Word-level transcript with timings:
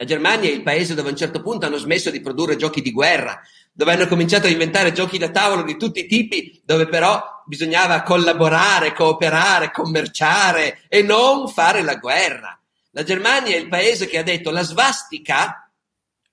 La 0.00 0.06
Germania 0.06 0.48
è 0.48 0.52
il 0.52 0.62
paese 0.62 0.94
dove 0.94 1.08
a 1.08 1.10
un 1.10 1.18
certo 1.18 1.42
punto 1.42 1.66
hanno 1.66 1.76
smesso 1.76 2.12
di 2.12 2.20
produrre 2.20 2.54
giochi 2.54 2.80
di 2.80 2.92
guerra, 2.92 3.42
dove 3.72 3.92
hanno 3.92 4.06
cominciato 4.06 4.46
a 4.46 4.50
inventare 4.50 4.92
giochi 4.92 5.18
da 5.18 5.30
tavolo 5.30 5.62
di 5.62 5.76
tutti 5.76 5.98
i 5.98 6.06
tipi, 6.06 6.62
dove 6.64 6.86
però 6.86 7.20
bisognava 7.46 8.02
collaborare, 8.02 8.92
cooperare, 8.92 9.72
commerciare 9.72 10.82
e 10.88 11.02
non 11.02 11.48
fare 11.48 11.82
la 11.82 11.96
guerra. 11.96 12.56
La 12.92 13.02
Germania 13.02 13.56
è 13.56 13.58
il 13.58 13.66
paese 13.66 14.06
che 14.06 14.18
ha 14.18 14.22
detto 14.22 14.52
la 14.52 14.62
svastica 14.62 15.68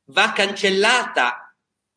va 0.10 0.32
cancellata, 0.32 1.56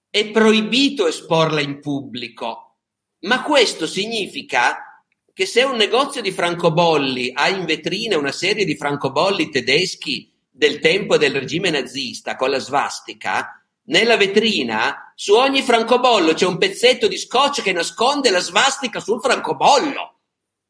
è 0.09 0.31
proibito 0.31 1.07
esporla 1.07 1.61
in 1.61 1.81
pubblico, 1.81 2.77
ma 3.21 3.43
questo 3.43 3.87
significa 3.87 5.05
che 5.35 5.45
se 5.45 5.65
un 5.65 5.77
negozio 5.77 6.23
di 6.23 6.33
francobolli 6.33 7.31
ha 7.35 7.49
in 7.49 7.67
vetrina 7.67 8.17
una 8.17 8.33
serie 8.33 8.65
di 8.65 8.75
francobolli 8.75 9.51
tedeschi 9.51 10.33
del 10.59 10.81
tempo 10.81 11.17
del 11.17 11.35
regime 11.35 11.71
nazista 11.71 12.35
con 12.35 12.51
la 12.51 12.59
svastica, 12.59 13.65
nella 13.85 14.17
vetrina 14.17 15.13
su 15.15 15.35
ogni 15.35 15.63
francobollo 15.63 16.35
c'è 16.35 16.47
un 16.47 16.59
pezzetto 16.59 17.07
di 17.07 17.17
scotch 17.17 17.63
che 17.63 17.73
nasconde 17.73 18.29
la 18.31 18.41
svastica 18.41 18.99
sul 18.99 19.21
francobollo. 19.21 20.19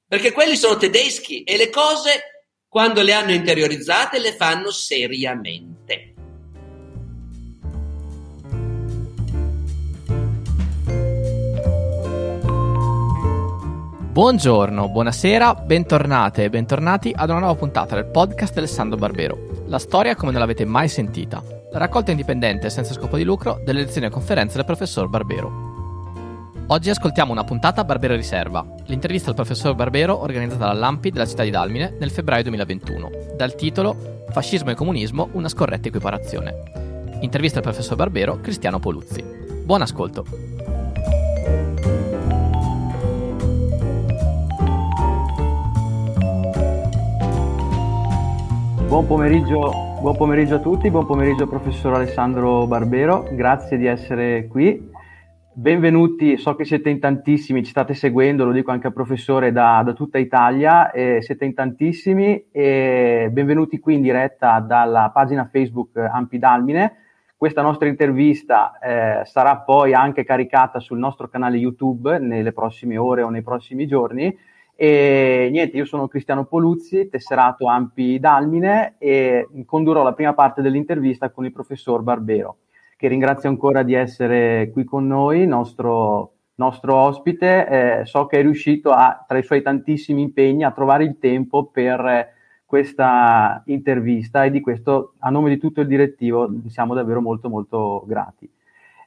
Perché 0.07 0.33
quelli 0.33 0.57
sono 0.57 0.77
tedeschi 0.77 1.43
e 1.43 1.57
le 1.57 1.71
cose, 1.71 2.45
quando 2.69 3.01
le 3.01 3.15
hanno 3.15 3.33
interiorizzate, 3.33 4.19
le 4.19 4.37
fanno 4.37 4.71
seriamente. 4.71 5.78
Buongiorno, 14.19 14.89
buonasera, 14.89 15.55
bentornate 15.55 16.43
e 16.43 16.51
bentornati 16.51 17.13
ad 17.15 17.31
una 17.31 17.39
nuova 17.39 17.55
puntata 17.55 17.95
del 17.95 18.07
podcast 18.07 18.53
di 18.53 18.59
Alessandro 18.59 18.99
Barbero. 18.99 19.63
La 19.67 19.79
storia 19.79 20.17
come 20.17 20.33
non 20.33 20.41
l'avete 20.41 20.65
mai 20.65 20.89
sentita. 20.89 21.41
La 21.71 21.79
raccolta 21.79 22.11
indipendente 22.11 22.69
senza 22.69 22.95
scopo 22.95 23.17
di 23.17 23.23
lucro 23.23 23.61
delle 23.65 23.83
lezioni 23.83 24.09
e 24.09 24.11
conferenze 24.11 24.57
del 24.57 24.65
professor 24.65 25.09
Barbero. 25.09 26.65
Oggi 26.67 26.91
ascoltiamo 26.91 27.31
una 27.31 27.45
puntata 27.45 27.85
Barbero 27.85 28.17
Riserva, 28.17 28.67
l'intervista 28.87 29.29
al 29.29 29.37
professor 29.37 29.77
Barbero 29.77 30.21
organizzata 30.21 30.67
dall'AMPI 30.67 31.13
della 31.13 31.25
città 31.25 31.45
di 31.45 31.51
Dalmine 31.51 31.95
nel 32.01 32.11
febbraio 32.11 32.43
2021, 32.43 33.11
dal 33.37 33.55
titolo 33.55 34.25
Fascismo 34.31 34.73
e 34.73 34.75
comunismo, 34.75 35.29
una 35.35 35.49
scorretta 35.49 35.87
equiparazione. 35.87 36.55
Intervista 37.21 37.59
al 37.59 37.65
professor 37.65 37.95
Barbero 37.95 38.41
Cristiano 38.41 38.81
Poluzzi. 38.81 39.23
Buon 39.65 39.83
ascolto. 39.83 40.58
Buon 48.89 49.07
pomeriggio, 49.07 49.99
buon 50.01 50.17
pomeriggio, 50.17 50.55
a 50.55 50.59
tutti, 50.61 50.91
buon 50.91 51.05
pomeriggio 51.05 51.47
professor 51.47 51.93
Alessandro 51.93 52.67
Barbero, 52.67 53.29
grazie 53.33 53.77
di 53.77 53.85
essere 53.85 54.47
qui. 54.47 54.91
Benvenuti, 55.53 56.39
so 56.39 56.57
che 56.57 56.65
siete 56.65 56.89
in 56.89 56.99
tantissimi, 56.99 57.63
ci 57.63 57.71
state 57.71 57.93
seguendo, 57.93 58.47
lo 58.47 58.51
dico 58.51 58.71
anche 58.71 58.87
al 58.87 58.95
professore 58.95 59.53
da, 59.53 59.83
da 59.85 59.93
tutta 59.93 60.17
Italia, 60.17 60.91
eh, 60.91 61.21
siete 61.21 61.45
in 61.45 61.53
tantissimi 61.53 62.47
e 62.51 63.29
benvenuti 63.31 63.79
qui 63.79 63.97
in 63.97 64.01
diretta 64.01 64.59
dalla 64.61 65.11
pagina 65.13 65.51
Facebook 65.53 65.95
Ampidalmine. 65.99 66.95
Questa 67.37 67.61
nostra 67.61 67.89
intervista 67.89 68.79
eh, 68.79 69.21
sarà 69.27 69.59
poi 69.59 69.93
anche 69.93 70.25
caricata 70.25 70.81
sul 70.81 70.99
nostro 70.99 71.29
canale 71.29 71.59
YouTube 71.59 72.19
nelle 72.19 72.53
prossime 72.53 72.97
ore 72.97 73.21
o 73.21 73.29
nei 73.29 73.43
prossimi 73.43 73.87
giorni 73.87 74.35
e 74.81 75.49
niente, 75.51 75.77
io 75.77 75.85
sono 75.85 76.07
Cristiano 76.07 76.45
Poluzzi, 76.45 77.09
tesserato 77.09 77.67
Ampi 77.67 78.21
Dalmine 78.21 78.95
e 78.99 79.49
condurrò 79.67 80.05
la 80.05 80.13
prima 80.13 80.35
parte 80.35 80.63
dell'intervista 80.63 81.31
con 81.31 81.45
il 81.45 81.51
professor 81.51 82.01
Barbero, 82.03 82.59
che 82.97 83.09
ringrazio 83.09 83.49
ancora 83.49 83.83
di 83.83 83.95
essere 83.95 84.71
qui 84.71 84.85
con 84.85 85.05
noi, 85.05 85.49
nostro, 85.49 86.35
nostro 86.55 86.95
ospite. 86.95 87.67
Eh, 88.03 88.07
so 88.07 88.27
che 88.27 88.39
è 88.39 88.43
riuscito 88.43 88.93
a, 88.93 89.25
tra 89.27 89.39
i 89.39 89.43
suoi 89.43 89.63
tantissimi 89.63 90.23
impegni 90.23 90.63
a 90.63 90.71
trovare 90.71 91.03
il 91.03 91.19
tempo 91.19 91.65
per 91.65 92.35
questa 92.65 93.61
intervista 93.67 94.45
e 94.45 94.53
di 94.53 94.61
questo, 94.61 95.15
a 95.19 95.31
nome 95.31 95.49
di 95.49 95.59
tutto 95.59 95.81
il 95.81 95.89
direttivo, 95.89 96.49
siamo 96.69 96.95
davvero 96.95 97.21
molto 97.21 97.49
molto 97.49 98.05
grati. 98.07 98.49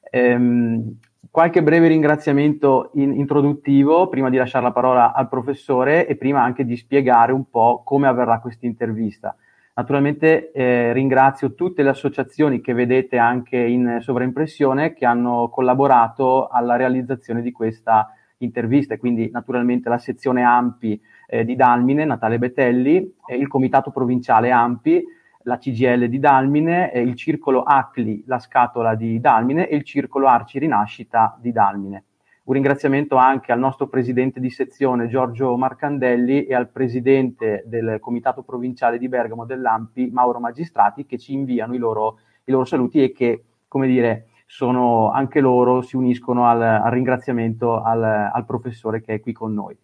Ehm, 0.09 0.97
qualche 1.29 1.61
breve 1.61 1.87
ringraziamento 1.87 2.91
in, 2.95 3.13
introduttivo 3.13 4.09
prima 4.09 4.29
di 4.29 4.37
lasciare 4.37 4.65
la 4.65 4.71
parola 4.71 5.13
al 5.13 5.29
professore 5.29 6.07
e 6.07 6.15
prima 6.15 6.41
anche 6.41 6.65
di 6.65 6.75
spiegare 6.75 7.31
un 7.31 7.49
po' 7.49 7.83
come 7.85 8.07
avverrà 8.07 8.39
questa 8.39 8.65
intervista. 8.65 9.35
Naturalmente 9.73 10.51
eh, 10.51 10.91
ringrazio 10.91 11.53
tutte 11.53 11.81
le 11.81 11.89
associazioni 11.89 12.59
che 12.59 12.73
vedete 12.73 13.17
anche 13.17 13.57
in 13.57 13.99
sovraimpressione 14.01 14.93
che 14.93 15.05
hanno 15.05 15.49
collaborato 15.49 16.47
alla 16.47 16.75
realizzazione 16.75 17.41
di 17.41 17.51
questa 17.51 18.13
intervista, 18.39 18.97
quindi 18.97 19.29
naturalmente 19.31 19.87
la 19.87 19.97
sezione 19.97 20.43
AMPI 20.43 21.01
eh, 21.27 21.45
di 21.45 21.55
Dalmine, 21.55 22.03
Natale 22.03 22.37
Betelli, 22.37 23.15
eh, 23.25 23.35
il 23.37 23.47
comitato 23.47 23.91
provinciale 23.91 24.51
AMPI, 24.51 25.03
la 25.43 25.57
CGL 25.57 26.07
di 26.07 26.19
Dalmine, 26.19 26.91
il 26.95 27.15
circolo 27.15 27.63
ACLI, 27.63 28.23
la 28.27 28.39
scatola 28.39 28.95
di 28.95 29.19
Dalmine 29.19 29.67
e 29.67 29.75
il 29.75 29.83
circolo 29.83 30.27
Arci 30.27 30.59
Rinascita 30.59 31.37
di 31.39 31.51
Dalmine. 31.51 32.03
Un 32.43 32.53
ringraziamento 32.53 33.15
anche 33.17 33.51
al 33.51 33.59
nostro 33.59 33.87
presidente 33.87 34.39
di 34.39 34.49
sezione 34.49 35.07
Giorgio 35.07 35.55
Marcandelli 35.57 36.45
e 36.45 36.55
al 36.55 36.69
presidente 36.69 37.63
del 37.67 37.99
comitato 37.99 38.41
provinciale 38.41 38.97
di 38.97 39.07
Bergamo 39.07 39.45
dell'AMPI 39.45 40.09
Mauro 40.11 40.39
Magistrati 40.39 41.05
che 41.05 41.17
ci 41.17 41.33
inviano 41.33 41.75
i 41.75 41.77
loro, 41.77 42.17
i 42.45 42.51
loro 42.51 42.65
saluti 42.65 43.03
e 43.03 43.11
che, 43.11 43.43
come 43.67 43.87
dire, 43.87 44.27
sono 44.47 45.11
anche 45.11 45.39
loro, 45.39 45.81
si 45.81 45.95
uniscono 45.95 46.45
al, 46.47 46.61
al 46.61 46.91
ringraziamento 46.91 47.81
al, 47.81 48.03
al 48.03 48.45
professore 48.45 49.01
che 49.01 49.13
è 49.13 49.19
qui 49.21 49.31
con 49.31 49.53
noi. 49.53 49.77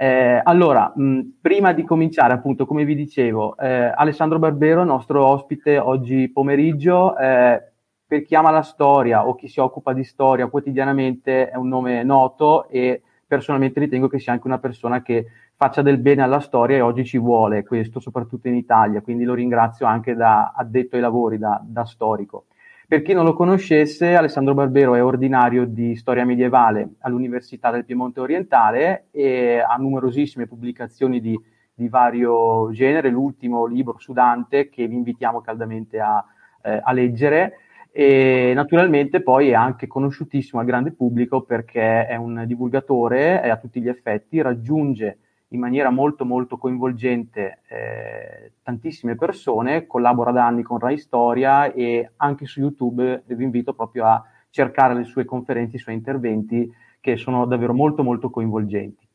Eh, 0.00 0.40
allora, 0.44 0.92
mh, 0.94 1.38
prima 1.40 1.72
di 1.72 1.82
cominciare, 1.82 2.32
appunto, 2.32 2.66
come 2.66 2.84
vi 2.84 2.94
dicevo, 2.94 3.56
eh, 3.56 3.92
Alessandro 3.96 4.38
Barbero, 4.38 4.84
nostro 4.84 5.24
ospite 5.26 5.76
oggi 5.76 6.30
pomeriggio, 6.30 7.16
eh, 7.16 7.60
per 8.06 8.22
chi 8.22 8.36
ama 8.36 8.50
la 8.52 8.62
storia 8.62 9.26
o 9.26 9.34
chi 9.34 9.48
si 9.48 9.58
occupa 9.58 9.92
di 9.92 10.04
storia 10.04 10.46
quotidianamente 10.46 11.50
è 11.50 11.56
un 11.56 11.66
nome 11.68 12.04
noto 12.04 12.68
e 12.68 13.02
personalmente 13.26 13.80
ritengo 13.80 14.06
che 14.06 14.20
sia 14.20 14.32
anche 14.32 14.46
una 14.46 14.60
persona 14.60 15.02
che 15.02 15.26
faccia 15.56 15.82
del 15.82 15.98
bene 15.98 16.22
alla 16.22 16.38
storia 16.40 16.76
e 16.76 16.80
oggi 16.80 17.04
ci 17.04 17.18
vuole 17.18 17.64
questo, 17.64 17.98
soprattutto 17.98 18.46
in 18.46 18.54
Italia, 18.54 19.02
quindi 19.02 19.24
lo 19.24 19.34
ringrazio 19.34 19.84
anche 19.86 20.14
da 20.14 20.52
addetto 20.54 20.94
ai 20.94 21.02
lavori, 21.02 21.38
da, 21.38 21.60
da 21.64 21.84
storico. 21.84 22.46
Per 22.88 23.02
chi 23.02 23.12
non 23.12 23.26
lo 23.26 23.34
conoscesse, 23.34 24.14
Alessandro 24.14 24.54
Barbero 24.54 24.94
è 24.94 25.04
ordinario 25.04 25.66
di 25.66 25.94
storia 25.94 26.24
medievale 26.24 26.92
all'Università 27.00 27.70
del 27.70 27.84
Piemonte 27.84 28.20
Orientale 28.20 29.08
e 29.10 29.58
ha 29.58 29.76
numerosissime 29.76 30.46
pubblicazioni 30.46 31.20
di, 31.20 31.38
di 31.74 31.86
vario 31.90 32.70
genere, 32.72 33.10
l'ultimo 33.10 33.66
libro 33.66 33.98
su 33.98 34.14
Dante 34.14 34.70
che 34.70 34.86
vi 34.86 34.94
invitiamo 34.94 35.42
caldamente 35.42 36.00
a, 36.00 36.24
eh, 36.62 36.80
a 36.82 36.92
leggere. 36.92 37.58
E 37.92 38.52
naturalmente 38.54 39.20
poi 39.20 39.50
è 39.50 39.54
anche 39.54 39.86
conosciutissimo 39.86 40.62
al 40.62 40.66
grande 40.66 40.92
pubblico 40.92 41.42
perché 41.42 42.06
è 42.06 42.16
un 42.16 42.44
divulgatore 42.46 43.42
a 43.42 43.58
tutti 43.58 43.82
gli 43.82 43.88
effetti, 43.88 44.40
raggiunge 44.40 45.18
in 45.48 45.60
maniera 45.60 45.90
molto 45.90 46.24
molto 46.24 46.58
coinvolgente 46.58 47.60
eh, 47.68 48.52
tantissime 48.62 49.16
persone, 49.16 49.86
collabora 49.86 50.30
da 50.30 50.46
anni 50.46 50.62
con 50.62 50.78
Rai 50.78 50.98
Storia 50.98 51.72
e 51.72 52.12
anche 52.16 52.46
su 52.46 52.60
YouTube 52.60 53.22
vi 53.26 53.44
invito 53.44 53.72
proprio 53.72 54.04
a 54.06 54.22
cercare 54.50 54.94
le 54.94 55.04
sue 55.04 55.24
conferenze, 55.24 55.76
i 55.76 55.80
suoi 55.80 55.94
interventi 55.94 56.70
che 57.00 57.16
sono 57.16 57.46
davvero 57.46 57.72
molto 57.72 58.02
molto 58.02 58.28
coinvolgenti. 58.28 59.06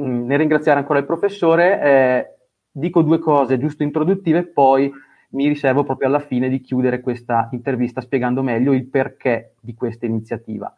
Mm, 0.00 0.26
nel 0.26 0.38
ringraziare 0.38 0.78
ancora 0.80 0.98
il 0.98 1.06
professore, 1.06 1.82
eh, 1.82 2.34
dico 2.70 3.02
due 3.02 3.18
cose 3.18 3.58
giusto 3.58 3.82
introduttive, 3.82 4.44
poi 4.44 4.92
mi 5.30 5.48
riservo 5.48 5.84
proprio 5.84 6.08
alla 6.08 6.18
fine 6.18 6.48
di 6.48 6.60
chiudere 6.60 7.00
questa 7.00 7.48
intervista 7.52 8.02
spiegando 8.02 8.42
meglio 8.42 8.72
il 8.72 8.86
perché 8.86 9.54
di 9.60 9.74
questa 9.74 10.04
iniziativa. 10.04 10.74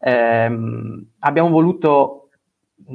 Eh, 0.00 0.50
abbiamo 1.18 1.50
voluto 1.50 2.27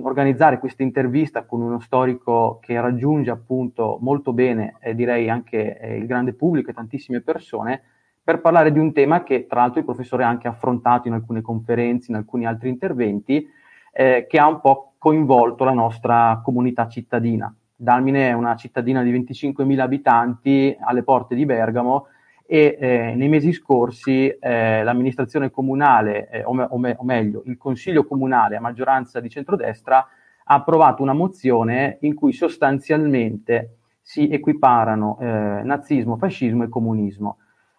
organizzare 0.02 0.60
questa 0.60 0.84
intervista 0.84 1.46
con 1.46 1.62
uno 1.62 1.80
storico 1.80 2.60
che 2.62 2.80
raggiunge 2.80 3.32
appunto 3.32 3.98
molto 4.02 4.34
bene, 4.34 4.78
eh, 4.80 4.96
direi 4.96 5.30
anche 5.30 5.80
eh, 5.80 5.98
il 5.98 6.06
grande 6.06 6.34
pubblico 6.34 6.70
e 6.70 6.74
tantissime 6.74 7.22
persone, 7.22 7.82
per 8.24 8.40
parlare 8.40 8.72
di 8.72 8.80
un 8.80 8.94
tema 8.94 9.24
che 9.24 9.48
tra 9.48 9.62
l'altro 9.62 9.80
il 9.80 9.86
professore 9.86 10.24
ha 10.24 10.30
anche 10.30 10.48
affrontato 10.48 11.08
in 11.08 11.14
alcune 11.14 11.42
conferenze, 11.42 12.12
in 12.12 12.18
alcuni 12.18 12.46
altri 12.46 12.70
interventi, 12.70 13.46
eh, 13.92 14.26
che 14.30 14.40
ha 14.40 14.48
un 14.48 14.62
po' 14.62 14.94
coinvolto 14.98 15.66
la 15.66 15.74
nostra 15.74 16.42
comunità 16.44 16.88
cittadina. 16.88 17.54
Dalmine 17.76 18.30
è 18.30 18.34
una 18.34 18.56
cittadina 18.56 19.04
di 19.04 19.12
25.000 19.12 19.80
abitanti 19.80 20.76
alle 20.80 21.04
porte 21.04 21.36
di 21.36 21.46
Bergamo 21.46 22.08
e 22.54 22.78
eh, 22.80 23.16
nei 23.16 23.30
mesi 23.30 23.52
scorsi 23.52 24.30
eh, 24.30 24.84
l'amministrazione 24.84 25.50
comunale, 25.50 26.30
eh, 26.30 26.44
o, 26.44 26.54
me, 26.54 26.68
o, 26.70 26.78
me, 26.78 26.96
o, 27.00 27.04
meglio, 27.04 27.42
il 27.48 27.58
consiglio 27.58 28.06
comunale 28.06 28.56
a 28.56 28.62
maggioranza 28.62 29.20
di 29.20 29.28
centrodestra 29.28 30.08
ha 30.44 30.54
approvato 30.54 31.02
una 31.02 31.14
mozione 31.14 31.98
in 32.02 32.14
cui 32.14 32.32
sostanzialmente 32.32 33.78
si 34.04 34.30
equiparano 34.30 35.18
eh, 35.20 35.26
nazismo, 35.64 36.16
fascismo 36.16 36.64
e 36.64 36.70
comunismo. 36.70 37.38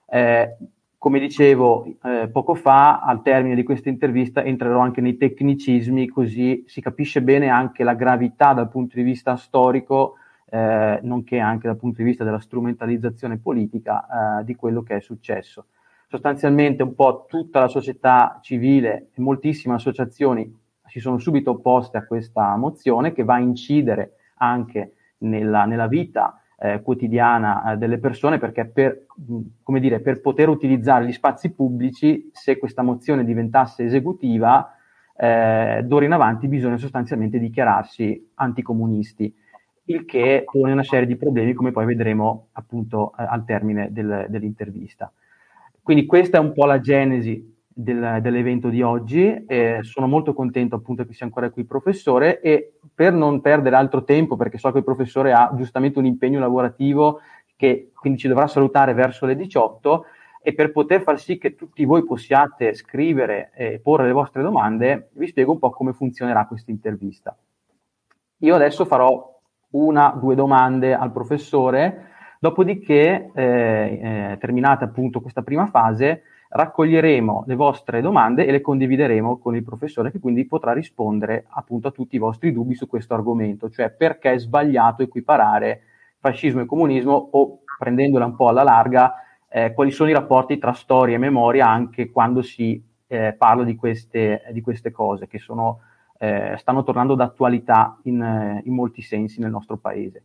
Eh, 0.09 0.57
come 0.99 1.21
dicevo 1.21 1.87
eh, 2.03 2.29
poco 2.33 2.57
fa, 2.57 2.99
al 2.99 3.23
termine 3.23 3.55
di 3.55 3.63
questa 3.63 3.91
intervista 3.91 4.43
entrerò 4.43 4.81
anche 4.81 5.01
nei 5.01 5.17
tecnicismi, 5.17 6.09
così 6.09 6.65
si 6.67 6.81
capisce 6.81 7.23
bene 7.23 7.49
anche 7.49 7.85
la 7.85 7.95
gravità 7.95 8.53
dal 8.53 8.71
punto 8.71 8.97
di 8.97 9.05
vista 9.05 9.37
storico, 9.37 10.15
eh, 10.55 11.01
nonché 11.03 11.41
anche 11.41 11.67
dal 11.67 11.77
punto 11.77 11.97
di 11.97 12.05
vista 12.05 12.23
della 12.23 12.39
strumentalizzazione 12.39 13.39
politica 13.39 14.39
eh, 14.39 14.45
di 14.45 14.55
quello 14.55 14.85
che 14.85 14.97
è 14.97 15.01
successo. 15.01 15.67
Sostanzialmente 16.07 16.85
un 16.85 16.95
po' 16.95 17.25
tutta 17.29 17.59
la 17.59 17.67
società 17.67 18.39
civile 18.41 19.09
e 19.13 19.21
moltissime 19.21 19.75
associazioni 19.75 20.49
si 20.87 21.01
sono 21.01 21.19
subito 21.19 21.51
opposte 21.51 21.97
a 21.97 22.07
questa 22.07 22.55
mozione 22.55 23.13
che 23.13 23.25
va 23.25 23.35
a 23.35 23.41
incidere 23.41 24.13
anche 24.37 24.93
nella, 25.19 25.65
nella 25.65 25.89
vita 25.89 26.41
eh, 26.61 26.83
quotidiana 26.83 27.73
eh, 27.73 27.77
delle 27.77 27.99
persone 27.99 28.39
perché 28.39 28.65
per, 28.65 29.07
come 29.61 29.81
dire, 29.81 29.99
per 29.99 30.21
poter 30.21 30.49
utilizzare 30.49 31.05
gli 31.05 31.13
spazi 31.13 31.53
pubblici, 31.53 32.31
se 32.33 32.59
questa 32.59 32.83
mozione 32.83 33.25
diventasse 33.25 33.83
esecutiva, 33.83 34.73
eh, 35.17 35.81
d'ora 35.85 36.05
in 36.05 36.13
avanti 36.13 36.47
bisogna 36.47 36.77
sostanzialmente 36.77 37.41
dichiararsi 37.41 38.31
anticomunisti, 38.35 39.43
il 39.87 40.05
che 40.05 40.45
pone 40.51 40.73
una 40.73 40.83
serie 40.83 41.07
di 41.07 41.17
problemi 41.17 41.53
come 41.53 41.73
poi 41.73 41.85
vedremo 41.85 42.49
appunto 42.53 43.13
al 43.15 43.45
termine 43.45 43.89
del, 43.91 44.27
dell'intervista. 44.29 45.13
Quindi 45.83 46.07
questa 46.07 46.39
è 46.39 46.41
un 46.41 46.53
po' 46.53 46.65
la 46.65 46.81
genesi 46.81 47.53
del, 47.67 48.21
dell'evento 48.23 48.69
di 48.69 48.81
oggi. 48.81 49.45
Eh, 49.47 49.81
sono 49.83 50.07
molto 50.07 50.33
contento 50.33 50.77
appunto 50.77 51.05
che 51.05 51.13
sia 51.13 51.27
ancora 51.27 51.51
qui 51.51 51.63
il 51.63 51.69
professore 51.69 52.41
e 52.41 52.79
per 52.95 53.13
non 53.13 53.41
perdere 53.41 53.77
altro 53.77 54.05
tempo, 54.05 54.37
perché 54.37 54.57
so 54.57 54.71
che 54.73 54.79
il 54.79 54.85
professore 54.85 55.33
ha 55.33 55.53
giustamente 55.55 55.99
un 55.99 56.07
impegno 56.07 56.41
lavorativo 56.41 57.21
che 57.57 57.91
quindi 57.95 58.19
ci 58.19 58.29
dovrà 58.29 58.47
salutare 58.47 58.95
verso 58.95 59.27
le 59.27 59.37
18 59.37 60.07
e 60.43 60.55
per 60.55 60.73
poter 60.73 61.03
far 61.03 61.19
sì 61.19 61.39
che 61.39 61.55
tutti 61.55 61.85
voi 61.85 62.05
possiate 62.05 62.75
scrivere 62.75 63.51
e 63.55 63.81
porre 63.83 64.07
le 64.07 64.13
vostre 64.13 64.43
domande, 64.43 65.09
vi 65.13 65.27
spiego 65.27 65.53
un 65.53 65.59
po' 65.59 65.71
come 65.71 65.93
funzionerà 65.93 66.47
questa 66.47 66.71
intervista. 66.71 67.37
Io 68.39 68.55
adesso 68.55 68.85
farò 68.85 69.34
una, 69.75 70.17
due 70.19 70.35
domande 70.35 70.95
al 70.95 71.13
professore, 71.13 72.09
dopodiché, 72.39 73.31
eh, 73.35 73.43
eh, 73.43 74.37
terminata 74.39 74.85
appunto 74.85 75.21
questa 75.21 75.43
prima 75.43 75.67
fase, 75.67 76.23
raccoglieremo 76.49 77.45
le 77.47 77.55
vostre 77.57 78.01
domande 78.01 78.47
e 78.47 78.53
le 78.53 78.61
condivideremo 78.61 79.39
con 79.39 79.57
il 79.57 79.65
professore 79.65 80.13
che 80.13 80.21
quindi 80.21 80.47
potrà 80.47 80.73
rispondere 80.73 81.47
appunto 81.49 81.89
a 81.89 81.91
tutti 81.91 82.15
i 82.15 82.21
vostri 82.21 82.53
dubbi 82.53 82.75
su 82.75 82.87
questo 82.87 83.15
argomento, 83.15 83.71
cioè 83.71 83.91
perché 83.91 84.33
è 84.33 84.39
sbagliato 84.39 85.03
equiparare 85.03 85.83
fascismo 86.19 86.61
e 86.61 86.67
comunismo 86.67 87.29
o 87.33 87.59
prendendola 87.79 88.25
un 88.25 88.37
po' 88.37 88.49
alla 88.49 88.63
larga 88.63 89.15
eh, 89.49 89.73
quali 89.73 89.91
sono 89.91 90.11
i 90.11 90.13
rapporti 90.13 90.59
tra 90.59 90.73
storia 90.73 91.17
e 91.17 91.19
memoria 91.19 91.69
anche 91.69 92.11
quando 92.11 92.43
si 92.43 92.83
eh, 93.07 93.35
parla 93.37 93.63
di 93.65 93.77
queste, 93.77 94.43
di 94.53 94.61
queste, 94.61 94.91
cose 94.91 95.27
che 95.27 95.39
sono, 95.39 95.81
eh, 96.19 96.55
stanno 96.59 96.83
tornando 96.83 97.15
d'attualità 97.15 97.99
in, 98.05 98.61
in 98.65 98.75
molti 98.75 99.03
sensi 99.03 99.41
nel 99.41 99.51
nostro 99.51 99.77
paese. 99.77 100.25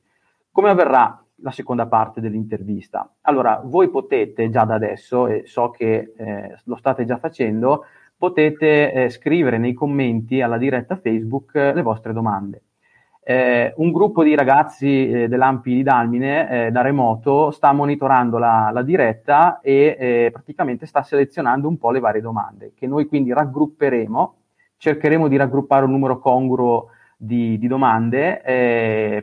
Come 0.51 0.69
avverrà 0.69 1.23
la 1.41 1.51
seconda 1.51 1.87
parte 1.87 2.21
dell'intervista. 2.21 3.09
Allora, 3.21 3.61
voi 3.63 3.89
potete 3.89 4.49
già 4.49 4.65
da 4.65 4.75
adesso, 4.75 5.27
e 5.27 5.43
so 5.45 5.69
che 5.69 6.13
eh, 6.15 6.57
lo 6.65 6.75
state 6.75 7.05
già 7.05 7.17
facendo, 7.17 7.85
potete 8.17 8.91
eh, 8.91 9.09
scrivere 9.09 9.57
nei 9.57 9.73
commenti 9.73 10.41
alla 10.41 10.57
diretta 10.57 10.97
Facebook 10.97 11.55
eh, 11.55 11.73
le 11.73 11.81
vostre 11.81 12.13
domande. 12.13 12.63
Eh, 13.21 13.73
un 13.77 13.91
gruppo 13.91 14.23
di 14.23 14.35
ragazzi 14.35 15.09
eh, 15.09 15.27
dell'Ampi 15.27 15.75
di 15.75 15.83
Dalmine 15.83 16.67
eh, 16.67 16.71
da 16.71 16.81
remoto 16.81 17.51
sta 17.51 17.71
monitorando 17.73 18.37
la, 18.37 18.71
la 18.73 18.81
diretta 18.81 19.59
e 19.61 20.29
praticamente 20.31 20.87
sta 20.87 21.03
selezionando 21.03 21.67
un 21.67 21.77
po' 21.77 21.91
le 21.91 21.99
varie 21.99 22.21
domande 22.21 22.71
che 22.75 22.87
noi 22.87 23.05
quindi 23.05 23.31
raggrupperemo, 23.31 24.35
cercheremo 24.79 25.27
di 25.27 25.37
raggruppare 25.37 25.85
un 25.85 25.91
numero 25.91 26.17
congruo 26.17 26.87
di, 27.15 27.59
di 27.59 27.67
domande 27.67 28.41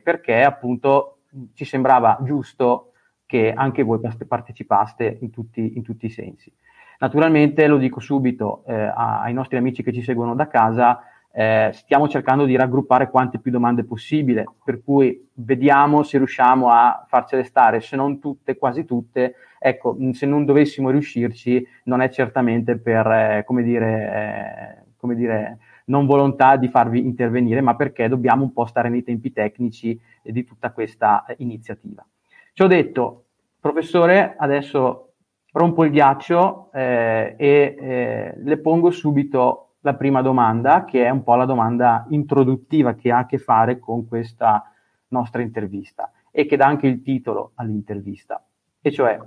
perché 0.03 0.43
appunto 0.43 1.17
ci 1.55 1.65
sembrava 1.65 2.19
giusto 2.23 2.93
che 3.27 3.53
anche 3.53 3.83
voi 3.83 3.99
partecipaste 4.27 5.19
in 5.21 5.31
tutti, 5.31 5.73
in 5.77 5.83
tutti 5.83 6.07
i 6.07 6.11
sensi. 6.11 6.53
Naturalmente, 6.99 7.67
lo 7.67 7.77
dico 7.77 8.01
subito 8.01 8.63
eh, 8.67 8.93
ai 8.95 9.33
nostri 9.35 9.59
amici 9.59 9.83
che 9.83 9.93
ci 9.93 10.03
seguono 10.03 10.35
da 10.35 10.47
casa, 10.47 11.03
eh, 11.31 11.71
stiamo 11.75 12.09
cercando 12.09 12.47
di 12.47 12.57
raggruppare 12.57 13.11
quante 13.11 13.39
più 13.39 13.51
domande 13.51 13.85
possibile, 13.85 14.47
per 14.65 14.83
cui 14.83 15.29
vediamo 15.35 16.03
se 16.03 16.17
riusciamo 16.17 16.71
a 16.71 17.05
farcele 17.07 17.45
stare, 17.45 17.83
se 17.83 17.97
non 17.97 18.19
tutte, 18.19 18.57
quasi 18.57 18.87
tutte. 18.87 19.35
Ecco, 19.59 19.97
se 20.13 20.25
non 20.25 20.47
dovessimo 20.47 20.89
riuscirci, 20.89 21.67
non 21.85 22.01
è 22.01 22.09
certamente 22.09 22.79
per, 22.79 23.07
eh, 23.07 23.43
come 23.45 23.63
dire, 23.63 24.79
eh, 24.81 24.86
come 25.07 25.15
dire 25.15 25.59
non 25.87 26.05
volontà 26.05 26.57
di 26.57 26.67
farvi 26.67 26.99
intervenire, 26.99 27.61
ma 27.61 27.77
perché 27.77 28.09
dobbiamo 28.09 28.43
un 28.43 28.53
po' 28.53 28.65
stare 28.65 28.89
nei 28.89 29.05
tempi 29.05 29.33
tecnici 29.33 29.99
di 30.21 30.45
tutta 30.45 30.73
questa 30.73 31.25
eh, 31.25 31.37
iniziativa. 31.39 32.05
Ci 32.53 32.63
ho 32.63 32.67
detto, 32.67 33.25
professore, 33.61 34.35
adesso 34.37 35.13
rompo 35.53 35.85
il 35.85 35.93
ghiaccio 35.93 36.71
eh, 36.73 37.37
e 37.39 37.77
eh, 37.79 38.35
le 38.37 38.59
pongo 38.59 38.91
subito 38.91 39.75
la 39.81 39.95
prima 39.95 40.23
domanda, 40.23 40.85
che 40.85 41.05
è 41.05 41.11
un 41.11 41.23
po' 41.23 41.37
la 41.37 41.45
domanda 41.45 42.05
introduttiva 42.11 42.95
che 42.95 43.13
ha 43.13 43.19
a 43.19 43.27
che 43.27 43.39
fare 43.39 43.79
con 43.79 44.09
questa 44.09 44.69
nostra 45.09 45.41
intervista 45.41 46.11
e 46.33 46.47
che 46.47 46.57
dà 46.57 46.67
anche 46.67 46.89
il 46.89 47.01
titolo 47.03 47.53
all'intervista, 47.55 48.45
e 48.81 48.91
cioè 48.91 49.21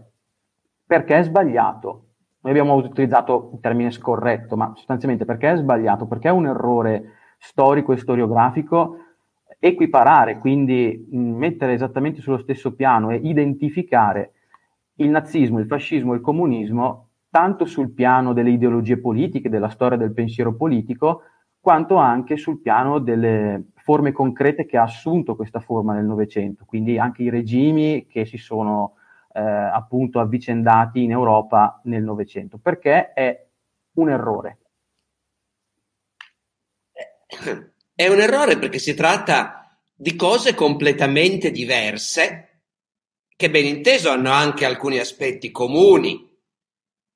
perché 0.86 1.20
è 1.20 1.24
sbagliato 1.24 2.08
noi 2.41 2.51
abbiamo 2.51 2.75
utilizzato 2.75 3.51
il 3.53 3.59
termine 3.59 3.91
scorretto, 3.91 4.56
ma 4.56 4.71
sostanzialmente 4.75 5.25
perché 5.25 5.51
è 5.51 5.57
sbagliato? 5.57 6.07
Perché 6.07 6.30
è 6.30 6.31
un 6.31 6.47
errore 6.47 7.13
storico 7.38 7.91
e 7.91 7.97
storiografico 7.97 8.97
equiparare, 9.59 10.39
quindi 10.39 11.06
mettere 11.12 11.74
esattamente 11.74 12.21
sullo 12.21 12.38
stesso 12.38 12.74
piano 12.75 13.09
e 13.09 13.15
identificare 13.15 14.31
il 14.95 15.09
nazismo, 15.09 15.59
il 15.59 15.65
fascismo 15.65 16.13
e 16.13 16.18
il 16.18 16.21
comunismo 16.21 17.07
tanto 17.30 17.65
sul 17.65 17.91
piano 17.91 18.33
delle 18.33 18.51
ideologie 18.51 19.00
politiche, 19.00 19.50
della 19.50 19.69
storia 19.69 19.97
del 19.97 20.13
pensiero 20.13 20.56
politico, 20.56 21.24
quanto 21.59 21.97
anche 21.97 22.38
sul 22.38 22.62
piano 22.62 23.00
delle 23.00 23.65
forme 23.75 24.12
concrete 24.13 24.65
che 24.65 24.77
ha 24.77 24.83
assunto 24.83 25.35
questa 25.35 25.59
forma 25.59 25.94
nel 25.94 26.06
Novecento, 26.06 26.63
quindi 26.65 26.97
anche 26.97 27.24
i 27.24 27.30
regimi 27.30 28.07
che 28.07 28.25
si 28.25 28.38
sono 28.38 28.94
eh, 29.39 29.69
appunto 29.74 30.19
avvicendati 30.19 31.03
in 31.03 31.12
Europa 31.12 31.80
nel 31.86 32.03
Novecento, 32.03 32.57
perché 32.57 33.14
è 33.14 33.47
un 33.94 34.09
errore. 34.09 34.57
È 37.95 38.07
un 38.07 38.19
errore 38.19 38.57
perché 38.57 38.80
si 38.80 38.94
tratta 38.94 39.78
di 39.95 40.16
cose 40.16 40.56
completamente 40.56 41.52
diverse 41.52 42.64
che 43.35 43.49
ben 43.49 43.66
inteso 43.66 44.09
hanno 44.09 44.31
anche 44.31 44.66
alcuni 44.66 44.99
aspetti 44.99 45.52
comuni. 45.52 46.28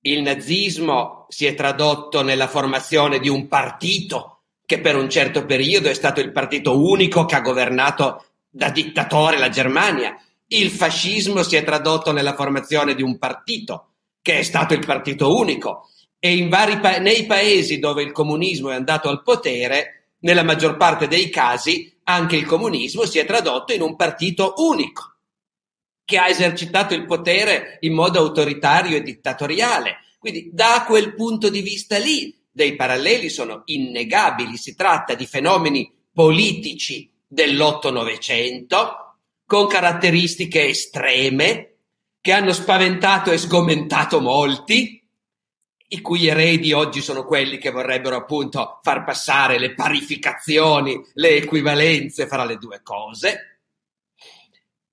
Il 0.05 0.21
nazismo 0.21 1.25
si 1.29 1.45
è 1.45 1.55
tradotto 1.55 2.21
nella 2.21 2.48
formazione 2.48 3.19
di 3.19 3.27
un 3.27 3.48
partito 3.48 4.43
che 4.65 4.79
per 4.79 4.95
un 4.95 5.09
certo 5.09 5.45
periodo 5.45 5.89
è 5.89 5.93
stato 5.93 6.21
il 6.21 6.31
partito 6.31 6.79
unico 6.86 7.25
che 7.25 7.36
ha 7.36 7.41
governato 7.41 8.25
da 8.50 8.69
dittatore 8.69 9.38
la 9.38 9.50
Germania 9.50 10.15
il 10.47 10.69
fascismo 10.69 11.43
si 11.43 11.55
è 11.55 11.63
tradotto 11.63 12.12
nella 12.12 12.35
formazione 12.35 12.95
di 12.95 13.01
un 13.01 13.17
partito, 13.17 13.93
che 14.21 14.39
è 14.39 14.43
stato 14.43 14.73
il 14.73 14.85
partito 14.85 15.35
unico, 15.35 15.89
e 16.19 16.47
pa- 16.47 17.00
nei 17.00 17.25
paesi 17.25 17.79
dove 17.79 18.03
il 18.03 18.12
comunismo 18.12 18.69
è 18.69 18.75
andato 18.75 19.09
al 19.09 19.23
potere, 19.23 20.09
nella 20.19 20.43
maggior 20.43 20.77
parte 20.77 21.07
dei 21.07 21.29
casi, 21.29 21.93
anche 22.03 22.35
il 22.35 22.45
comunismo 22.45 23.05
si 23.05 23.19
è 23.19 23.25
tradotto 23.25 23.73
in 23.73 23.81
un 23.81 23.95
partito 23.95 24.53
unico, 24.57 25.15
che 26.05 26.17
ha 26.17 26.27
esercitato 26.27 26.93
il 26.93 27.05
potere 27.05 27.77
in 27.81 27.93
modo 27.93 28.19
autoritario 28.19 28.97
e 28.97 29.01
dittatoriale. 29.01 29.97
Quindi 30.19 30.50
da 30.53 30.85
quel 30.88 31.13
punto 31.15 31.50
di 31.50 31.62
vista 31.62 31.97
lì 31.97 32.33
dei 32.50 32.75
paralleli 32.75 33.29
sono 33.29 33.63
innegabili, 33.65 34.55
si 34.55 34.75
tratta 34.75 35.15
di 35.15 35.25
fenomeni 35.25 35.91
politici 36.13 37.12
dell'otto-novecento 37.27 39.02
con 39.53 39.67
caratteristiche 39.67 40.69
estreme 40.69 41.75
che 42.22 42.31
hanno 42.31 42.53
spaventato 42.53 43.29
e 43.29 43.38
sgomentato 43.38 44.19
molti, 44.19 45.07
i 45.89 46.01
cui 46.01 46.25
eredi 46.25 46.74
oggi 46.74 47.01
sono 47.01 47.24
quelli 47.24 47.60
che 47.60 47.69
vorrebbero 47.69 48.15
appunto 48.15 48.79
far 48.81 49.03
passare 49.03 49.60
le 49.60 49.75
parificazioni, 49.75 51.00
le 51.13 51.36
equivalenze 51.36 52.25
fra 52.25 52.45
le 52.45 52.57
due 52.57 52.81
cose. 52.81 53.60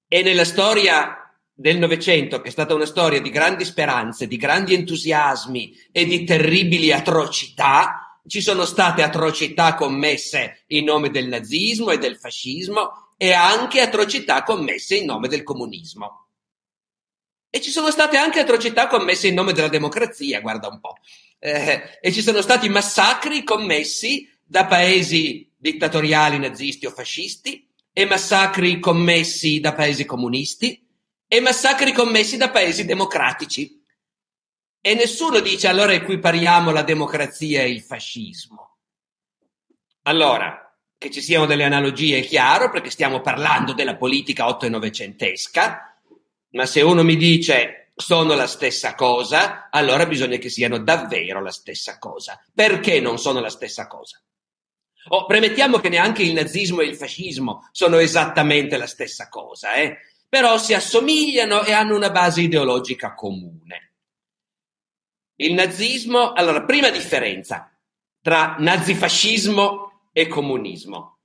E 0.07 0.23
nella 0.23 0.45
storia 0.45 1.35
del 1.55 1.79
Novecento, 1.79 2.43
che 2.43 2.49
è 2.49 2.53
stata 2.53 2.75
una 2.75 2.85
storia 2.85 3.23
di 3.23 3.31
grandi 3.31 3.65
speranze, 3.65 4.27
di 4.27 4.37
grandi 4.37 4.75
entusiasmi 4.75 5.75
e 5.91 6.05
di 6.05 6.25
terribili 6.25 6.93
atrocità, 6.93 8.21
ci 8.27 8.43
sono 8.43 8.67
state 8.67 9.03
atrocità 9.03 9.75
commesse 9.75 10.65
in 10.67 10.85
nome 10.85 11.09
del 11.09 11.29
nazismo 11.29 11.93
e 11.93 11.97
del 11.97 12.19
fascismo 12.19 13.09
e 13.23 13.35
anche 13.35 13.83
atrocità 13.83 14.43
commesse 14.45 14.97
in 14.97 15.05
nome 15.05 15.29
del 15.29 15.43
comunismo. 15.43 16.29
E 17.51 17.61
ci 17.61 17.71
sono 17.71 17.91
state 17.91 18.17
anche 18.17 18.41
atrocità 18.41 18.87
commesse 18.87 19.29
in 19.29 19.35
nome 19.35 19.53
della 19.53 19.69
democrazia, 19.69 20.41
guarda 20.41 20.69
un 20.69 20.81
po'. 20.81 20.97
Eh, 21.39 21.99
e 22.01 22.13
ci 22.13 22.23
sono 22.23 22.41
stati 22.41 22.71
massacri 22.71 23.45
commessi 23.45 24.27
da 24.43 24.65
paesi 24.65 25.53
dittatoriali 25.55 26.39
nazisti 26.39 26.87
o 26.87 26.91
fascisti, 26.91 27.69
e 27.93 28.07
massacri 28.07 28.79
commessi 28.79 29.61
da 29.61 29.75
paesi 29.75 30.07
comunisti, 30.07 30.83
e 31.29 31.41
massacri 31.41 31.93
commessi 31.93 32.39
da 32.39 32.49
paesi 32.49 32.87
democratici. 32.87 33.85
E 34.81 34.95
nessuno 34.95 35.41
dice 35.41 35.69
allora 35.69 35.93
equipariamo 35.93 36.71
la 36.71 36.83
democrazia 36.83 37.61
e 37.61 37.69
il 37.69 37.83
fascismo. 37.83 38.79
Allora, 40.05 40.70
che 41.01 41.11
ci 41.11 41.23
siano 41.23 41.47
delle 41.47 41.65
analogie 41.65 42.19
è 42.19 42.23
chiaro, 42.23 42.69
perché 42.69 42.91
stiamo 42.91 43.23
parlando 43.23 43.73
della 43.73 43.97
politica 43.97 44.47
otto 44.47 44.67
e 44.67 44.69
novecentesca, 44.69 45.99
ma 46.51 46.67
se 46.67 46.83
uno 46.83 47.03
mi 47.03 47.17
dice 47.17 47.93
sono 47.97 48.35
la 48.35 48.47
stessa 48.47 48.95
cosa, 48.95 49.71
allora 49.71 50.05
bisogna 50.05 50.37
che 50.37 50.51
siano 50.51 50.77
davvero 50.79 51.41
la 51.41 51.53
stessa 51.53 51.99
cosa. 51.99 52.39
Perché 52.55 53.01
non 53.01 53.19
sono 53.19 53.41
la 53.41 53.49
stessa 53.49 53.87
cosa? 53.87 54.23
Oh, 55.09 55.25
premettiamo 55.25 55.79
che 55.79 55.89
neanche 55.89 56.23
il 56.23 56.35
nazismo 56.35 56.83
e 56.83 56.89
il 56.89 56.97
fascismo 56.97 57.67
sono 57.73 57.97
esattamente 57.97 58.77
la 58.77 58.87
stessa 58.87 59.31
cosa, 59.31 59.73
eh? 59.77 59.97
però 60.29 60.59
si 60.59 60.75
assomigliano 60.75 61.65
e 61.65 61.73
hanno 61.73 61.97
una 61.97 62.11
base 62.11 62.43
ideologica 62.43 63.15
comune. 63.15 63.95
Il 65.37 65.55
nazismo, 65.55 66.33
allora, 66.33 66.63
prima 66.65 66.91
differenza 66.91 67.75
tra 68.21 68.57
nazifascismo 68.59 69.90
e 70.13 70.27
comunismo. 70.27 71.19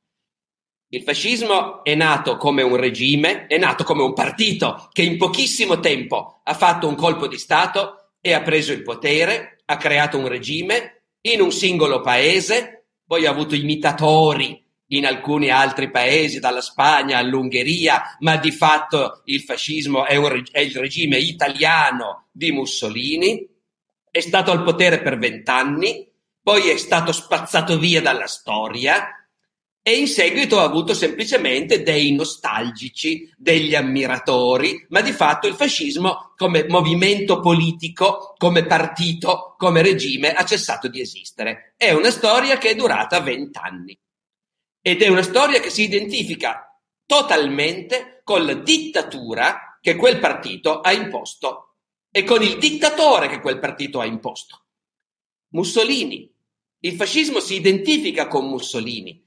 Il 0.89 1.01
fascismo 1.01 1.83
è 1.83 1.95
nato 1.95 2.37
come 2.37 2.61
un 2.61 2.75
regime, 2.75 3.47
è 3.47 3.57
nato 3.57 3.83
come 3.83 4.03
un 4.03 4.13
partito 4.13 4.87
che 4.91 5.01
in 5.01 5.17
pochissimo 5.17 5.79
tempo 5.79 6.41
ha 6.43 6.53
fatto 6.53 6.87
un 6.87 6.95
colpo 6.95 7.27
di 7.27 7.37
Stato 7.37 8.11
e 8.21 8.33
ha 8.33 8.41
preso 8.41 8.71
il 8.71 8.83
potere, 8.83 9.57
ha 9.65 9.77
creato 9.77 10.17
un 10.17 10.27
regime 10.27 11.03
in 11.21 11.41
un 11.41 11.51
singolo 11.51 12.01
paese, 12.01 12.85
poi 13.05 13.25
ha 13.25 13.31
avuto 13.31 13.55
imitatori 13.55 14.63
in 14.89 15.05
alcuni 15.05 15.49
altri 15.49 15.89
paesi, 15.89 16.39
dalla 16.39 16.61
Spagna 16.61 17.17
all'Ungheria, 17.17 18.17
ma 18.19 18.37
di 18.37 18.51
fatto 18.51 19.21
il 19.25 19.41
fascismo 19.41 20.05
è, 20.05 20.15
un, 20.15 20.43
è 20.51 20.59
il 20.59 20.75
regime 20.75 21.17
italiano 21.17 22.27
di 22.31 22.51
Mussolini, 22.51 23.47
è 24.11 24.19
stato 24.19 24.51
al 24.51 24.63
potere 24.63 25.01
per 25.01 25.17
vent'anni, 25.17 26.07
poi 26.45 26.69
è 26.69 26.77
stato 26.77 27.11
spazzato 27.11 27.79
via 27.79 28.03
dalla 28.03 28.27
storia 28.27 29.27
e 29.81 29.97
in 29.97 30.05
seguito 30.05 30.59
ha 30.59 30.63
avuto 30.63 30.93
semplicemente 30.93 31.81
dei 31.81 32.13
nostalgici, 32.13 33.33
degli 33.35 33.73
ammiratori, 33.73 34.85
ma 34.89 35.01
di 35.01 35.11
fatto 35.11 35.47
il 35.47 35.55
fascismo 35.55 36.33
come 36.37 36.67
movimento 36.67 37.39
politico, 37.39 38.35
come 38.37 38.63
partito, 38.67 39.55
come 39.57 39.81
regime 39.81 40.33
ha 40.33 40.45
cessato 40.45 40.87
di 40.87 41.01
esistere. 41.01 41.73
È 41.77 41.91
una 41.93 42.11
storia 42.11 42.59
che 42.59 42.69
è 42.69 42.75
durata 42.75 43.21
vent'anni 43.21 43.97
ed 44.83 45.01
è 45.01 45.07
una 45.07 45.23
storia 45.23 45.59
che 45.59 45.71
si 45.71 45.81
identifica 45.81 46.79
totalmente 47.07 48.21
con 48.23 48.45
la 48.45 48.53
dittatura 48.53 49.79
che 49.81 49.95
quel 49.95 50.19
partito 50.19 50.81
ha 50.81 50.91
imposto 50.91 51.77
e 52.11 52.23
con 52.23 52.43
il 52.43 52.59
dittatore 52.59 53.29
che 53.29 53.41
quel 53.41 53.57
partito 53.57 53.99
ha 53.99 54.05
imposto. 54.05 54.65
Mussolini. 55.55 56.33
Il 56.85 56.93
fascismo 56.93 57.39
si 57.39 57.55
identifica 57.55 58.27
con 58.27 58.47
Mussolini. 58.47 59.19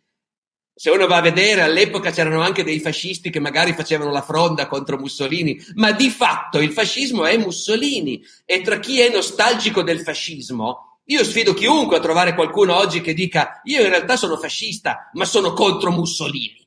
Se 0.73 0.91
uno 0.91 1.09
va 1.09 1.17
a 1.17 1.23
vedere, 1.23 1.63
all'epoca 1.63 2.13
c'erano 2.13 2.41
anche 2.41 2.63
dei 2.63 2.79
fascisti 2.79 3.31
che 3.31 3.41
magari 3.41 3.73
facevano 3.73 4.13
la 4.13 4.23
fronda 4.23 4.69
contro 4.69 4.97
Mussolini, 4.97 5.61
ma 5.75 5.91
di 5.91 6.09
fatto 6.09 6.61
il 6.61 6.71
fascismo 6.71 7.27
è 7.27 7.37
Mussolini. 7.37 8.23
E 8.45 8.61
tra 8.61 8.79
chi 8.79 9.01
è 9.01 9.11
nostalgico 9.11 9.83
del 9.83 10.03
fascismo, 10.03 11.01
io 11.07 11.25
sfido 11.25 11.53
chiunque 11.53 11.97
a 11.97 12.01
trovare 12.01 12.37
qualcuno 12.37 12.77
oggi 12.77 13.01
che 13.01 13.13
dica 13.13 13.61
io 13.65 13.83
in 13.83 13.89
realtà 13.89 14.17
sono 14.17 14.37
fascista, 14.37 15.11
ma 15.15 15.25
sono 15.25 15.53
contro 15.53 15.91
Mussolini. 15.91 16.65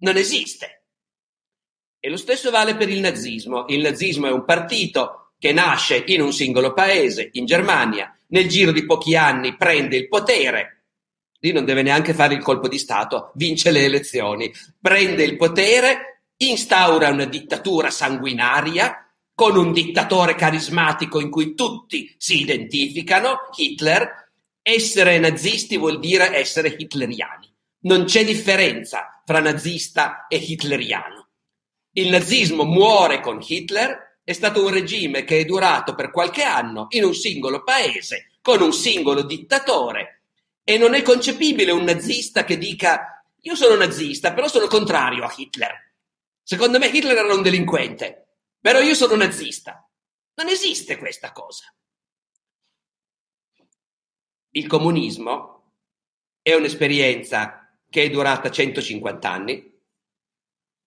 Non 0.00 0.18
esiste. 0.18 0.88
E 1.98 2.10
lo 2.10 2.18
stesso 2.18 2.50
vale 2.50 2.76
per 2.76 2.90
il 2.90 3.00
nazismo. 3.00 3.64
Il 3.68 3.80
nazismo 3.80 4.26
è 4.26 4.30
un 4.30 4.44
partito 4.44 5.32
che 5.38 5.54
nasce 5.54 6.04
in 6.06 6.20
un 6.20 6.34
singolo 6.34 6.74
paese, 6.74 7.30
in 7.32 7.46
Germania, 7.46 8.14
nel 8.34 8.48
giro 8.48 8.72
di 8.72 8.84
pochi 8.84 9.14
anni 9.14 9.56
prende 9.56 9.96
il 9.96 10.08
potere, 10.08 10.86
lì 11.38 11.52
non 11.52 11.64
deve 11.64 11.82
neanche 11.82 12.12
fare 12.12 12.34
il 12.34 12.42
colpo 12.42 12.66
di 12.66 12.78
Stato, 12.78 13.30
vince 13.36 13.70
le 13.70 13.84
elezioni, 13.84 14.52
prende 14.80 15.22
il 15.22 15.36
potere, 15.36 16.22
instaura 16.38 17.10
una 17.10 17.26
dittatura 17.26 17.90
sanguinaria 17.90 19.08
con 19.32 19.56
un 19.56 19.72
dittatore 19.72 20.34
carismatico 20.34 21.20
in 21.20 21.30
cui 21.30 21.54
tutti 21.54 22.12
si 22.18 22.40
identificano, 22.40 23.50
Hitler, 23.54 24.32
essere 24.62 25.18
nazisti 25.20 25.76
vuol 25.76 26.00
dire 26.00 26.34
essere 26.36 26.74
hitleriani. 26.76 27.52
Non 27.82 28.04
c'è 28.04 28.24
differenza 28.24 29.22
fra 29.24 29.38
nazista 29.38 30.26
e 30.26 30.38
hitleriano. 30.38 31.28
Il 31.92 32.10
nazismo 32.10 32.64
muore 32.64 33.20
con 33.20 33.38
Hitler, 33.46 34.03
è 34.24 34.32
stato 34.32 34.64
un 34.64 34.70
regime 34.70 35.24
che 35.24 35.40
è 35.40 35.44
durato 35.44 35.94
per 35.94 36.10
qualche 36.10 36.42
anno 36.42 36.86
in 36.90 37.04
un 37.04 37.14
singolo 37.14 37.62
paese, 37.62 38.30
con 38.40 38.62
un 38.62 38.72
singolo 38.72 39.22
dittatore. 39.22 40.22
E 40.64 40.78
non 40.78 40.94
è 40.94 41.02
concepibile 41.02 41.70
un 41.70 41.84
nazista 41.84 42.44
che 42.44 42.56
dica 42.56 43.22
io 43.42 43.54
sono 43.54 43.76
nazista, 43.76 44.32
però 44.32 44.48
sono 44.48 44.66
contrario 44.66 45.24
a 45.24 45.34
Hitler. 45.36 45.92
Secondo 46.42 46.78
me 46.78 46.86
Hitler 46.86 47.16
era 47.18 47.34
un 47.34 47.42
delinquente, 47.42 48.38
però 48.58 48.80
io 48.80 48.94
sono 48.94 49.14
nazista. 49.14 49.86
Non 50.36 50.48
esiste 50.48 50.96
questa 50.96 51.32
cosa. 51.32 51.74
Il 54.50 54.66
comunismo 54.66 55.72
è 56.40 56.54
un'esperienza 56.54 57.78
che 57.90 58.04
è 58.04 58.10
durata 58.10 58.50
150 58.50 59.30
anni, 59.30 59.73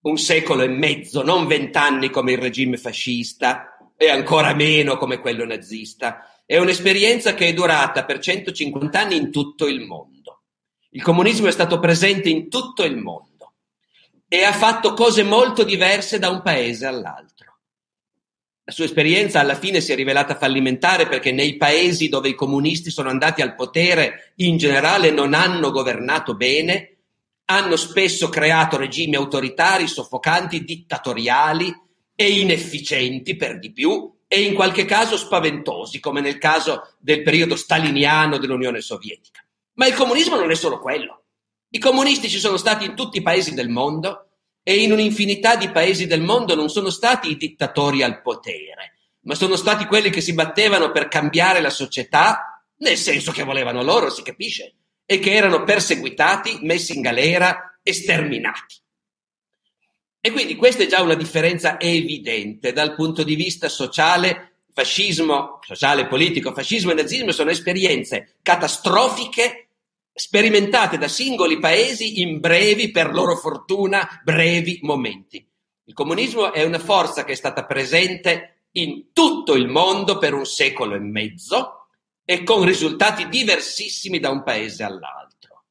un 0.07 0.17
secolo 0.17 0.63
e 0.63 0.67
mezzo, 0.67 1.23
non 1.23 1.47
vent'anni 1.47 2.09
come 2.09 2.33
il 2.33 2.37
regime 2.37 2.77
fascista 2.77 3.77
e 3.97 4.09
ancora 4.09 4.53
meno 4.53 4.97
come 4.97 5.19
quello 5.19 5.45
nazista. 5.45 6.41
È 6.45 6.57
un'esperienza 6.57 7.33
che 7.33 7.47
è 7.47 7.53
durata 7.53 8.05
per 8.05 8.19
150 8.19 8.99
anni 8.99 9.17
in 9.17 9.31
tutto 9.31 9.67
il 9.67 9.81
mondo. 9.81 10.43
Il 10.91 11.01
comunismo 11.01 11.47
è 11.47 11.51
stato 11.51 11.79
presente 11.79 12.29
in 12.29 12.49
tutto 12.49 12.83
il 12.83 12.97
mondo 12.97 13.53
e 14.27 14.43
ha 14.43 14.53
fatto 14.53 14.93
cose 14.93 15.23
molto 15.23 15.63
diverse 15.63 16.19
da 16.19 16.29
un 16.29 16.41
paese 16.41 16.85
all'altro. 16.85 17.59
La 18.63 18.73
sua 18.73 18.85
esperienza 18.85 19.39
alla 19.39 19.55
fine 19.55 19.79
si 19.79 19.93
è 19.93 19.95
rivelata 19.95 20.35
fallimentare 20.35 21.07
perché 21.07 21.31
nei 21.31 21.55
paesi 21.55 22.09
dove 22.09 22.29
i 22.29 22.35
comunisti 22.35 22.89
sono 22.89 23.09
andati 23.09 23.41
al 23.41 23.55
potere 23.55 24.33
in 24.37 24.57
generale 24.57 25.09
non 25.09 25.33
hanno 25.33 25.71
governato 25.71 26.35
bene 26.35 26.96
hanno 27.49 27.75
spesso 27.75 28.29
creato 28.29 28.77
regimi 28.77 29.15
autoritari, 29.15 29.87
soffocanti, 29.87 30.63
dittatoriali 30.63 31.73
e 32.13 32.39
inefficienti 32.39 33.35
per 33.35 33.59
di 33.59 33.71
più 33.71 34.11
e 34.27 34.41
in 34.41 34.53
qualche 34.53 34.83
caso 34.83 35.15
spaventosi, 35.15 35.99
come 35.99 36.19
nel 36.19 36.37
caso 36.37 36.95
del 36.99 37.23
periodo 37.23 37.55
staliniano 37.55 38.37
dell'Unione 38.37 38.81
Sovietica. 38.81 39.45
Ma 39.75 39.87
il 39.87 39.93
comunismo 39.93 40.35
non 40.35 40.51
è 40.51 40.55
solo 40.55 40.79
quello. 40.79 41.23
I 41.69 41.79
comunisti 41.79 42.27
ci 42.27 42.39
sono 42.39 42.57
stati 42.57 42.85
in 42.85 42.95
tutti 42.95 43.19
i 43.19 43.21
paesi 43.21 43.53
del 43.53 43.69
mondo 43.69 44.29
e 44.63 44.81
in 44.81 44.91
un'infinità 44.91 45.55
di 45.55 45.69
paesi 45.69 46.07
del 46.07 46.21
mondo 46.21 46.55
non 46.55 46.69
sono 46.69 46.89
stati 46.89 47.29
i 47.29 47.37
dittatori 47.37 48.03
al 48.03 48.21
potere, 48.21 48.95
ma 49.21 49.35
sono 49.35 49.55
stati 49.55 49.85
quelli 49.85 50.09
che 50.09 50.19
si 50.19 50.33
battevano 50.33 50.91
per 50.91 51.07
cambiare 51.07 51.61
la 51.61 51.69
società 51.69 52.63
nel 52.79 52.97
senso 52.97 53.31
che 53.31 53.43
volevano 53.43 53.81
loro, 53.81 54.09
si 54.09 54.21
capisce, 54.21 54.75
e 55.09 55.19
che 55.19 55.33
erano 55.33 55.63
perseguitati, 55.63 56.59
messi 56.63 56.93
in 56.93 57.01
galera 57.01 57.79
e 57.81 57.93
sterminati. 57.93 58.75
E 60.19 60.31
quindi 60.31 60.55
questa 60.57 60.83
è 60.83 60.87
già 60.87 61.01
una 61.01 61.15
differenza 61.15 61.79
evidente 61.79 62.73
dal 62.73 62.93
punto 62.93 63.23
di 63.23 63.35
vista 63.35 63.69
sociale, 63.69 64.57
fascismo, 64.73 65.59
sociale, 65.61 66.07
politico, 66.07 66.53
fascismo 66.53 66.91
e 66.91 66.95
nazismo 66.95 67.31
sono 67.31 67.49
esperienze 67.49 68.35
catastrofiche 68.41 69.69
sperimentate 70.11 70.97
da 70.97 71.07
singoli 71.07 71.59
paesi 71.59 72.21
in 72.21 72.39
brevi, 72.39 72.91
per 72.91 73.13
loro 73.13 73.37
fortuna, 73.37 74.19
brevi 74.23 74.79
momenti. 74.81 75.47
Il 75.85 75.93
comunismo 75.93 76.51
è 76.51 76.63
una 76.63 76.79
forza 76.79 77.23
che 77.23 77.31
è 77.31 77.35
stata 77.35 77.63
presente 77.65 78.63
in 78.71 79.13
tutto 79.13 79.53
il 79.53 79.67
mondo 79.67 80.17
per 80.17 80.33
un 80.33 80.45
secolo 80.45 80.95
e 80.95 80.99
mezzo, 80.99 81.86
e 82.29 82.43
con 82.43 82.65
risultati 82.65 83.29
diversissimi 83.29 84.19
da 84.19 84.29
un 84.29 84.43
paese 84.43 84.83
all'altro. 84.83 85.63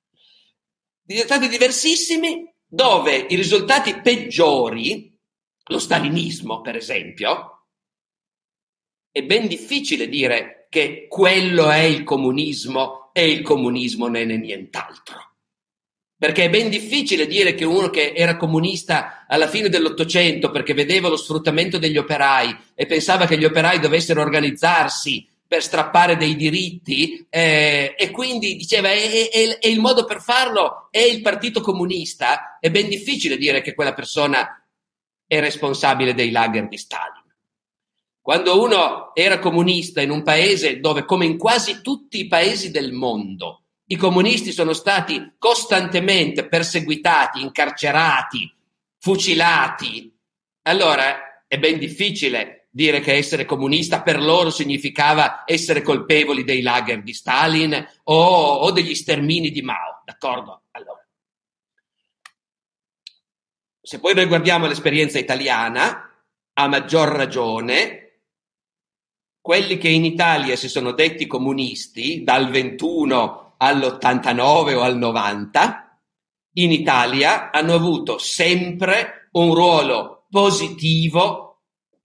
Risultati 1.05 1.49
diversissimi 1.49 2.51
dove 2.67 3.27
i 3.29 3.37
risultati 3.37 4.01
peggiori, 4.01 5.15
lo 5.65 5.79
stalinismo 5.79 6.63
per 6.63 6.75
esempio, 6.75 7.67
è 9.11 9.23
ben 9.23 9.49
difficile 9.49 10.09
dire 10.09 10.67
che 10.71 11.07
quello 11.11 11.69
è 11.69 11.81
il 11.81 12.05
comunismo 12.05 13.11
e 13.13 13.31
il 13.31 13.43
comunismo 13.43 14.07
non 14.07 14.17
è 14.17 14.25
nient'altro. 14.25 15.35
perché 16.19 16.45
è 16.45 16.51
ben 16.51 16.71
difficile 16.71 17.27
dire 17.27 17.55
che 17.55 17.67
uno 17.67 17.91
che 17.91 18.15
era 18.17 18.39
comunista 18.39 19.27
alla 19.29 19.49
fine 19.49 19.69
dell'Ottocento 19.69 20.51
perché 20.51 20.73
vedeva 20.73 21.11
lo 21.11 21.19
sfruttamento 21.19 21.77
degli 21.77 21.99
operai 21.99 22.57
e 22.75 22.87
pensava 22.87 23.27
che 23.27 23.37
gli 23.37 23.45
operai 23.45 23.79
dovessero 23.79 24.23
organizzarsi 24.23 25.36
per 25.47 25.63
strappare 25.63 26.17
dei 26.17 26.35
diritti 26.35 27.27
eh, 27.31 27.95
e 27.97 28.11
quindi 28.11 28.57
diceva 28.57 28.91
e, 28.91 29.31
e, 29.33 29.59
e 29.61 29.71
il 29.71 29.81
modo 29.81 30.05
per 30.05 30.21
farlo 30.21 30.89
è 30.91 31.01
il 31.01 31.23
Partito 31.23 31.61
Comunista, 31.61 32.59
è 32.59 32.71
ben 32.71 32.89
difficile 32.89 33.37
dire 33.37 33.61
che 33.61 33.75
quella 33.75 33.95
persona 33.95 34.65
è 35.27 35.41
responsabile 35.41 36.15
dei 36.15 36.31
lager 36.31 36.69
di 36.69 36.77
Stalin. 36.79 37.25
Quando 38.21 38.61
uno 38.61 39.15
era 39.15 39.39
comunista 39.39 40.01
in 40.01 40.11
un 40.11 40.25
paese 40.25 40.81
dove, 40.81 41.05
come 41.05 41.27
in 41.27 41.39
quasi 41.39 41.81
tutti 41.81 42.19
i 42.19 42.27
paesi 42.27 42.73
del 42.73 42.93
mondo, 42.93 43.63
i 43.87 43.97
comunisti 43.97 44.51
sono 44.51 44.73
stati 44.73 45.35
costantemente 45.39 46.49
perseguitati, 46.49 47.41
incarcerati, 47.41 48.53
fucilati, 48.99 50.13
allora 50.63 51.45
è 51.47 51.57
ben 51.59 51.79
difficile 51.79 52.66
dire 52.77 53.01
che 53.01 53.15
essere 53.15 53.47
comunista 53.47 54.03
per 54.03 54.23
loro 54.23 54.51
significava 54.51 55.45
essere 55.47 55.81
colpevoli 55.81 56.45
dei 56.45 56.61
lager 56.61 57.03
di 57.03 57.15
Stalin 57.15 57.89
o, 58.05 58.15
o 58.15 58.71
degli 58.71 58.95
stermini 58.95 59.51
di 59.51 59.63
Mao, 59.63 60.03
d'accordo? 60.05 60.65
Allora. 60.73 61.03
Se 63.81 63.99
poi 63.99 64.13
noi 64.13 64.27
guardiamo 64.27 64.67
l'esperienza 64.67 65.19
italiana, 65.19 66.23
a 66.53 66.69
maggior 66.69 67.09
ragione, 67.09 68.21
quelli 69.41 69.79
che 69.79 69.89
in 69.89 70.05
Italia 70.05 70.55
si 70.55 70.69
sono 70.69 70.93
detti 70.93 71.27
comunisti 71.27 72.25
dal 72.25 72.51
21 72.51 73.55
all'89 73.57 74.75
o 74.75 74.83
al 74.83 74.99
90, 74.99 75.99
in 76.57 76.73
Italia 76.73 77.51
hanno 77.51 77.73
avuto 77.73 78.19
sempre 78.19 79.31
un 79.33 79.55
ruolo 79.55 80.27
positivo 80.29 81.46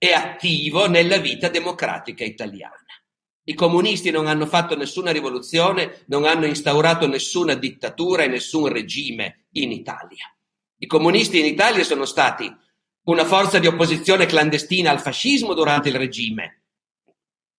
e 0.04 0.12
attivo 0.14 0.88
nella 0.88 1.18
vita 1.18 1.48
democratica 1.48 2.24
italiana. 2.24 2.74
I 3.44 3.54
comunisti 3.54 4.10
non 4.10 4.26
hanno 4.26 4.46
fatto 4.46 4.76
nessuna 4.76 5.12
rivoluzione, 5.12 6.02
non 6.06 6.24
hanno 6.24 6.46
instaurato 6.46 7.06
nessuna 7.06 7.54
dittatura 7.54 8.24
e 8.24 8.26
nessun 8.26 8.66
regime 8.66 9.46
in 9.52 9.70
Italia. 9.70 10.34
I 10.78 10.86
comunisti 10.88 11.38
in 11.38 11.44
Italia 11.44 11.84
sono 11.84 12.04
stati 12.04 12.52
una 13.04 13.24
forza 13.24 13.60
di 13.60 13.68
opposizione 13.68 14.26
clandestina 14.26 14.90
al 14.90 15.00
fascismo 15.00 15.54
durante 15.54 15.90
il 15.90 15.94
regime, 15.94 16.62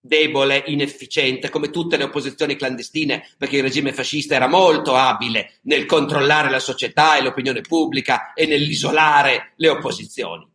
debole, 0.02 0.66
inefficiente, 0.68 1.48
come 1.48 1.70
tutte 1.70 1.96
le 1.96 2.04
opposizioni 2.04 2.58
clandestine, 2.58 3.26
perché 3.38 3.56
il 3.56 3.64
regime 3.64 3.94
fascista 3.94 4.36
era 4.36 4.50
molto 4.50 4.98
abile 4.98 5.60
nel 5.62 5.86
controllare 5.86 6.50
la 6.50 6.60
società 6.60 7.16
e 7.16 7.22
l'opinione 7.22 7.62
pubblica 7.62 8.34
e 8.34 8.46
nell'isolare 8.46 9.54
le 9.56 9.70
opposizioni. 9.70 10.52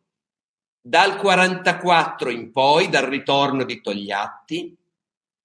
Dal 0.89 1.21
1944 1.21 2.31
in 2.31 2.51
poi, 2.51 2.89
dal 2.89 3.05
ritorno 3.05 3.65
di 3.65 3.83
Togliatti, 3.83 4.75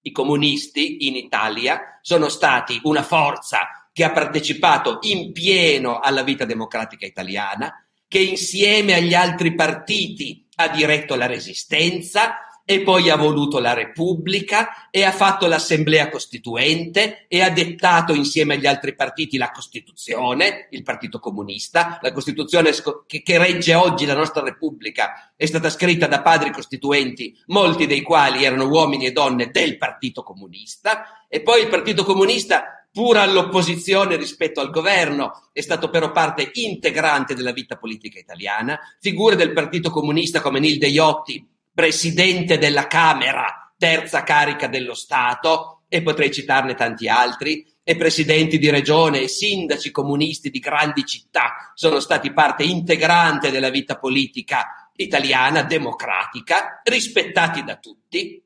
i 0.00 0.10
comunisti 0.10 1.06
in 1.06 1.16
Italia 1.16 1.98
sono 2.00 2.30
stati 2.30 2.80
una 2.84 3.02
forza 3.02 3.88
che 3.92 4.04
ha 4.04 4.10
partecipato 4.10 5.00
in 5.02 5.32
pieno 5.32 5.98
alla 5.98 6.22
vita 6.22 6.46
democratica 6.46 7.04
italiana, 7.04 7.86
che 8.08 8.20
insieme 8.20 8.94
agli 8.94 9.12
altri 9.12 9.54
partiti 9.54 10.48
ha 10.54 10.68
diretto 10.68 11.14
la 11.14 11.26
resistenza, 11.26 12.36
e 12.66 12.80
poi 12.80 13.10
ha 13.10 13.16
voluto 13.16 13.58
la 13.58 13.74
Repubblica 13.74 14.88
e 14.90 15.04
ha 15.04 15.12
fatto 15.12 15.46
l'Assemblea 15.46 16.08
Costituente 16.08 17.26
e 17.28 17.42
ha 17.42 17.50
dettato 17.50 18.14
insieme 18.14 18.54
agli 18.54 18.66
altri 18.66 18.94
partiti 18.94 19.36
la 19.36 19.50
Costituzione, 19.50 20.68
il 20.70 20.82
Partito 20.82 21.18
Comunista, 21.18 21.98
la 22.00 22.12
Costituzione 22.12 22.72
che, 23.06 23.38
regge 23.38 23.74
oggi 23.74 24.06
la 24.06 24.14
nostra 24.14 24.42
Repubblica 24.42 25.32
è 25.36 25.44
stata 25.44 25.68
scritta 25.68 26.06
da 26.06 26.22
padri 26.22 26.50
costituenti, 26.50 27.36
molti 27.46 27.86
dei 27.86 28.00
quali 28.00 28.44
erano 28.44 28.66
uomini 28.68 29.06
e 29.06 29.12
donne 29.12 29.50
del 29.50 29.76
Partito 29.76 30.22
Comunista 30.22 31.26
e 31.28 31.42
poi 31.42 31.62
il 31.62 31.68
Partito 31.68 32.04
Comunista 32.04 32.78
pur 32.90 33.16
all'opposizione 33.16 34.14
rispetto 34.14 34.60
al 34.60 34.70
governo, 34.70 35.48
è 35.52 35.60
stato 35.60 35.90
però 35.90 36.12
parte 36.12 36.48
integrante 36.52 37.34
della 37.34 37.50
vita 37.50 37.76
politica 37.76 38.20
italiana. 38.20 38.78
Figure 39.00 39.34
del 39.34 39.52
Partito 39.52 39.90
Comunista 39.90 40.40
come 40.40 40.60
Nilde 40.60 40.86
Iotti, 40.86 41.44
presidente 41.74 42.56
della 42.56 42.86
Camera, 42.86 43.74
terza 43.76 44.22
carica 44.22 44.68
dello 44.68 44.94
Stato, 44.94 45.82
e 45.88 46.02
potrei 46.02 46.32
citarne 46.32 46.74
tanti 46.74 47.08
altri, 47.08 47.66
e 47.82 47.96
presidenti 47.96 48.58
di 48.58 48.70
regione 48.70 49.20
e 49.20 49.28
sindaci 49.28 49.90
comunisti 49.90 50.48
di 50.48 50.58
grandi 50.58 51.04
città 51.04 51.72
sono 51.74 52.00
stati 52.00 52.32
parte 52.32 52.62
integrante 52.62 53.50
della 53.50 53.68
vita 53.68 53.98
politica 53.98 54.90
italiana, 54.96 55.62
democratica, 55.62 56.80
rispettati 56.82 57.62
da 57.62 57.76
tutti, 57.76 58.42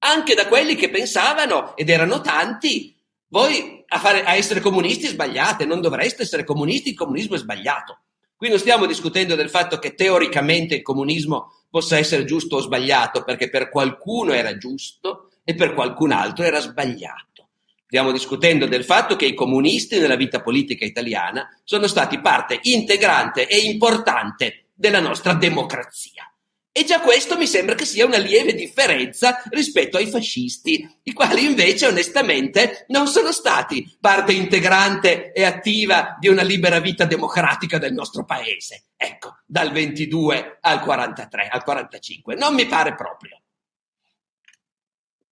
anche 0.00 0.34
da 0.34 0.48
quelli 0.48 0.74
che 0.74 0.90
pensavano, 0.90 1.74
ed 1.76 1.88
erano 1.88 2.20
tanti, 2.20 2.94
voi 3.28 3.82
a, 3.86 3.98
fare, 3.98 4.24
a 4.24 4.34
essere 4.34 4.60
comunisti 4.60 5.06
sbagliate, 5.06 5.64
non 5.64 5.80
dovreste 5.80 6.22
essere 6.22 6.44
comunisti, 6.44 6.90
il 6.90 6.96
comunismo 6.96 7.36
è 7.36 7.38
sbagliato. 7.38 8.00
Qui 8.36 8.48
non 8.48 8.58
stiamo 8.58 8.84
discutendo 8.84 9.36
del 9.36 9.48
fatto 9.48 9.78
che 9.78 9.94
teoricamente 9.94 10.74
il 10.74 10.82
comunismo 10.82 11.61
possa 11.72 11.96
essere 11.96 12.26
giusto 12.26 12.56
o 12.56 12.60
sbagliato, 12.60 13.24
perché 13.24 13.48
per 13.48 13.70
qualcuno 13.70 14.34
era 14.34 14.58
giusto 14.58 15.30
e 15.42 15.54
per 15.54 15.72
qualcun 15.72 16.12
altro 16.12 16.44
era 16.44 16.60
sbagliato. 16.60 17.48
Stiamo 17.86 18.12
discutendo 18.12 18.66
del 18.66 18.84
fatto 18.84 19.16
che 19.16 19.24
i 19.24 19.32
comunisti 19.32 19.98
nella 19.98 20.16
vita 20.16 20.42
politica 20.42 20.84
italiana 20.84 21.48
sono 21.64 21.86
stati 21.86 22.20
parte 22.20 22.58
integrante 22.62 23.48
e 23.48 23.60
importante 23.60 24.66
della 24.74 25.00
nostra 25.00 25.32
democrazia. 25.32 26.30
E 26.74 26.84
già 26.84 27.02
questo 27.02 27.36
mi 27.36 27.46
sembra 27.46 27.74
che 27.74 27.84
sia 27.84 28.06
una 28.06 28.16
lieve 28.16 28.54
differenza 28.54 29.42
rispetto 29.50 29.98
ai 29.98 30.06
fascisti, 30.06 31.00
i 31.02 31.12
quali 31.12 31.44
invece 31.44 31.86
onestamente 31.86 32.86
non 32.88 33.06
sono 33.08 33.30
stati 33.30 33.94
parte 34.00 34.32
integrante 34.32 35.32
e 35.32 35.44
attiva 35.44 36.16
di 36.18 36.28
una 36.28 36.40
libera 36.40 36.80
vita 36.80 37.04
democratica 37.04 37.76
del 37.76 37.92
nostro 37.92 38.24
paese. 38.24 38.86
Ecco, 38.96 39.40
dal 39.44 39.70
22 39.70 40.60
al 40.62 40.80
43, 40.80 41.48
al 41.48 41.62
45. 41.62 42.36
Non 42.36 42.54
mi 42.54 42.64
pare 42.64 42.94
proprio. 42.94 43.42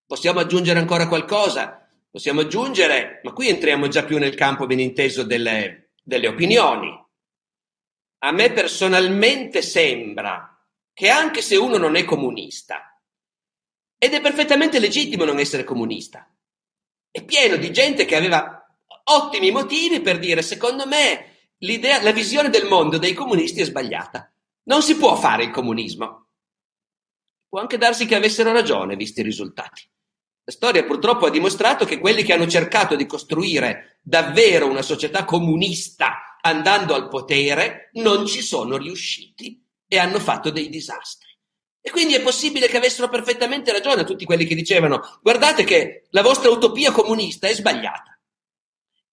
Possiamo 0.06 0.40
aggiungere 0.40 0.78
ancora 0.78 1.08
qualcosa? 1.08 1.88
Possiamo 2.10 2.40
aggiungere, 2.40 3.20
ma 3.22 3.32
qui 3.32 3.48
entriamo 3.48 3.88
già 3.88 4.04
più 4.04 4.18
nel 4.18 4.34
campo 4.34 4.66
ben 4.66 4.80
inteso 4.80 5.22
delle, 5.22 5.92
delle 6.02 6.28
opinioni. 6.28 6.92
A 8.18 8.30
me 8.30 8.52
personalmente 8.52 9.62
sembra 9.62 10.49
che 11.00 11.08
anche 11.08 11.40
se 11.40 11.56
uno 11.56 11.78
non 11.78 11.96
è 11.96 12.04
comunista, 12.04 13.00
ed 13.96 14.12
è 14.12 14.20
perfettamente 14.20 14.78
legittimo 14.78 15.24
non 15.24 15.38
essere 15.38 15.64
comunista, 15.64 16.30
è 17.10 17.24
pieno 17.24 17.56
di 17.56 17.72
gente 17.72 18.04
che 18.04 18.16
aveva 18.16 18.66
ottimi 19.04 19.50
motivi 19.50 20.02
per 20.02 20.18
dire, 20.18 20.42
secondo 20.42 20.86
me, 20.86 21.52
l'idea, 21.60 22.02
la 22.02 22.12
visione 22.12 22.50
del 22.50 22.66
mondo 22.66 22.98
dei 22.98 23.14
comunisti 23.14 23.62
è 23.62 23.64
sbagliata. 23.64 24.30
Non 24.64 24.82
si 24.82 24.94
può 24.98 25.16
fare 25.16 25.44
il 25.44 25.50
comunismo. 25.50 26.26
Può 27.48 27.60
anche 27.60 27.78
darsi 27.78 28.04
che 28.04 28.16
avessero 28.16 28.52
ragione, 28.52 28.94
visti 28.94 29.20
i 29.20 29.24
risultati. 29.24 29.88
La 30.44 30.52
storia 30.52 30.84
purtroppo 30.84 31.24
ha 31.24 31.30
dimostrato 31.30 31.86
che 31.86 31.98
quelli 31.98 32.24
che 32.24 32.34
hanno 32.34 32.46
cercato 32.46 32.94
di 32.94 33.06
costruire 33.06 34.00
davvero 34.02 34.68
una 34.68 34.82
società 34.82 35.24
comunista 35.24 36.36
andando 36.42 36.94
al 36.94 37.08
potere 37.08 37.88
non 37.94 38.26
ci 38.26 38.42
sono 38.42 38.76
riusciti 38.76 39.64
e 39.92 39.98
hanno 39.98 40.20
fatto 40.20 40.50
dei 40.50 40.68
disastri. 40.68 41.26
E 41.80 41.90
quindi 41.90 42.14
è 42.14 42.22
possibile 42.22 42.68
che 42.68 42.76
avessero 42.76 43.08
perfettamente 43.08 43.72
ragione 43.72 44.04
tutti 44.04 44.24
quelli 44.24 44.44
che 44.44 44.54
dicevano 44.54 45.18
guardate 45.20 45.64
che 45.64 46.06
la 46.10 46.22
vostra 46.22 46.48
utopia 46.48 46.92
comunista 46.92 47.48
è 47.48 47.54
sbagliata. 47.54 48.16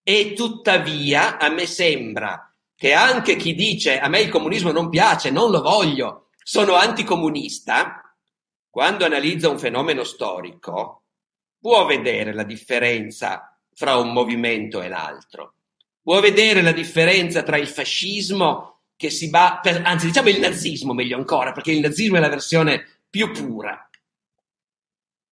E 0.04 0.34
tuttavia 0.34 1.40
a 1.40 1.50
me 1.50 1.66
sembra 1.66 2.56
che 2.76 2.94
anche 2.94 3.38
chi 3.38 3.56
dice 3.56 4.00
a 4.00 4.08
me 4.08 4.20
il 4.20 4.30
comunismo 4.30 4.72
non 4.72 4.90
piace, 4.90 5.32
non 5.32 5.50
lo 5.50 5.62
voglio, 5.62 6.28
sono 6.44 6.76
anticomunista, 6.76 8.16
quando 8.70 9.04
analizza 9.04 9.50
un 9.50 9.58
fenomeno 9.58 10.04
storico, 10.04 11.06
può 11.60 11.88
vedere 11.88 12.34
la 12.36 12.44
differenza 12.44 13.60
fra 13.74 13.96
un 13.96 14.14
movimento 14.14 14.84
e 14.84 14.90
l'altro. 14.90 15.56
Può 16.04 16.20
vedere 16.20 16.62
la 16.62 16.72
differenza 16.72 17.42
tra 17.42 17.58
il 17.58 17.68
fascismo 17.68 18.77
che 18.98 19.10
si 19.12 19.30
va, 19.30 19.62
anzi 19.84 20.08
diciamo 20.08 20.30
il 20.30 20.40
nazismo 20.40 20.94
meglio 20.94 21.18
ancora, 21.18 21.54
perché 21.54 21.72
il 21.72 21.80
nazismo 21.80 22.18
è 22.18 22.20
la 22.20 22.30
versione 22.30 23.04
più 23.10 23.32
pura. 23.32 23.90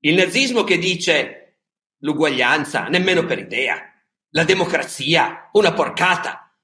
Il 0.02 0.16
nazismo 0.16 0.64
che 0.64 0.78
dice 0.78 1.58
l'uguaglianza, 1.98 2.84
nemmeno 2.84 3.26
per 3.26 3.40
idea, 3.40 3.82
la 4.30 4.44
democrazia, 4.44 5.50
una 5.54 5.74
porcata, 5.74 6.56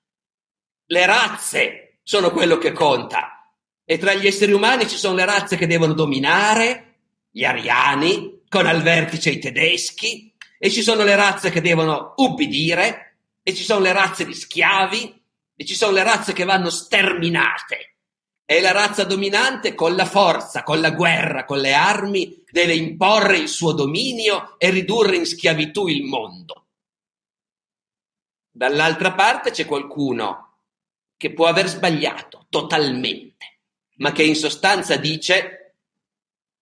le 0.86 1.06
razze 1.06 2.00
sono 2.04 2.32
quello 2.32 2.58
che 2.58 2.72
conta 2.72 3.42
e 3.84 3.98
tra 3.98 4.14
gli 4.14 4.28
esseri 4.28 4.52
umani 4.52 4.88
ci 4.88 4.98
sono 4.98 5.16
le 5.16 5.26
razze 5.26 5.58
che 5.58 5.68
devono 5.68 5.94
dominare, 5.94 7.00
gli 7.32 7.44
ariani, 7.44 8.44
con 8.48 8.66
al 8.66 8.82
vertice 8.82 9.32
i 9.32 9.40
tedeschi, 9.40 10.34
e 10.60 10.70
ci 10.70 10.84
sono 10.84 11.04
le 11.04 11.16
razze 11.16 11.50
che 11.50 11.62
devono 11.62 12.14
ubbidire, 12.18 13.18
e 13.42 13.54
ci 13.56 13.64
sono 13.64 13.80
le 13.80 13.92
razze 13.92 14.26
di 14.26 14.34
schiavi 14.34 15.21
e 15.62 15.66
ci 15.66 15.76
sono 15.76 15.92
le 15.92 16.02
razze 16.02 16.34
che 16.34 16.44
vanno 16.44 16.72
sterminate. 16.72 17.98
E 18.46 18.62
la 18.62 18.72
razza 18.72 19.04
dominante 19.04 19.76
con 19.76 19.96
la 19.96 20.06
forza, 20.06 20.64
con 20.64 20.82
la 20.82 20.90
guerra, 20.90 21.46
con 21.46 21.60
le 21.60 21.74
armi 21.74 22.44
deve 22.50 22.74
imporre 22.74 23.38
il 23.38 23.48
suo 23.48 23.72
dominio 23.72 24.56
e 24.58 24.72
ridurre 24.72 25.18
in 25.18 25.26
schiavitù 25.28 25.86
il 25.86 26.04
mondo. 26.04 26.66
Dall'altra 28.50 29.14
parte 29.14 29.52
c'è 29.52 29.66
qualcuno 29.66 30.62
che 31.16 31.32
può 31.32 31.46
aver 31.46 31.68
sbagliato 31.68 32.48
totalmente, 32.50 33.60
ma 33.98 34.12
che 34.12 34.24
in 34.24 34.36
sostanza 34.36 34.96
dice 34.96 35.76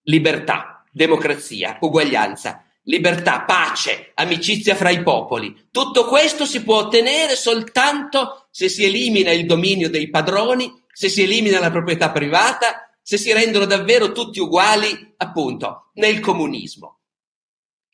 libertà, 0.01 0.83
democrazia, 0.91 1.77
uguaglianza, 1.79 2.68
libertà, 2.89 3.41
pace, 3.41 4.11
amicizia 4.15 4.75
fra 4.75 4.89
i 4.89 5.03
popoli. 5.03 5.67
Tutto 5.71 6.05
questo 6.05 6.45
si 6.45 6.63
può 6.63 6.77
ottenere 6.77 7.35
soltanto 7.35 8.47
se 8.49 8.67
si 8.67 8.83
elimina 8.83 9.31
il 9.31 9.45
dominio 9.45 9.89
dei 9.89 10.09
padroni, 10.09 10.83
se 10.91 11.07
si 11.07 11.21
elimina 11.21 11.59
la 11.59 11.69
proprietà 11.69 12.11
privata, 12.11 12.91
se 13.01 13.17
si 13.17 13.31
rendono 13.31 13.65
davvero 13.65 14.11
tutti 14.11 14.39
uguali, 14.39 15.13
appunto, 15.17 15.91
nel 15.93 16.19
comunismo. 16.19 17.01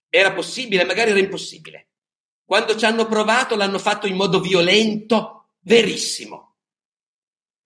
Era 0.09 0.31
possibile, 0.31 0.85
magari 0.85 1.11
era 1.11 1.19
impossibile. 1.19 1.89
Quando 2.45 2.75
ci 2.77 2.85
hanno 2.85 3.05
provato 3.05 3.55
l'hanno 3.55 3.79
fatto 3.79 4.07
in 4.07 4.15
modo 4.15 4.39
violento, 4.39 5.49
verissimo. 5.59 6.55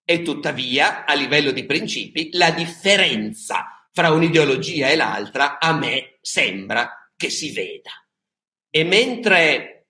E 0.04 0.22
tuttavia, 0.22 1.04
a 1.04 1.14
livello 1.14 1.52
di 1.52 1.64
principi, 1.64 2.30
la 2.32 2.50
differenza 2.50 3.88
fra 3.92 4.10
un'ideologia 4.10 4.88
e 4.88 4.96
l'altra 4.96 5.60
a 5.60 5.72
me 5.72 6.18
sembra 6.20 7.00
che 7.20 7.28
si 7.28 7.52
veda. 7.52 7.90
E 8.70 8.82
mentre 8.82 9.88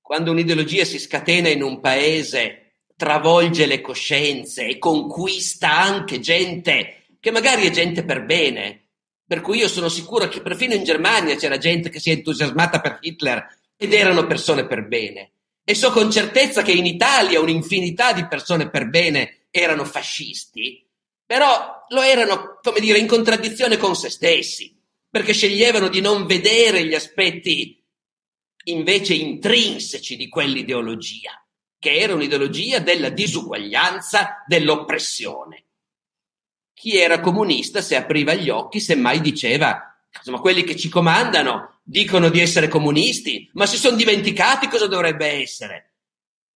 quando 0.00 0.32
un'ideologia 0.32 0.84
si 0.84 0.98
scatena 0.98 1.48
in 1.48 1.62
un 1.62 1.78
paese, 1.78 2.72
travolge 2.96 3.66
le 3.66 3.80
coscienze 3.80 4.66
e 4.66 4.78
conquista 4.78 5.78
anche 5.78 6.18
gente 6.18 7.04
che 7.20 7.30
magari 7.30 7.68
è 7.68 7.70
gente 7.70 8.04
per 8.04 8.24
bene, 8.24 8.88
per 9.24 9.42
cui 9.42 9.58
io 9.58 9.68
sono 9.68 9.88
sicuro 9.88 10.26
che 10.26 10.42
perfino 10.42 10.74
in 10.74 10.82
Germania 10.82 11.36
c'era 11.36 11.56
gente 11.56 11.88
che 11.88 12.00
si 12.00 12.10
è 12.10 12.14
entusiasmata 12.14 12.80
per 12.80 12.98
Hitler 13.00 13.46
ed 13.76 13.92
erano 13.92 14.26
persone 14.26 14.66
per 14.66 14.88
bene. 14.88 15.34
E 15.62 15.76
so 15.76 15.92
con 15.92 16.10
certezza 16.10 16.62
che 16.62 16.72
in 16.72 16.86
Italia 16.86 17.38
un'infinità 17.38 18.12
di 18.12 18.26
persone 18.26 18.68
per 18.70 18.88
bene 18.88 19.46
erano 19.50 19.84
fascisti, 19.84 20.84
però 21.24 21.84
lo 21.90 22.02
erano, 22.02 22.58
come 22.60 22.80
dire, 22.80 22.98
in 22.98 23.06
contraddizione 23.06 23.76
con 23.76 23.94
se 23.94 24.10
stessi 24.10 24.79
perché 25.10 25.32
sceglievano 25.32 25.88
di 25.88 26.00
non 26.00 26.24
vedere 26.24 26.86
gli 26.86 26.94
aspetti 26.94 27.84
invece 28.64 29.14
intrinseci 29.14 30.16
di 30.16 30.28
quell'ideologia, 30.28 31.44
che 31.78 31.98
era 31.98 32.14
un'ideologia 32.14 32.78
della 32.78 33.08
disuguaglianza, 33.08 34.44
dell'oppressione. 34.46 35.64
Chi 36.72 36.96
era 36.96 37.20
comunista, 37.20 37.82
se 37.82 37.96
apriva 37.96 38.34
gli 38.34 38.48
occhi, 38.48 38.78
semmai 38.78 39.20
diceva, 39.20 40.00
insomma, 40.16 40.38
quelli 40.38 40.62
che 40.62 40.76
ci 40.76 40.88
comandano 40.88 41.80
dicono 41.82 42.28
di 42.28 42.40
essere 42.40 42.68
comunisti, 42.68 43.50
ma 43.54 43.66
si 43.66 43.76
sono 43.76 43.96
dimenticati 43.96 44.68
cosa 44.68 44.86
dovrebbe 44.86 45.26
essere. 45.26 45.94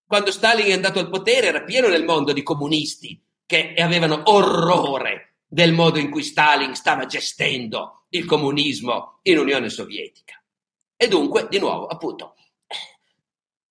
Quando 0.06 0.30
Stalin 0.30 0.66
è 0.66 0.72
andato 0.72 1.00
al 1.00 1.10
potere 1.10 1.48
era 1.48 1.62
pieno 1.62 1.88
nel 1.88 2.04
mondo 2.04 2.32
di 2.32 2.42
comunisti 2.42 3.20
che 3.46 3.74
avevano 3.76 4.22
orrore 4.26 5.38
del 5.46 5.72
modo 5.72 5.98
in 5.98 6.10
cui 6.10 6.22
Stalin 6.22 6.74
stava 6.74 7.06
gestendo 7.06 8.03
il 8.16 8.24
comunismo 8.24 9.18
in 9.22 9.38
Unione 9.38 9.68
Sovietica. 9.68 10.40
E 10.96 11.08
dunque, 11.08 11.46
di 11.50 11.58
nuovo, 11.58 11.86
appunto, 11.86 12.34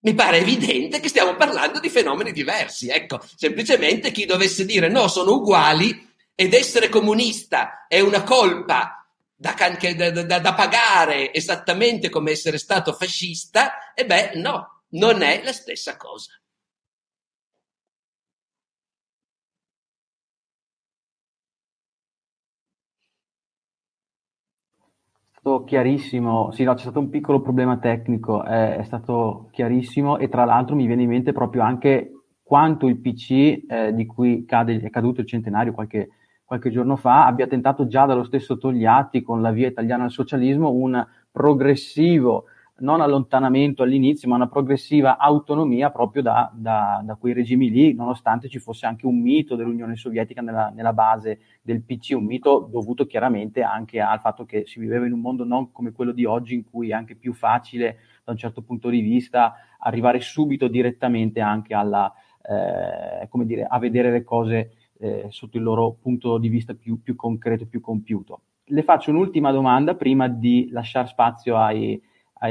mi 0.02 0.14
pare 0.14 0.38
evidente 0.38 1.00
che 1.00 1.08
stiamo 1.08 1.36
parlando 1.36 1.80
di 1.80 1.90
fenomeni 1.90 2.32
diversi. 2.32 2.90
Ecco, 2.90 3.22
semplicemente 3.36 4.12
chi 4.12 4.26
dovesse 4.26 4.66
dire 4.66 4.90
no, 4.90 5.08
sono 5.08 5.34
uguali 5.34 6.12
ed 6.36 6.54
essere 6.54 6.90
comunista 6.90 7.86
è 7.88 8.00
una 8.00 8.24
colpa 8.24 9.06
da, 9.36 9.56
da, 9.96 10.24
da, 10.24 10.40
da 10.40 10.54
pagare 10.54 11.34
esattamente 11.34 12.10
come 12.10 12.32
essere 12.32 12.58
stato 12.58 12.94
fascista, 12.94 13.94
e 13.94 14.06
beh, 14.06 14.32
no, 14.36 14.84
non 14.90 15.22
è 15.22 15.42
la 15.44 15.54
stessa 15.54 15.96
cosa. 15.96 16.32
Stato 25.44 25.66
chiarissimo, 25.66 26.52
sì, 26.54 26.64
no, 26.64 26.74
c'è 26.74 26.84
stato 26.84 27.00
un 27.00 27.10
piccolo 27.10 27.42
problema 27.42 27.78
tecnico, 27.78 28.44
è, 28.46 28.78
è, 28.78 28.84
stato 28.84 29.50
chiarissimo 29.52 30.18
e 30.18 30.30
tra 30.30 30.46
l'altro 30.46 30.74
mi 30.74 30.86
viene 30.86 31.02
in 31.02 31.10
mente 31.10 31.34
proprio 31.34 31.64
anche 31.64 32.12
quanto 32.42 32.88
il 32.88 32.98
PC 32.98 33.66
eh, 33.68 33.92
di 33.94 34.06
cui 34.06 34.46
cade, 34.46 34.80
è 34.80 34.90
caduto 34.90 35.20
il 35.20 35.28
centenario 35.28 35.74
qualche, 35.74 36.12
qualche, 36.46 36.70
giorno 36.70 36.96
fa 36.96 37.26
abbia 37.26 37.46
tentato 37.46 37.88
già 37.88 38.06
dallo 38.06 38.24
stesso 38.24 38.58
Togliatti 38.58 39.22
con 39.22 39.42
la 39.42 39.52
via 39.52 39.68
italiana 39.68 40.06
al 40.06 40.12
socialismo 40.12 40.72
un 40.72 41.06
progressivo 41.30 42.46
non 42.78 43.02
allontanamento 43.02 43.84
all'inizio, 43.84 44.28
ma 44.28 44.36
una 44.36 44.48
progressiva 44.48 45.18
autonomia 45.18 45.92
proprio 45.92 46.24
da, 46.24 46.52
da, 46.54 47.02
da, 47.04 47.16
quei 47.16 47.34
regimi 47.34 47.70
lì, 47.70 47.94
nonostante 47.94 48.50
ci 48.50 48.60
fosse 48.60 48.86
anche 48.86 49.06
un 49.06 49.20
mito 49.20 49.56
dell'Unione 49.56 49.96
Sovietica 49.96 50.42
nella, 50.42 50.72
nella, 50.74 50.94
base 50.94 51.40
del 51.62 51.84
PC, 51.84 52.14
un 52.16 52.26
mito 52.26 52.68
dovuto 52.72 53.06
chiaramente 53.06 53.62
anche 53.62 54.02
al 54.02 54.20
fatto 54.20 54.46
che 54.46 54.64
si 54.66 54.80
viveva 54.80 55.06
in 55.06 55.14
un 55.14 55.20
mondo 55.20 55.44
non 55.44 55.72
come 55.72 55.92
quello 55.92 56.12
di 56.12 56.26
oggi, 56.26 56.56
in 56.56 56.64
cui 56.64 56.90
è 56.90 56.94
anche 56.94 57.16
più 57.16 57.34
facile, 57.34 57.98
da 58.24 58.32
un 58.32 58.38
certo 58.38 58.62
punto 58.64 58.90
di 58.90 59.02
vista, 59.02 59.54
arrivare 59.80 60.20
subito 60.20 60.68
direttamente 60.68 61.42
anche 61.42 61.76
alla, 61.76 62.12
eh, 62.42 63.28
come 63.28 63.46
dire, 63.46 63.66
a 63.70 63.78
vedere 63.78 64.12
le 64.12 64.24
cose 64.24 64.72
eh, 65.00 65.28
sotto 65.30 65.58
il 65.58 65.64
loro 65.64 65.98
punto 66.02 66.38
di 66.38 66.50
vista 66.50 66.74
più, 66.74 67.02
più 67.02 67.16
concreto, 67.16 67.68
più 67.68 67.82
compiuto. 67.82 68.42
Le 68.66 68.82
faccio 68.82 69.12
un'ultima 69.12 69.52
domanda 69.52 69.94
prima 69.96 70.28
di 70.28 70.70
lasciare 70.72 71.08
spazio 71.08 71.58
ai 71.58 72.02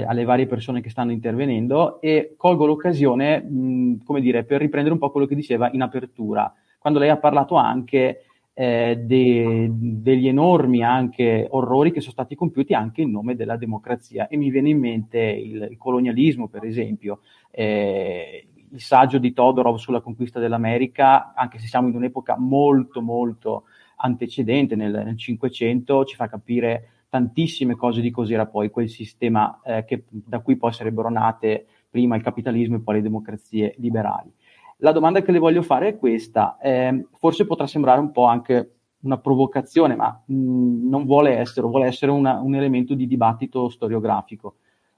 alle 0.00 0.24
varie 0.24 0.46
persone 0.46 0.80
che 0.80 0.88
stanno 0.88 1.12
intervenendo 1.12 2.00
e 2.00 2.34
colgo 2.36 2.64
l'occasione, 2.64 3.42
mh, 3.42 4.04
come 4.04 4.20
dire, 4.20 4.44
per 4.44 4.60
riprendere 4.60 4.94
un 4.94 5.00
po' 5.00 5.10
quello 5.10 5.26
che 5.26 5.34
diceva 5.34 5.70
in 5.72 5.82
apertura, 5.82 6.52
quando 6.78 6.98
lei 6.98 7.10
ha 7.10 7.18
parlato 7.18 7.56
anche 7.56 8.24
eh, 8.54 8.98
de, 9.02 9.68
degli 9.70 10.28
enormi 10.28 10.82
anche 10.82 11.46
orrori 11.50 11.92
che 11.92 12.00
sono 12.00 12.12
stati 12.12 12.34
compiuti 12.34 12.74
anche 12.74 13.02
in 13.02 13.10
nome 13.10 13.36
della 13.36 13.56
democrazia. 13.56 14.28
E 14.28 14.36
mi 14.36 14.50
viene 14.50 14.70
in 14.70 14.78
mente 14.78 15.18
il, 15.18 15.68
il 15.70 15.76
colonialismo, 15.78 16.48
per 16.48 16.64
esempio, 16.64 17.20
eh, 17.50 18.46
il 18.70 18.80
saggio 18.80 19.18
di 19.18 19.32
Todorov 19.32 19.76
sulla 19.76 20.00
conquista 20.00 20.40
dell'America, 20.40 21.34
anche 21.34 21.58
se 21.58 21.66
siamo 21.66 21.88
in 21.88 21.94
un'epoca 21.94 22.38
molto 22.38 23.02
molto 23.02 23.64
antecedente 23.96 24.74
nel 24.74 25.16
Cinquecento, 25.16 26.04
ci 26.04 26.16
fa 26.16 26.28
capire 26.28 26.88
tantissime 27.12 27.76
cose 27.76 28.00
di 28.00 28.10
cos'era 28.10 28.46
poi 28.46 28.70
quel 28.70 28.88
sistema 28.88 29.60
eh, 29.62 29.84
che, 29.84 30.04
da 30.08 30.38
cui 30.38 30.56
poi 30.56 30.72
sarebbero 30.72 31.10
nate 31.10 31.66
prima 31.90 32.16
il 32.16 32.22
capitalismo 32.22 32.76
e 32.76 32.80
poi 32.80 32.94
le 32.94 33.02
democrazie 33.02 33.74
liberali. 33.76 34.32
La 34.78 34.92
domanda 34.92 35.20
che 35.20 35.30
le 35.30 35.38
voglio 35.38 35.60
fare 35.60 35.88
è 35.88 35.98
questa, 35.98 36.56
eh, 36.56 37.06
forse 37.18 37.44
potrà 37.44 37.66
sembrare 37.66 38.00
un 38.00 38.12
po' 38.12 38.24
anche 38.24 38.76
una 39.00 39.18
provocazione, 39.18 39.94
ma 39.94 40.22
mh, 40.24 40.34
mm, 40.34 40.88
non 40.88 41.04
vuole 41.04 41.36
essere, 41.36 41.66
vuole 41.66 41.84
essere 41.84 42.10
una, 42.10 42.40
un 42.40 42.54
elemento 42.54 42.94
di 42.94 43.06
dibattito 43.06 43.68
storiografico. 43.68 44.54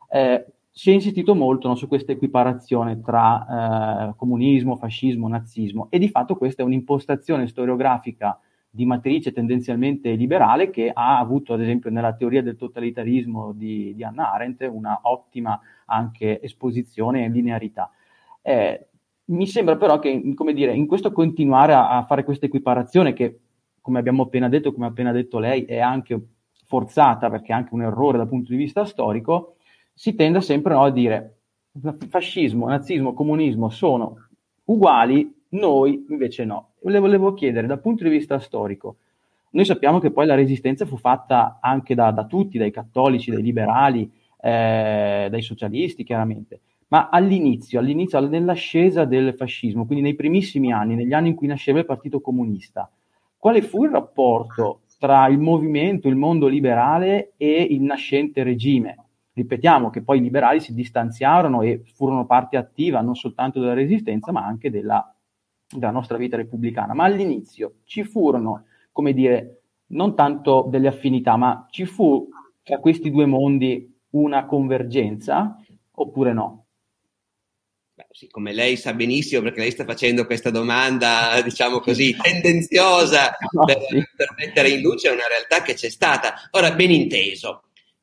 Eh, 0.09 0.47
si 0.71 0.91
è 0.91 0.95
insistito 0.95 1.35
molto 1.35 1.67
no, 1.67 1.75
su 1.75 1.89
questa 1.89 2.13
equiparazione 2.13 3.01
tra 3.01 4.11
eh, 4.11 4.15
comunismo, 4.17 4.77
fascismo, 4.77 5.27
nazismo 5.27 5.89
e 5.91 5.99
di 5.99 6.09
fatto 6.09 6.37
questa 6.37 6.63
è 6.63 6.65
un'impostazione 6.65 7.49
storiografica 7.49 8.39
di 8.75 8.87
matrice 8.87 9.31
tendenzialmente 9.31 10.11
liberale 10.15 10.69
che 10.71 10.91
ha 10.93 11.21
avuto, 11.21 11.53
ad 11.53 11.61
esempio, 11.61 11.91
nella 11.91 12.15
teoria 12.15 12.43
del 12.43 12.57
totalitarismo 12.57 13.53
di, 13.53 13.95
di 13.95 14.03
Hannah 14.03 14.33
Arendt 14.33 14.69
una 14.69 14.99
ottima 15.03 15.61
anche 15.85 16.43
esposizione 16.43 17.25
e 17.25 17.29
linearità. 17.29 17.89
Eh, 18.43 18.89
mi 19.27 19.47
sembra 19.47 19.77
però 19.77 20.01
che, 20.01 20.35
come 20.35 20.53
dire, 20.53 20.75
in 20.75 20.89
questo 20.89 21.13
continuare 21.13 21.73
a, 21.73 21.97
a, 21.97 22.03
fare 22.03 22.25
questa 22.25 22.47
equiparazione 22.47 23.13
che, 23.13 23.39
come 23.81 24.01
abbiamo 24.01 24.25
appena 24.25 24.49
detto, 24.49 24.73
come 24.73 24.87
ha 24.87 24.89
appena 24.89 25.13
detto 25.13 25.39
lei, 25.39 25.65
è 25.67 25.79
anche 25.79 26.21
forzata 26.67 27.31
perché 27.31 27.53
è 27.53 27.55
anche 27.55 27.75
un 27.75 27.83
errore 27.83 28.19
dal 28.19 28.29
punto 28.29 28.51
di 28.51 28.57
vista 28.57 28.85
storico, 28.85 29.55
si 29.93 30.17
tende 30.17 30.41
sempre 30.41 30.75
no, 30.75 30.83
a 30.83 30.91
dire 30.91 31.37
fascismo, 32.09 32.67
nazismo, 32.67 33.15
comunismo 33.15 33.71
sono 33.71 34.17
uguali, 34.65 35.33
noi 35.55 36.05
invece 36.09 36.45
no. 36.45 36.73
Le 36.81 36.99
volevo 36.99 37.35
chiedere, 37.35 37.67
dal 37.67 37.81
punto 37.81 38.05
di 38.05 38.11
vista 38.11 38.39
storico, 38.39 38.97
noi 39.51 39.65
sappiamo 39.65 39.99
che 39.99 40.11
poi 40.11 40.27
la 40.27 40.35
resistenza 40.35 40.85
fu 40.85 40.97
fatta 40.97 41.59
anche 41.61 41.95
da, 41.95 42.11
da 42.11 42.25
tutti, 42.27 42.59
dai 42.59 42.71
cattolici, 42.71 43.31
dai 43.31 43.43
liberali, 43.43 44.11
eh, 44.41 45.29
dai 45.31 45.43
socialisti 45.43 46.05
chiaramente, 46.05 46.61
ma 46.89 47.09
all'inizio, 47.09 47.79
all'inizio, 47.79 48.21
nell'ascesa 48.21 49.05
del 49.05 49.35
fascismo, 49.35 49.87
quindi 49.87 50.05
nei 50.05 50.15
primissimi 50.15 50.73
anni, 50.73 50.95
negli 50.95 51.13
anni 51.13 51.29
in 51.29 51.35
cui 51.35 51.47
nasceva 51.47 51.79
il 51.79 51.87
Partito 51.87 52.21
Comunista, 52.21 52.91
quale 53.39 53.63
fu 53.63 53.85
il 53.85 53.91
rapporto 53.91 54.81
tra 54.99 55.29
il 55.29 55.39
movimento, 55.39 56.09
il 56.09 56.17
mondo 56.17 56.47
liberale 56.47 57.33
e 57.37 57.63
il 57.63 57.83
nascente 57.83 58.43
regime? 58.43 58.97
ripetiamo 59.35 59.91
che 59.91 60.03
poi 60.03 60.19
i 60.19 60.23
liberali 60.23 60.61
si 60.61 60.73
distanziarono 60.73 61.63
e 61.63 61.83
furono 61.95 62.25
parte 62.25 62.57
attiva 62.57 63.01
non 63.01 63.17
soltanto 63.17 63.61
della 63.61 63.75
resistenza, 63.75 64.33
ma 64.33 64.45
anche 64.47 64.71
della, 64.71 65.14
della 65.79 65.93
nostra 65.93 66.17
vita 66.17 66.37
repubblicana. 66.37 66.95
Ma 66.95 67.05
all'inizio 67.05 67.77
ci 67.85 68.05
furono, 68.05 68.67
come 68.93 69.13
dire, 69.13 69.63
non 69.89 70.15
tanto 70.15 70.67
delle 70.69 70.89
affinità, 70.89 71.37
ma 71.37 71.67
ci 71.71 71.85
fu 71.85 72.29
tra 72.63 72.79
questi 72.79 73.11
due 73.11 73.27
mondi 73.27 73.93
una 74.11 74.47
convergenza 74.47 75.57
oppure 75.93 76.33
no? 76.33 76.65
Beh, 77.95 78.07
sì, 78.11 78.27
come 78.27 78.53
lei 78.53 78.77
sa 78.77 78.93
benissimo, 78.93 79.43
perché 79.43 79.61
lei 79.61 79.71
sta 79.71 79.85
facendo 79.85 80.27
questa 80.27 80.51
domanda, 80.51 81.41
diciamo 81.43 81.79
così, 81.79 82.17
tendenziosa 82.17 83.37
no, 83.53 83.65
per, 83.65 83.79
sì. 83.89 84.03
per 84.17 84.35
mettere 84.37 84.71
in 84.71 84.81
luce 84.81 85.11
una 85.11 85.29
realtà 85.29 85.63
che 85.63 85.75
c'è 85.75 85.89
stata. 85.89 86.35
Ora, 86.53 86.73
ben 86.73 86.91
inteso, 86.91 87.63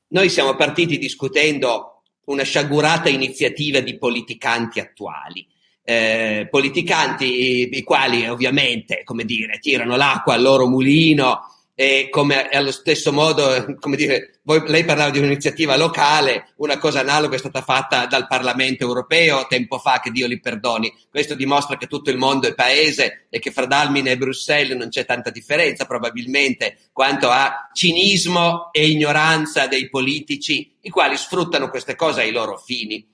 noi 0.09 0.29
siamo 0.29 0.55
partiti 0.55 0.97
discutendo 0.97 2.03
una 2.25 2.43
sciagurata 2.43 3.09
iniziativa 3.09 3.81
di 3.81 3.97
politicanti 3.97 4.79
attuali. 4.79 5.45
Eh, 5.83 6.47
politicanti 6.49 7.25
i, 7.25 7.77
i, 7.77 7.83
quali 7.83 8.27
ovviamente, 8.27 9.01
come 9.03 9.25
dire, 9.25 9.57
tirano 9.59 9.95
l'acqua 9.95 10.35
al 10.35 10.41
loro 10.41 10.67
mulino 10.67 11.41
e 11.73 12.09
come 12.11 12.47
allo 12.49 12.71
stesso 12.71 13.11
modo, 13.11 13.75
come 13.79 13.95
dire, 13.95 14.41
voi, 14.43 14.61
lei 14.67 14.85
parlava 14.85 15.09
di 15.09 15.17
un'iniziativa 15.17 15.75
locale, 15.77 16.53
una 16.57 16.77
cosa 16.77 16.99
analoga 16.99 17.35
è 17.35 17.39
stata 17.39 17.63
fatta 17.63 18.05
dal 18.05 18.27
Parlamento 18.27 18.83
europeo 18.83 19.47
tempo 19.47 19.79
fa, 19.79 19.99
che 19.99 20.11
Dio 20.11 20.27
li 20.27 20.39
perdoni. 20.39 20.93
Questo 21.09 21.33
dimostra 21.33 21.77
che 21.77 21.87
tutto 21.87 22.11
il 22.11 22.17
mondo 22.17 22.47
è 22.47 22.53
paese 22.53 23.25
e 23.29 23.39
che 23.39 23.49
fra 23.51 23.65
Dalmine 23.65 24.11
e 24.11 24.17
Bruxelles 24.17 24.77
non 24.77 24.89
c'è 24.89 25.05
tanta 25.05 25.31
differenza 25.31 25.85
probabilmente 25.85 26.77
quanto 26.91 27.29
a 27.29 27.69
cinismo 27.73 28.69
e 28.71 28.87
ignoranza 28.87 29.65
dei 29.65 29.89
politici, 29.89 30.75
i 30.81 30.89
quali 30.89 31.17
sfruttano 31.17 31.69
queste 31.69 31.95
cose 31.95 32.21
ai 32.21 32.31
loro 32.31 32.57
fini. 32.57 33.07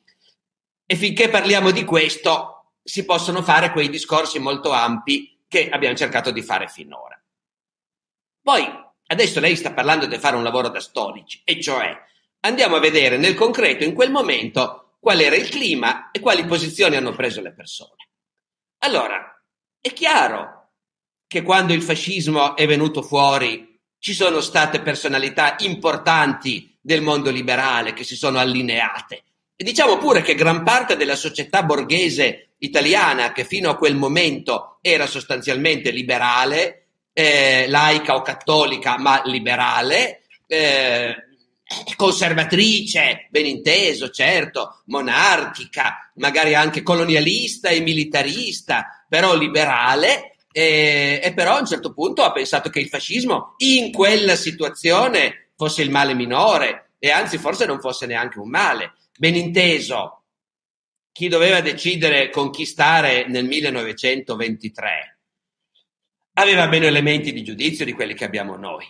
E 0.86 0.95
finché 0.95 1.30
parliamo 1.30 1.71
di 1.71 1.86
questo, 1.86 2.57
si 2.88 3.04
possono 3.04 3.43
fare 3.43 3.73
quei 3.73 3.89
discorsi 3.89 4.39
molto 4.39 4.71
ampi 4.71 5.43
che 5.45 5.69
abbiamo 5.69 5.93
cercato 5.93 6.32
di 6.32 6.41
fare 6.41 6.69
finora. 6.69 7.21
Poi, 8.41 8.65
adesso 9.08 9.41
lei 9.41 9.58
sta 9.58 9.73
parlando 9.73 10.06
di 10.06 10.17
fare 10.17 10.38
un 10.38 10.43
lavoro 10.43 10.69
da 10.69 10.80
storici, 10.80 11.41
e 11.43 11.60
cioè 11.62 11.93
andiamo 12.41 12.78
a 12.78 12.80
vedere 12.80 13.17
nel 13.17 13.36
concreto 13.36 13.84
in 13.84 13.93
quel 13.93 14.10
momento 14.10 14.95
qual 15.02 15.19
era 15.19 15.36
il 15.36 15.50
clima 15.50 16.12
e 16.12 16.21
quali 16.21 16.45
posizioni 16.45 16.95
hanno 16.95 17.13
preso 17.13 17.41
le 17.41 17.52
persone. 17.52 18.08
Allora, 18.80 19.38
è 19.82 19.91
chiaro 19.91 20.69
che 21.28 21.41
quando 21.41 21.73
il 21.73 21.82
fascismo 21.82 22.56
è 22.56 22.65
venuto 22.67 23.02
fuori 23.02 23.82
ci 24.00 24.13
sono 24.13 24.39
state 24.39 24.80
personalità 24.80 25.58
importanti 25.60 26.78
del 26.80 27.02
mondo 27.02 27.32
liberale 27.32 27.91
che 27.91 28.06
si 28.06 28.15
sono 28.15 28.39
allineate. 28.39 29.23
E 29.58 29.63
diciamo 29.65 29.97
pure 29.97 30.21
che 30.21 30.36
gran 30.36 30.63
parte 30.63 30.95
della 30.95 31.17
società 31.17 31.63
borghese 31.63 32.46
italiana, 32.60 33.32
che 33.32 33.43
fino 33.43 33.70
a 33.70 33.76
quel 33.78 33.96
momento 33.96 34.78
era 34.82 35.06
sostanzialmente 35.06 35.91
liberale, 35.91 36.88
eh, 37.13 37.67
laica 37.67 38.15
o 38.15 38.22
cattolica, 38.22 38.98
ma 38.98 39.22
liberale, 39.26 40.22
eh, 40.48 41.15
conservatrice, 41.96 43.28
ben 43.30 43.46
inteso, 43.46 44.10
certo, 44.10 44.82
monarchica, 44.86 46.12
magari 46.15 46.56
anche 46.56 46.82
colonialista 46.82 47.70
e 47.70 47.82
militarista, 47.82 49.06
però 49.08 49.36
liberale, 49.36 50.38
e, 50.52 51.20
e, 51.22 51.34
però 51.34 51.56
a 51.56 51.60
un 51.60 51.67
certo 51.67 51.93
punto 51.93 52.24
ha 52.24 52.32
pensato 52.32 52.70
che 52.70 52.80
il 52.80 52.88
fascismo 52.88 53.54
in 53.58 53.91
quella 53.91 54.36
situazione 54.36 55.50
fosse 55.56 55.82
il 55.82 55.91
male 55.91 56.13
minore 56.13 56.91
e 57.00 57.12
anzi 57.12 57.38
forse 57.38 57.65
non 57.65 57.80
fosse 57.80 58.06
neanche 58.06 58.39
un 58.39 58.50
male. 58.50 58.93
Ben 59.17 59.36
inteso, 59.36 60.24
chi 61.17 61.30
doveva 61.30 61.62
decidere 61.62 62.30
con 62.30 62.51
chi 62.51 62.63
stare 62.63 63.25
nel 63.27 63.43
1923 63.45 65.17
aveva 66.34 66.67
meno 66.67 66.86
elementi 66.86 67.34
di 67.34 67.43
giudizio 67.43 67.86
di 67.86 67.93
quelli 67.93 68.13
che 68.13 68.23
abbiamo 68.23 68.56
noi. 68.56 68.86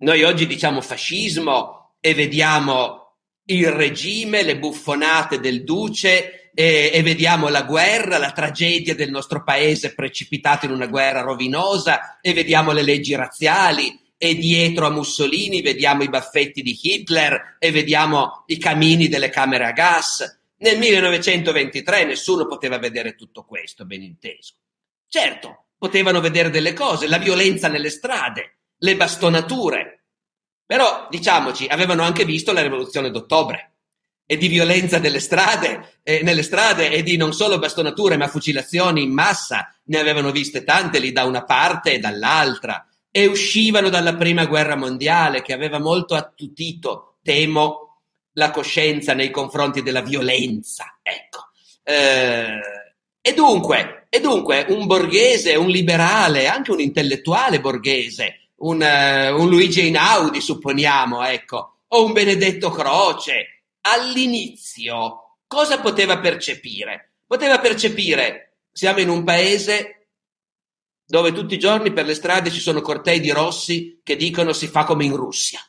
Noi 0.00 0.24
oggi 0.24 0.46
diciamo 0.46 0.82
fascismo 0.82 1.94
e 2.00 2.12
vediamo 2.12 3.14
il 3.46 3.70
regime, 3.70 4.42
le 4.42 4.58
buffonate 4.58 5.40
del 5.40 5.64
duce 5.64 6.50
e, 6.52 6.90
e, 6.92 7.02
vediamo 7.02 7.48
la 7.48 7.62
guerra, 7.62 8.18
la 8.18 8.32
tragedia 8.32 8.94
del 8.94 9.08
nostro 9.08 9.42
paese 9.42 9.94
precipitato 9.94 10.66
in 10.66 10.72
una 10.72 10.86
guerra 10.86 11.22
rovinosa 11.22 12.20
e 12.20 12.34
vediamo 12.34 12.72
le 12.72 12.82
leggi 12.82 13.14
razziali 13.14 13.98
e 14.18 14.34
dietro 14.34 14.84
a 14.84 14.90
Mussolini 14.90 15.62
vediamo 15.62 16.02
i 16.02 16.10
baffetti 16.10 16.60
di 16.60 16.78
Hitler 16.78 17.56
e 17.58 17.70
vediamo 17.70 18.44
i 18.48 18.58
camini 18.58 19.08
delle 19.08 19.30
camere 19.30 19.64
a 19.64 19.72
gas. 19.72 20.37
Nel 20.60 20.78
1923 20.78 22.04
nessuno 22.04 22.46
poteva 22.46 22.78
vedere 22.78 23.14
tutto 23.14 23.44
questo, 23.44 23.84
ben 23.84 24.02
inteso. 24.02 24.54
Certo, 25.06 25.66
potevano 25.78 26.20
vedere 26.20 26.50
delle 26.50 26.72
cose, 26.72 27.06
la 27.06 27.18
violenza 27.18 27.68
nelle 27.68 27.90
strade, 27.90 28.58
le 28.78 28.96
bastonature. 28.96 30.04
Però, 30.66 31.06
diciamoci, 31.08 31.66
avevano 31.66 32.02
anche 32.02 32.24
visto 32.24 32.52
la 32.52 32.62
rivoluzione 32.62 33.10
d'ottobre 33.10 33.74
e 34.26 34.36
di 34.36 34.48
violenza 34.48 34.98
delle 34.98 35.20
strade, 35.20 36.00
eh, 36.02 36.22
nelle 36.22 36.42
strade 36.42 36.90
e 36.90 37.02
di 37.02 37.16
non 37.16 37.32
solo 37.32 37.58
bastonature 37.58 38.18
ma 38.18 38.28
fucilazioni 38.28 39.02
in 39.02 39.12
massa, 39.12 39.74
ne 39.84 39.98
avevano 39.98 40.30
viste 40.32 40.64
tante 40.64 40.98
lì 40.98 41.12
da 41.12 41.24
una 41.24 41.44
parte 41.44 41.94
e 41.94 41.98
dall'altra 41.98 42.86
e 43.10 43.26
uscivano 43.26 43.88
dalla 43.88 44.16
prima 44.16 44.44
guerra 44.44 44.76
mondiale 44.76 45.40
che 45.40 45.54
aveva 45.54 45.78
molto 45.78 46.14
attutito, 46.14 47.16
temo, 47.22 47.87
la 48.38 48.50
coscienza 48.50 49.12
nei 49.12 49.30
confronti 49.30 49.82
della 49.82 50.00
violenza. 50.00 50.98
Ecco. 51.02 51.48
Eh, 51.82 52.60
e 53.20 53.34
dunque, 53.34 54.06
e 54.08 54.20
dunque 54.20 54.64
un 54.68 54.86
borghese, 54.86 55.56
un 55.56 55.68
liberale, 55.68 56.46
anche 56.46 56.70
un 56.70 56.80
intellettuale 56.80 57.60
borghese, 57.60 58.52
un, 58.60 58.80
uh, 58.80 59.38
un 59.38 59.48
Luigi 59.48 59.80
Einaudi, 59.80 60.40
supponiamo, 60.40 61.24
ecco, 61.26 61.80
o 61.88 62.04
un 62.04 62.12
Benedetto 62.12 62.70
Croce, 62.70 63.64
all'inizio 63.82 65.36
cosa 65.46 65.80
poteva 65.80 66.18
percepire? 66.18 67.10
Poteva 67.26 67.58
percepire, 67.58 68.60
siamo 68.72 69.00
in 69.00 69.08
un 69.08 69.24
paese 69.24 70.06
dove 71.04 71.32
tutti 71.32 71.54
i 71.54 71.58
giorni 71.58 71.92
per 71.92 72.06
le 72.06 72.14
strade 72.14 72.50
ci 72.50 72.60
sono 72.60 72.80
cortei 72.80 73.20
di 73.20 73.30
rossi 73.30 74.00
che 74.02 74.16
dicono 74.16 74.52
si 74.52 74.68
fa 74.68 74.84
come 74.84 75.04
in 75.04 75.16
Russia. 75.16 75.60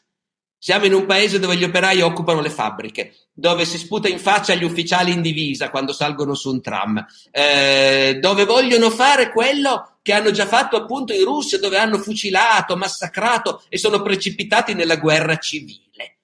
Siamo 0.62 0.84
in 0.84 0.94
un 0.94 1.06
paese 1.06 1.40
dove 1.40 1.56
gli 1.56 1.64
operai 1.64 2.02
occupano 2.02 2.42
le 2.42 2.50
fabbriche, 2.50 3.16
dove 3.32 3.64
si 3.64 3.78
sputa 3.78 4.10
in 4.10 4.20
faccia 4.20 4.52
agli 4.52 4.66
ufficiali 4.66 5.14
in 5.14 5.22
divisa 5.22 5.70
quando 5.70 5.94
salgono 5.94 6.36
su 6.36 6.52
un 6.52 6.62
tram, 6.62 7.06
eh, 7.32 8.18
dove 8.20 8.44
vogliono 8.44 8.90
fare 8.90 9.32
quello 9.32 10.00
che 10.02 10.12
hanno 10.12 10.32
già 10.32 10.46
fatto 10.46 10.76
appunto 10.76 11.14
in 11.14 11.24
Russia, 11.24 11.60
dove 11.60 11.78
hanno 11.78 11.98
fucilato, 11.98 12.76
massacrato 12.76 13.64
e 13.70 13.78
sono 13.78 14.02
precipitati 14.02 14.74
nella 14.74 14.98
guerra 14.98 15.38
civile. 15.38 16.18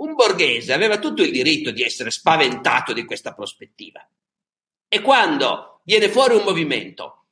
Un 0.00 0.14
borghese 0.14 0.74
aveva 0.74 0.98
tutto 0.98 1.22
il 1.22 1.30
diritto 1.30 1.70
di 1.70 1.82
essere 1.82 2.10
spaventato 2.10 2.92
di 2.92 3.06
questa 3.06 3.32
prospettiva. 3.32 4.06
E 4.86 5.00
quando 5.00 5.80
viene 5.84 6.10
fuori 6.10 6.34
un 6.34 6.42
movimento, 6.42 7.24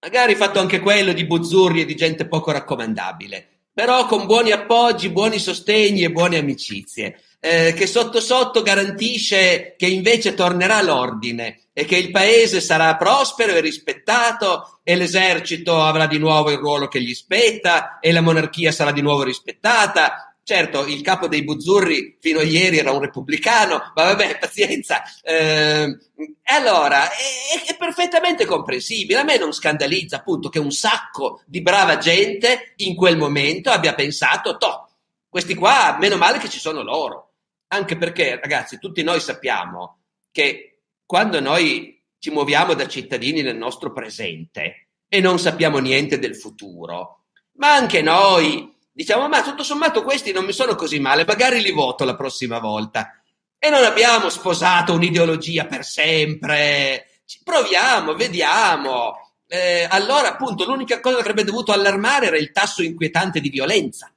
magari 0.00 0.36
fatto 0.36 0.60
anche 0.60 0.78
quello 0.78 1.12
di 1.12 1.24
buzzurri 1.24 1.80
e 1.80 1.84
di 1.84 1.96
gente 1.96 2.28
poco 2.28 2.52
raccomandabile, 2.52 3.53
però 3.74 4.06
con 4.06 4.24
buoni 4.24 4.52
appoggi, 4.52 5.10
buoni 5.10 5.40
sostegni 5.40 6.04
e 6.04 6.12
buone 6.12 6.38
amicizie, 6.38 7.20
eh, 7.40 7.74
che 7.74 7.86
sotto 7.88 8.20
sotto 8.20 8.62
garantisce 8.62 9.74
che 9.76 9.86
invece 9.86 10.32
tornerà 10.34 10.80
l'ordine 10.80 11.58
e 11.72 11.84
che 11.84 11.96
il 11.96 12.12
paese 12.12 12.60
sarà 12.60 12.96
prospero 12.96 13.52
e 13.52 13.60
rispettato 13.60 14.78
e 14.84 14.94
l'esercito 14.94 15.82
avrà 15.82 16.06
di 16.06 16.18
nuovo 16.18 16.50
il 16.50 16.58
ruolo 16.58 16.86
che 16.86 17.02
gli 17.02 17.14
spetta 17.14 17.98
e 17.98 18.12
la 18.12 18.20
monarchia 18.20 18.70
sarà 18.70 18.92
di 18.92 19.02
nuovo 19.02 19.24
rispettata 19.24 20.33
Certo, 20.46 20.86
il 20.86 21.00
capo 21.00 21.26
dei 21.26 21.42
Buzzurri 21.42 22.18
fino 22.20 22.40
a 22.40 22.42
ieri 22.42 22.76
era 22.76 22.92
un 22.92 23.00
repubblicano, 23.00 23.92
ma 23.94 24.04
vabbè, 24.04 24.36
pazienza. 24.38 25.02
Eh, 25.22 25.96
allora, 26.42 27.08
è, 27.10 27.64
è, 27.66 27.76
perfettamente 27.78 28.44
comprensibile. 28.44 29.20
A 29.20 29.24
me 29.24 29.38
non 29.38 29.54
scandalizza 29.54 30.16
appunto 30.16 30.50
che 30.50 30.58
un 30.58 30.70
sacco 30.70 31.42
di 31.46 31.62
brava 31.62 31.96
gente 31.96 32.74
in 32.76 32.94
quel 32.94 33.16
momento 33.16 33.70
abbia 33.70 33.94
pensato, 33.94 34.58
toh, 34.58 34.90
questi 35.30 35.54
qua, 35.54 35.96
meno 35.98 36.18
male 36.18 36.36
che 36.36 36.50
ci 36.50 36.58
sono 36.58 36.82
loro. 36.82 37.32
Anche 37.68 37.96
perché, 37.96 38.38
ragazzi, 38.38 38.78
tutti 38.78 39.02
noi 39.02 39.20
sappiamo 39.20 40.00
che 40.30 40.80
quando 41.06 41.40
noi 41.40 42.02
ci 42.18 42.28
muoviamo 42.28 42.74
da 42.74 42.86
cittadini 42.86 43.40
nel 43.40 43.56
nostro 43.56 43.94
presente 43.94 44.88
e 45.08 45.20
non 45.20 45.38
sappiamo 45.38 45.78
niente 45.78 46.18
del 46.18 46.36
futuro, 46.36 47.24
ma 47.52 47.74
anche 47.74 48.02
noi 48.02 48.73
diciamo 48.94 49.28
ma 49.28 49.42
tutto 49.42 49.64
sommato 49.64 50.02
questi 50.04 50.30
non 50.32 50.44
mi 50.44 50.52
sono 50.52 50.76
così 50.76 51.00
male, 51.00 51.24
magari 51.26 51.60
li 51.60 51.72
voto 51.72 52.04
la 52.04 52.14
prossima 52.14 52.60
volta. 52.60 53.20
E 53.58 53.68
non 53.70 53.82
abbiamo 53.82 54.28
sposato 54.28 54.92
un'ideologia 54.92 55.66
per 55.66 55.84
sempre, 55.84 57.20
ci 57.24 57.40
proviamo, 57.42 58.14
vediamo. 58.14 59.32
Eh, 59.46 59.86
allora 59.90 60.28
appunto 60.28 60.64
l'unica 60.64 61.00
cosa 61.00 61.16
che 61.16 61.22
avrebbe 61.22 61.44
dovuto 61.44 61.72
allarmare 61.72 62.26
era 62.26 62.38
il 62.38 62.52
tasso 62.52 62.82
inquietante 62.82 63.40
di 63.40 63.48
violenza. 63.48 64.12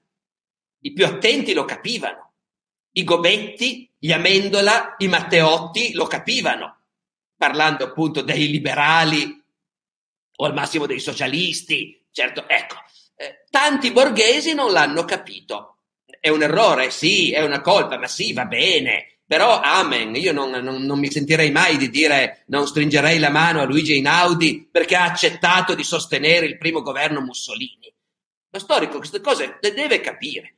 I 0.81 0.93
più 0.93 1.05
attenti 1.05 1.53
lo 1.53 1.65
capivano. 1.65 2.33
i 2.97 3.03
Gobetti, 3.03 3.89
gli 3.97 4.11
Amendola, 4.11 4.95
i 4.97 5.07
Matteotti 5.07 5.93
lo 5.93 6.05
capivano, 6.07 6.79
parlando 7.35 7.83
appunto 7.85 8.21
dei 8.21 8.49
liberali 8.49 9.43
o 10.37 10.45
al 10.45 10.53
massimo 10.53 10.85
dei 10.87 10.99
socialisti. 10.99 12.05
Certo, 12.11 12.47
ecco, 12.49 12.77
tanti 13.49 13.91
borghesi 13.91 14.53
non 14.53 14.71
l'hanno 14.71 15.03
capito. 15.05 15.77
È 16.19 16.29
un 16.29 16.41
errore, 16.41 16.91
sì, 16.91 17.31
è 17.31 17.43
una 17.43 17.61
colpa, 17.61 17.97
ma 17.97 18.07
sì, 18.07 18.33
va 18.33 18.45
bene. 18.45 19.19
Però, 19.25 19.59
amen, 19.59 20.15
io 20.15 20.31
non, 20.31 20.51
non, 20.51 20.83
non, 20.83 20.99
mi 20.99 21.11
sentirei 21.11 21.51
mai 21.51 21.75
di 21.75 21.89
dire 21.89 22.43
non 22.47 22.65
stringerei 22.65 23.19
la 23.19 23.29
mano 23.29 23.59
a 23.59 23.65
Luigi 23.65 23.93
Einaudi 23.93 24.69
perché 24.71 24.95
ha 24.95 25.03
accettato 25.03 25.75
di 25.75 25.83
sostenere 25.83 26.45
il 26.45 26.57
primo 26.57 26.81
governo 26.81 27.19
Mussolini. 27.19 27.93
Lo 28.49 28.59
storico 28.59 28.97
queste 28.99 29.19
cose 29.19 29.57
le 29.59 29.73
deve 29.73 29.99
capire. 29.99 30.55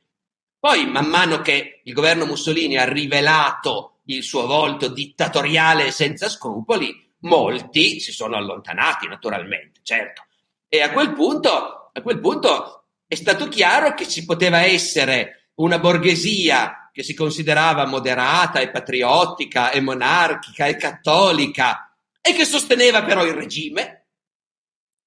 Poi, 0.60 0.86
man 0.86 1.06
mano 1.06 1.40
che 1.40 1.80
il 1.82 1.92
governo 1.92 2.26
Mussolini 2.26 2.76
ha 2.76 2.84
rivelato 2.84 4.00
il 4.04 4.22
suo 4.22 4.46
volto 4.46 4.88
dittatoriale 4.88 5.90
senza 5.90 6.28
scrupoli, 6.28 7.14
molti 7.20 7.98
si 7.98 8.12
sono 8.12 8.36
allontanati, 8.36 9.08
naturalmente, 9.08 9.80
certo. 9.82 10.26
E 10.68 10.80
a 10.80 10.92
quel 10.92 11.12
punto, 11.12 11.79
a 11.92 12.02
quel 12.02 12.20
punto 12.20 12.84
è 13.06 13.14
stato 13.14 13.48
chiaro 13.48 13.94
che 13.94 14.08
ci 14.08 14.24
poteva 14.24 14.62
essere 14.62 15.50
una 15.54 15.78
borghesia 15.78 16.90
che 16.92 17.02
si 17.02 17.14
considerava 17.14 17.86
moderata 17.86 18.60
e 18.60 18.70
patriottica 18.70 19.70
e 19.70 19.80
monarchica 19.80 20.66
e 20.66 20.76
cattolica 20.76 21.96
e 22.20 22.32
che 22.32 22.44
sosteneva 22.44 23.02
però 23.02 23.24
il 23.24 23.32
regime, 23.32 24.06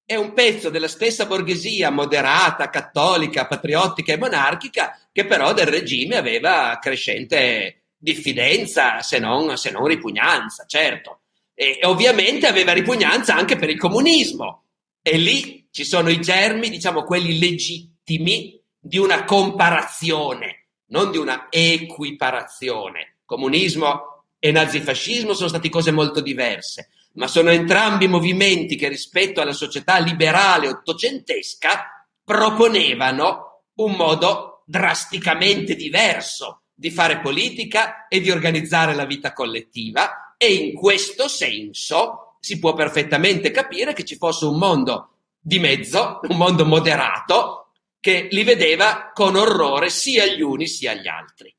è 0.04 0.16
un 0.16 0.34
pezzo 0.34 0.68
della 0.68 0.88
stessa 0.88 1.24
borghesia 1.24 1.90
moderata, 1.90 2.68
cattolica, 2.68 3.46
patriottica 3.46 4.12
e 4.12 4.18
monarchica 4.18 4.98
che 5.10 5.24
però 5.24 5.54
del 5.54 5.66
regime 5.66 6.16
aveva 6.16 6.78
crescente 6.80 7.84
diffidenza, 7.96 9.00
se 9.00 9.18
non, 9.18 9.56
se 9.56 9.70
non 9.70 9.86
ripugnanza, 9.86 10.66
certo. 10.66 11.20
E, 11.54 11.78
e 11.80 11.86
ovviamente 11.86 12.46
aveva 12.46 12.72
ripugnanza 12.72 13.34
anche 13.34 13.56
per 13.56 13.70
il 13.70 13.78
comunismo. 13.78 14.64
E 15.00 15.16
lì 15.16 15.63
ci 15.74 15.84
sono 15.84 16.08
i 16.08 16.20
germi, 16.20 16.70
diciamo 16.70 17.02
quelli 17.02 17.36
legittimi, 17.36 18.56
di 18.78 18.96
una 18.96 19.24
comparazione, 19.24 20.68
non 20.90 21.10
di 21.10 21.18
una 21.18 21.48
equiparazione. 21.50 23.16
Comunismo 23.24 24.22
e 24.38 24.52
nazifascismo 24.52 25.34
sono 25.34 25.48
stati 25.48 25.68
cose 25.68 25.90
molto 25.90 26.20
diverse, 26.20 26.90
ma 27.14 27.26
sono 27.26 27.50
entrambi 27.50 28.06
movimenti 28.06 28.76
che 28.76 28.86
rispetto 28.86 29.40
alla 29.40 29.52
società 29.52 29.98
liberale 29.98 30.68
ottocentesca 30.68 32.06
proponevano 32.22 33.62
un 33.74 33.96
modo 33.96 34.62
drasticamente 34.66 35.74
diverso 35.74 36.66
di 36.72 36.92
fare 36.92 37.18
politica 37.18 38.06
e 38.06 38.20
di 38.20 38.30
organizzare 38.30 38.94
la 38.94 39.06
vita 39.06 39.32
collettiva 39.32 40.36
e 40.36 40.54
in 40.54 40.74
questo 40.74 41.26
senso 41.26 42.36
si 42.38 42.60
può 42.60 42.74
perfettamente 42.74 43.50
capire 43.50 43.92
che 43.92 44.04
ci 44.04 44.14
fosse 44.14 44.44
un 44.44 44.56
mondo 44.56 45.08
di 45.46 45.58
mezzo, 45.58 46.20
un 46.22 46.38
mondo 46.38 46.64
moderato, 46.64 47.72
che 48.00 48.28
li 48.30 48.44
vedeva 48.44 49.10
con 49.12 49.36
orrore 49.36 49.90
sia 49.90 50.24
gli 50.24 50.40
uni 50.40 50.66
sia 50.66 50.94
gli 50.94 51.06
altri. 51.06 51.54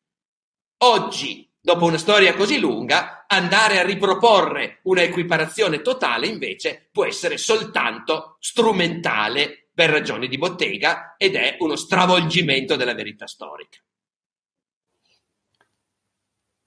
Oggi, 0.83 1.47
dopo 1.59 1.85
una 1.85 1.99
storia 1.99 2.33
così 2.33 2.57
lunga, 2.57 3.25
andare 3.27 3.79
a 3.79 3.85
riproporre 3.85 4.79
una 4.83 5.03
equiparazione 5.03 5.81
totale 5.81 6.25
invece 6.25 6.89
può 6.91 7.05
essere 7.05 7.37
soltanto 7.37 8.37
strumentale 8.39 9.69
per 9.71 9.91
ragioni 9.91 10.27
di 10.27 10.37
bottega 10.39 11.13
ed 11.15 11.35
è 11.35 11.57
uno 11.59 11.75
stravolgimento 11.75 12.75
della 12.75 12.95
verità 12.95 13.27
storica. 13.27 13.77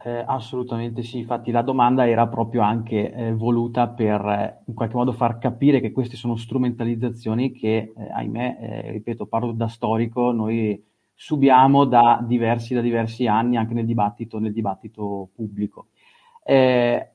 Eh, 0.01 0.23
assolutamente 0.25 1.03
sì, 1.03 1.19
infatti 1.19 1.51
la 1.51 1.63
domanda 1.63 2.09
era 2.09 2.29
proprio 2.29 2.61
anche 2.63 3.13
eh, 3.13 3.35
voluta 3.35 3.89
per 3.89 4.25
eh, 4.25 4.63
in 4.67 4.75
qualche 4.75 4.95
modo 4.95 5.11
far 5.11 5.39
capire 5.39 5.81
che 5.81 5.91
queste 5.91 6.15
sono 6.15 6.37
strumentalizzazioni 6.37 7.51
che, 7.51 7.93
eh, 7.97 8.09
ahimè, 8.13 8.59
eh, 8.61 8.91
ripeto, 8.93 9.27
parlo 9.27 9.51
da 9.51 9.67
storico, 9.67 10.31
noi 10.31 10.81
subiamo 11.15 11.85
da 11.85 12.21
diversi, 12.25 12.75
da 12.75 12.81
diversi 12.81 13.27
anni 13.27 13.57
anche 13.57 13.75
nel 13.75 13.87
dibattito, 13.87 14.39
nel 14.39 14.53
dibattito 14.53 15.31
pubblico. 15.35 15.89
Eh, 16.45 17.11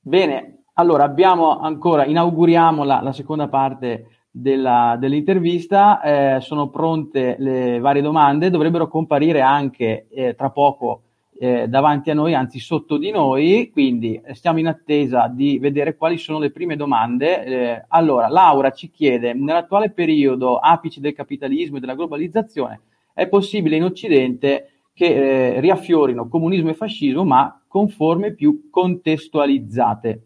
bene, 0.00 0.64
allora 0.72 1.04
abbiamo 1.04 1.60
ancora, 1.60 2.04
inauguriamo 2.04 2.82
la, 2.82 3.00
la 3.00 3.12
seconda 3.12 3.46
parte 3.46 4.22
della, 4.28 4.96
dell'intervista, 4.98 6.40
sono 6.40 6.68
pronte 6.68 7.36
le 7.38 7.78
varie 7.78 8.02
domande, 8.02 8.50
dovrebbero 8.50 8.88
comparire 8.88 9.40
anche 9.40 10.08
tra 10.36 10.50
poco 10.50 11.02
eh, 11.36 11.66
davanti 11.68 12.10
a 12.10 12.14
noi, 12.14 12.34
anzi 12.34 12.58
sotto 12.60 12.96
di 12.96 13.10
noi, 13.10 13.70
quindi 13.72 14.20
eh, 14.24 14.34
stiamo 14.34 14.58
in 14.60 14.68
attesa 14.68 15.26
di 15.26 15.58
vedere 15.58 15.96
quali 15.96 16.16
sono 16.16 16.38
le 16.38 16.50
prime 16.50 16.76
domande. 16.76 17.44
Eh, 17.44 17.84
allora, 17.88 18.28
Laura 18.28 18.70
ci 18.70 18.90
chiede, 18.90 19.34
nell'attuale 19.34 19.90
periodo 19.90 20.58
apice 20.58 21.00
del 21.00 21.12
capitalismo 21.12 21.78
e 21.78 21.80
della 21.80 21.94
globalizzazione, 21.94 22.80
è 23.12 23.26
possibile 23.28 23.76
in 23.76 23.84
Occidente 23.84 24.68
che 24.92 25.56
eh, 25.56 25.60
riaffiorino 25.60 26.28
comunismo 26.28 26.70
e 26.70 26.74
fascismo, 26.74 27.24
ma 27.24 27.60
con 27.66 27.88
forme 27.88 28.32
più 28.32 28.68
contestualizzate? 28.70 30.22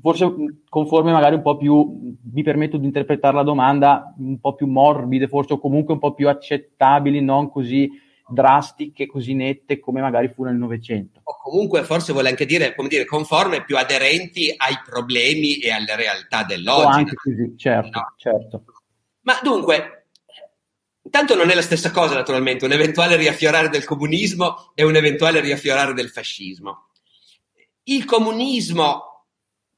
Forse 0.00 0.26
mm, 0.26 0.46
con 0.68 0.86
forme 0.86 1.12
magari 1.12 1.36
un 1.36 1.42
po' 1.42 1.56
più, 1.56 2.16
mi 2.32 2.42
permetto 2.42 2.76
di 2.76 2.84
interpretare 2.84 3.36
la 3.36 3.44
domanda, 3.44 4.12
un 4.18 4.38
po' 4.40 4.54
più 4.54 4.66
morbide, 4.66 5.28
forse 5.28 5.54
o 5.54 5.58
comunque 5.58 5.94
un 5.94 6.00
po' 6.00 6.14
più 6.14 6.28
accettabili, 6.28 7.20
non 7.20 7.48
così 7.48 7.88
drastiche, 8.28 9.06
così 9.06 9.34
nette 9.34 9.78
come 9.78 10.00
magari 10.00 10.28
fu 10.28 10.44
nel 10.44 10.56
Novecento. 10.56 11.20
O 11.22 11.36
comunque 11.42 11.84
forse 11.84 12.12
vuole 12.12 12.28
anche 12.28 12.46
dire, 12.46 12.74
come 12.74 12.88
dire, 12.88 13.04
conforme 13.04 13.64
più 13.64 13.76
aderenti 13.76 14.52
ai 14.56 14.78
problemi 14.84 15.58
e 15.58 15.70
alle 15.70 15.94
realtà 15.96 16.42
dell'oggi. 16.42 16.84
O 16.84 16.88
anche 16.88 17.14
così, 17.14 17.54
certo, 17.56 17.98
no? 17.98 18.14
certo. 18.16 18.64
Ma 19.22 19.38
dunque, 19.42 20.08
intanto 21.02 21.34
non 21.34 21.50
è 21.50 21.54
la 21.54 21.62
stessa 21.62 21.90
cosa 21.90 22.14
naturalmente, 22.14 22.64
un 22.64 22.72
eventuale 22.72 23.16
riaffiorare 23.16 23.68
del 23.68 23.84
comunismo 23.84 24.72
e 24.74 24.84
un 24.84 24.96
eventuale 24.96 25.40
riaffiorare 25.40 25.92
del 25.92 26.10
fascismo. 26.10 26.88
Il 27.84 28.04
comunismo 28.04 29.24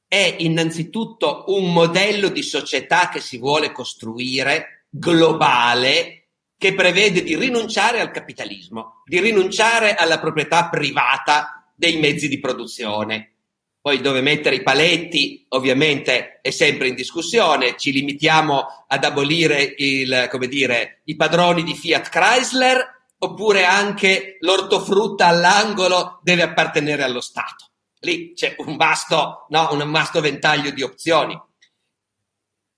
è 0.07 0.37
innanzitutto 0.39 1.45
un 1.47 1.71
modello 1.71 2.29
di 2.29 2.41
società 2.41 3.09
che 3.09 3.19
si 3.19 3.37
vuole 3.37 3.71
costruire 3.71 4.85
globale 4.89 6.18
che 6.59 6.73
prevede 6.73 7.23
di 7.23 7.37
rinunciare 7.37 8.01
al 8.01 8.11
capitalismo, 8.11 9.01
di 9.05 9.21
rinunciare 9.21 9.95
alla 9.95 10.19
proprietà 10.19 10.67
privata 10.67 11.71
dei 11.73 11.97
mezzi 11.99 12.27
di 12.27 12.37
produzione. 12.37 13.35
Poi 13.79 14.01
dove 14.01 14.19
mettere 14.19 14.57
i 14.57 14.61
paletti 14.61 15.45
ovviamente 15.49 16.41
è 16.41 16.49
sempre 16.49 16.89
in 16.89 16.95
discussione, 16.95 17.77
ci 17.77 17.93
limitiamo 17.93 18.85
ad 18.89 19.05
abolire 19.05 19.73
il, 19.77 20.29
dire, 20.49 20.99
i 21.05 21.15
padroni 21.15 21.63
di 21.63 21.73
Fiat 21.73 22.09
Chrysler 22.09 23.03
oppure 23.19 23.63
anche 23.63 24.35
l'ortofrutta 24.41 25.27
all'angolo 25.27 26.19
deve 26.23 26.41
appartenere 26.41 27.03
allo 27.03 27.21
Stato. 27.21 27.69
Lì 28.01 28.33
c'è 28.33 28.55
un 28.57 28.75
vasto, 28.75 29.45
no, 29.47 29.69
un 29.71 29.89
vasto 29.91 30.19
ventaglio 30.19 30.71
di 30.71 30.83
opzioni. 30.83 31.39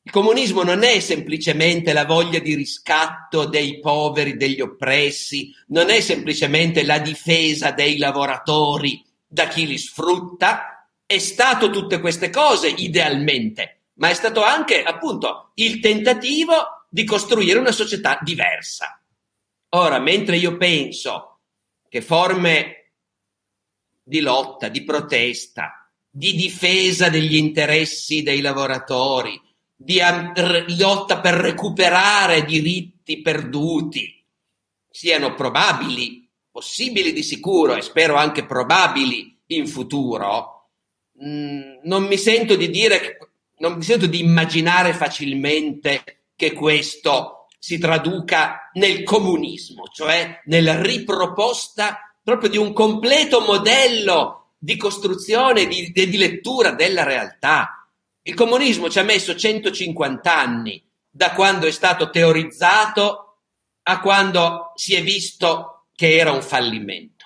Il 0.04 0.12
comunismo 0.12 0.64
non 0.64 0.82
è 0.82 1.00
semplicemente 1.00 1.94
la 1.94 2.06
voglia 2.06 2.40
di 2.40 2.56
riscatto 2.56 3.46
dei 3.46 3.80
poveri, 3.80 4.36
degli 4.36 4.60
oppressi, 4.60 5.54
non 5.68 5.92
è 5.92 6.02
semplicemente 6.02 6.84
la 6.84 6.98
difesa 6.98 7.70
dei 7.70 7.98
lavoratori 8.00 9.04
da 9.28 9.48
chi 9.48 9.68
li 9.68 9.78
sfrutta, 9.78 10.88
è 11.06 11.20
stato 11.20 11.70
tutte 11.70 12.00
queste 12.00 12.32
cose 12.32 12.68
idealmente, 12.68 13.82
ma 13.96 14.10
è 14.10 14.14
stato 14.16 14.44
anche 14.44 14.82
appunto 14.82 15.52
il 15.56 15.80
tentativo 15.80 16.86
di 16.90 17.04
costruire 17.06 17.60
una 17.60 17.72
società 17.72 18.18
diversa. 18.24 19.00
Ora, 19.74 20.00
mentre 20.00 20.38
io 20.38 20.58
penso 20.58 21.42
che 21.88 22.02
forme 22.02 22.94
di 24.02 24.20
lotta, 24.20 24.68
di 24.68 24.84
protesta, 24.84 25.90
di 26.10 26.34
difesa 26.34 27.10
degli 27.10 27.36
interessi 27.36 28.24
dei 28.24 28.42
lavoratori, 28.42 29.40
di 29.84 30.00
lotta 30.78 31.20
per 31.20 31.34
recuperare 31.34 32.46
diritti 32.46 33.22
perduti. 33.22 34.24
Siano 34.90 35.34
probabili, 35.34 36.30
possibili 36.52 37.14
di 37.14 37.24
sicuro 37.24 37.76
e 37.76 37.82
spero 37.82 38.16
anche 38.16 38.46
probabili 38.46 39.40
in 39.48 39.68
futuro, 39.68 40.70
mm, 41.24 41.80
non 41.84 42.04
mi 42.04 42.18
sento 42.18 42.56
di 42.56 42.70
dire, 42.70 43.18
non 43.58 43.74
mi 43.74 43.84
sento 43.84 44.06
di 44.06 44.20
immaginare 44.20 44.94
facilmente 44.94 46.26
che 46.36 46.54
questo 46.54 47.48
si 47.58 47.78
traduca 47.78 48.70
nel 48.74 49.04
comunismo, 49.04 49.84
cioè 49.92 50.42
nella 50.46 50.82
riproposta 50.82 52.16
proprio 52.24 52.50
di 52.50 52.58
un 52.58 52.74
completo 52.74 53.42
modello 53.42 54.54
di 54.58 54.78
costruzione, 54.78 55.66
di, 55.66 55.92
di 55.92 56.18
lettura 56.18 56.72
della 56.72 57.04
realtà 57.04 57.81
il 58.24 58.34
comunismo 58.36 58.90
ci 58.90 59.00
ha 59.00 59.04
messo 59.04 59.36
150 59.36 60.38
anni 60.38 60.84
da 61.10 61.32
quando 61.32 61.68
è 61.68 61.72
stato 61.72 62.10
teorizzato 62.10 63.38
a 63.84 64.00
quando 64.00 64.72
si 64.76 64.94
è 64.94 65.02
visto 65.02 65.88
che 65.96 66.18
era 66.18 66.32
un 66.32 66.42
fallimento. 66.42 67.26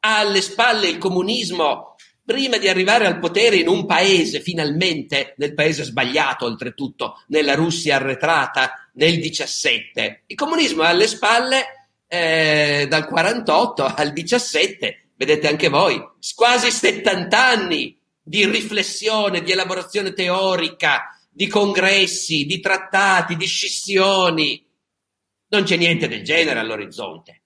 ha 0.00 0.18
alle 0.18 0.40
spalle 0.40 0.88
il 0.88 0.98
comunismo 0.98 1.94
prima 2.24 2.56
di 2.56 2.68
arrivare 2.68 3.06
al 3.06 3.18
potere 3.18 3.56
in 3.56 3.68
un 3.68 3.84
paese, 3.84 4.40
finalmente, 4.40 5.34
nel 5.36 5.54
paese 5.54 5.84
sbagliato 5.84 6.44
oltretutto, 6.44 7.22
nella 7.28 7.54
Russia 7.54 7.96
arretrata 7.96 8.88
nel 8.94 9.20
17. 9.20 10.24
Il 10.26 10.36
comunismo 10.36 10.82
ha 10.82 10.88
alle 10.88 11.06
spalle 11.06 11.88
eh, 12.06 12.86
dal 12.88 13.06
48 13.06 13.84
al 13.84 14.12
17, 14.12 15.08
vedete 15.16 15.48
anche 15.48 15.68
voi, 15.68 16.02
quasi 16.34 16.70
70 16.70 17.46
anni 17.46 18.00
di 18.22 18.44
riflessione, 18.46 19.42
di 19.42 19.50
elaborazione 19.50 20.12
teorica, 20.12 21.18
di 21.28 21.48
congressi, 21.48 22.44
di 22.44 22.60
trattati, 22.60 23.36
di 23.36 23.46
scissioni. 23.46 24.64
Non 25.48 25.64
c'è 25.64 25.76
niente 25.76 26.08
del 26.08 26.22
genere 26.22 26.60
all'orizzonte. 26.60 27.42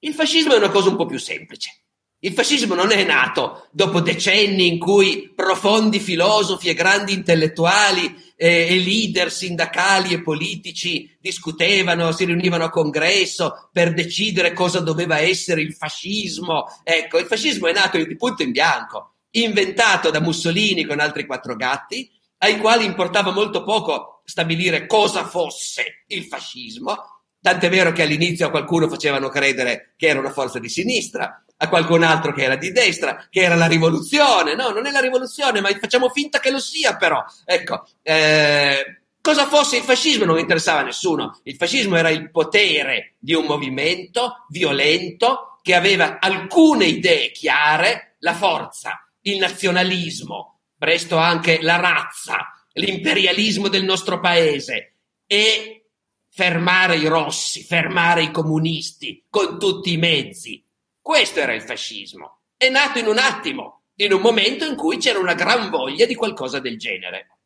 Il 0.00 0.14
fascismo 0.14 0.54
è 0.54 0.58
una 0.58 0.70
cosa 0.70 0.90
un 0.90 0.96
po' 0.96 1.06
più 1.06 1.18
semplice. 1.18 1.82
Il 2.20 2.32
fascismo 2.32 2.74
non 2.74 2.92
è 2.92 3.04
nato 3.04 3.68
dopo 3.72 4.00
decenni 4.00 4.66
in 4.66 4.78
cui 4.78 5.32
profondi 5.34 6.00
filosofi 6.00 6.68
e 6.68 6.74
grandi 6.74 7.12
intellettuali 7.12 8.25
eh, 8.36 8.66
e 8.68 8.78
leader 8.78 9.32
sindacali 9.32 10.12
e 10.12 10.22
politici 10.22 11.16
discutevano, 11.20 12.12
si 12.12 12.26
riunivano 12.26 12.64
a 12.64 12.70
congresso 12.70 13.70
per 13.72 13.94
decidere 13.94 14.52
cosa 14.52 14.80
doveva 14.80 15.18
essere 15.18 15.62
il 15.62 15.74
fascismo. 15.74 16.66
Ecco, 16.84 17.18
il 17.18 17.26
fascismo 17.26 17.66
è 17.66 17.72
nato 17.72 17.96
di 17.96 18.16
punto 18.16 18.42
in 18.42 18.52
bianco, 18.52 19.14
inventato 19.30 20.10
da 20.10 20.20
Mussolini 20.20 20.84
con 20.84 21.00
altri 21.00 21.26
quattro 21.26 21.56
gatti, 21.56 22.10
ai 22.38 22.58
quali 22.58 22.84
importava 22.84 23.32
molto 23.32 23.64
poco 23.64 24.20
stabilire 24.24 24.86
cosa 24.86 25.24
fosse 25.24 26.04
il 26.08 26.24
fascismo, 26.24 27.22
tant'è 27.40 27.70
vero 27.70 27.92
che 27.92 28.02
all'inizio 28.02 28.46
a 28.46 28.50
qualcuno 28.50 28.88
facevano 28.88 29.28
credere 29.28 29.94
che 29.96 30.08
era 30.08 30.18
una 30.18 30.32
forza 30.32 30.58
di 30.58 30.68
sinistra, 30.68 31.44
a 31.58 31.68
qualcun 31.68 32.02
altro 32.02 32.32
che 32.32 32.42
era 32.42 32.56
di 32.56 32.72
destra, 32.72 33.26
che 33.30 33.40
era 33.40 33.54
la 33.54 33.66
rivoluzione. 33.66 34.54
No, 34.54 34.70
non 34.70 34.86
è 34.86 34.90
la 34.90 35.00
rivoluzione, 35.00 35.60
ma 35.60 35.70
facciamo 35.78 36.08
finta 36.08 36.38
che 36.38 36.50
lo 36.50 36.58
sia 36.58 36.96
però. 36.96 37.24
Ecco, 37.44 37.86
eh, 38.02 39.00
cosa 39.20 39.46
fosse 39.46 39.78
il 39.78 39.82
fascismo 39.82 40.24
non 40.24 40.38
interessava 40.38 40.80
a 40.80 40.84
nessuno. 40.84 41.40
Il 41.44 41.56
fascismo 41.56 41.96
era 41.96 42.10
il 42.10 42.30
potere 42.30 43.14
di 43.18 43.34
un 43.34 43.44
movimento 43.44 44.46
violento 44.48 45.58
che 45.62 45.74
aveva 45.74 46.18
alcune 46.20 46.84
idee 46.84 47.32
chiare, 47.32 48.16
la 48.20 48.34
forza, 48.34 49.04
il 49.22 49.38
nazionalismo, 49.38 50.60
presto 50.78 51.16
anche 51.16 51.58
la 51.60 51.76
razza, 51.76 52.52
l'imperialismo 52.74 53.68
del 53.68 53.84
nostro 53.84 54.20
paese 54.20 54.94
e 55.26 55.86
fermare 56.28 56.96
i 56.96 57.06
rossi, 57.06 57.62
fermare 57.64 58.22
i 58.22 58.30
comunisti 58.30 59.24
con 59.28 59.58
tutti 59.58 59.92
i 59.92 59.96
mezzi. 59.96 60.62
Questo 61.06 61.38
era 61.38 61.54
il 61.54 61.62
fascismo. 61.62 62.40
È 62.56 62.68
nato 62.68 62.98
in 62.98 63.06
un 63.06 63.18
attimo, 63.18 63.82
in 63.94 64.12
un 64.12 64.20
momento 64.20 64.64
in 64.64 64.74
cui 64.74 64.96
c'era 64.96 65.20
una 65.20 65.34
gran 65.34 65.70
voglia 65.70 66.04
di 66.04 66.16
qualcosa 66.16 66.58
del 66.58 66.76
genere. 66.76 67.38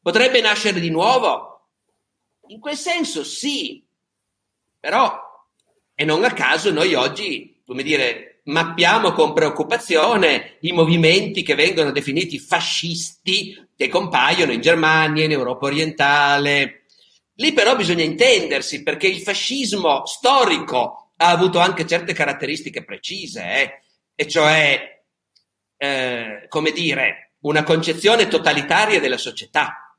Potrebbe 0.00 0.40
nascere 0.40 0.80
di 0.80 0.88
nuovo? 0.88 1.68
In 2.46 2.60
quel 2.60 2.76
senso 2.76 3.24
sì, 3.24 3.84
però, 4.80 5.20
e 5.94 6.04
non 6.06 6.24
a 6.24 6.32
caso 6.32 6.70
noi 6.70 6.94
oggi, 6.94 7.60
come 7.66 7.82
dire, 7.82 8.40
mappiamo 8.44 9.12
con 9.12 9.34
preoccupazione 9.34 10.56
i 10.60 10.72
movimenti 10.72 11.42
che 11.42 11.54
vengono 11.54 11.92
definiti 11.92 12.38
fascisti 12.38 13.68
che 13.76 13.88
compaiono 13.88 14.50
in 14.50 14.62
Germania, 14.62 15.24
in 15.24 15.32
Europa 15.32 15.66
orientale. 15.66 16.84
Lì 17.34 17.52
però 17.52 17.76
bisogna 17.76 18.02
intendersi 18.02 18.82
perché 18.82 19.08
il 19.08 19.20
fascismo 19.20 20.06
storico 20.06 21.01
ha 21.22 21.30
avuto 21.30 21.60
anche 21.60 21.86
certe 21.86 22.12
caratteristiche 22.12 22.84
precise, 22.84 23.42
eh? 23.42 23.82
e 24.14 24.28
cioè, 24.28 25.04
eh, 25.76 26.46
come 26.48 26.72
dire, 26.72 27.34
una 27.42 27.62
concezione 27.62 28.26
totalitaria 28.26 28.98
della 28.98 29.16
società. 29.16 29.96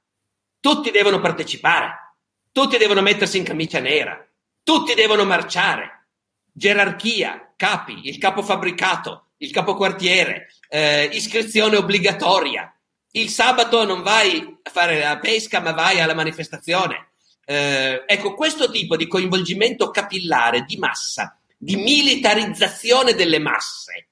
Tutti 0.60 0.92
devono 0.92 1.22
partecipare, 1.22 2.18
tutti 2.52 2.78
devono 2.78 3.02
mettersi 3.02 3.38
in 3.38 3.46
camicia 3.46 3.80
nera, 3.80 4.26
tutti 4.64 4.94
devono 4.94 5.24
marciare. 5.24 6.08
Gerarchia, 6.52 7.54
capi, 7.56 8.08
il 8.08 8.18
capofabbricato, 8.18 9.30
il 9.38 9.52
capoquartiere, 9.52 10.50
eh, 10.68 11.06
iscrizione 11.14 11.78
obbligatoria. 11.78 12.70
Il 13.12 13.30
sabato 13.30 13.86
non 13.86 14.02
vai 14.04 14.60
a 14.62 14.70
fare 14.70 15.00
la 15.00 15.18
pesca, 15.20 15.62
ma 15.62 15.72
vai 15.72 16.00
alla 16.02 16.14
manifestazione. 16.14 17.13
Eh, 17.46 18.04
ecco, 18.06 18.36
questo 18.36 18.72
tipo 18.72 18.96
di 18.96 19.08
coinvolgimento 19.08 19.90
capillare 19.90 20.64
di 20.64 20.78
massa, 20.78 21.38
di 21.58 21.76
militarizzazione 21.76 23.14
delle 23.14 23.40
masse, 23.40 24.08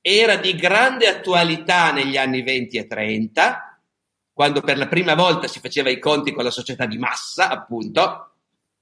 era 0.00 0.36
di 0.36 0.54
grande 0.54 1.08
attualità 1.08 1.92
negli 1.92 2.16
anni 2.16 2.42
20 2.42 2.76
e 2.78 2.86
30, 2.86 3.80
quando 4.32 4.60
per 4.60 4.78
la 4.78 4.86
prima 4.86 5.14
volta 5.14 5.48
si 5.48 5.60
faceva 5.60 5.90
i 5.90 5.98
conti 5.98 6.32
con 6.32 6.44
la 6.44 6.50
società 6.50 6.86
di 6.86 6.98
massa, 6.98 7.48
appunto. 7.48 8.34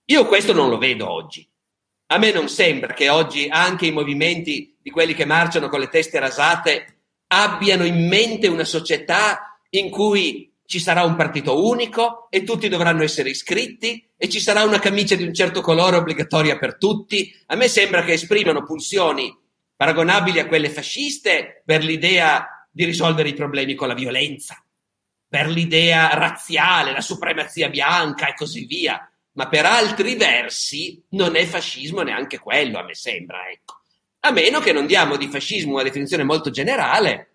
Io 0.07 0.27
questo 0.27 0.53
non 0.53 0.69
lo 0.69 0.79
vedo 0.79 1.11
oggi. 1.11 1.49
A 2.09 2.19
me 2.19 2.31
non 2.31 2.49
sembra 2.49 2.93
che 2.93 3.09
oggi 3.09 3.49
anche 3.49 3.87
i 3.87 3.93
movimenti 3.93 4.77
di 4.81 4.91
quelli 4.91 5.15
che 5.15 5.25
marciano 5.25 5.69
con 5.69 5.81
le 5.81 5.89
teste 5.89 6.19
rasate 6.19 6.99
abbiano 7.29 7.85
in 7.85 8.07
mente 8.07 8.47
una 8.47 8.65
società 8.65 9.59
in 9.71 9.91
cui 9.91 10.54
ci 10.67 10.81
sarà 10.81 11.05
un 11.05 11.15
partito 11.15 11.67
unico 11.67 12.29
e 12.31 12.43
tutti 12.43 12.69
dovranno 12.69 13.03
essere 13.03 13.31
iscritti 13.31 14.09
e 14.17 14.29
ci 14.29 14.41
sarà 14.41 14.63
una 14.63 14.79
camicia 14.79 15.15
di 15.15 15.25
un 15.25 15.35
certo 15.35 15.61
colore 15.61 15.97
obbligatoria 15.97 16.59
per 16.59 16.79
tutti. 16.79 17.35
A 17.47 17.57
me 17.57 17.69
sembra 17.69 18.03
che 18.03 18.13
esprimano 18.13 18.65
pulsioni 18.65 19.37
paragonabili 19.77 20.39
a 20.39 20.47
quelle 20.47 20.71
fasciste 20.71 21.63
per 21.65 21.85
l'idea 21.85 22.69
di 22.71 22.85
risolvere 22.85 23.29
i 23.29 23.35
problemi 23.35 23.75
con 23.75 23.89
la 23.89 23.95
violenza, 23.95 24.65
per 25.29 25.49
l'idea 25.49 26.09
razziale, 26.15 26.93
la 26.93 27.01
supremazia 27.01 27.69
bianca 27.69 28.29
e 28.29 28.35
così 28.35 28.65
via. 28.65 29.09
Ma 29.33 29.49
per 29.49 29.67
altri 29.67 30.15
versi 30.15 31.03
non 31.11 31.35
è 31.35 31.45
fascismo 31.45 32.03
neanche 32.03 32.39
quello, 32.39 32.79
a 32.79 32.85
me 32.85 32.95
sembra, 32.95 33.49
ecco. 33.51 33.81
A 34.21 34.31
meno 34.31 34.61
che 34.61 34.73
non 34.73 34.87
diamo 34.87 35.17
di 35.17 35.29
fascismo 35.29 35.75
una 35.75 35.83
definizione 35.83 36.23
molto 36.23 36.51
generale, 36.51 37.33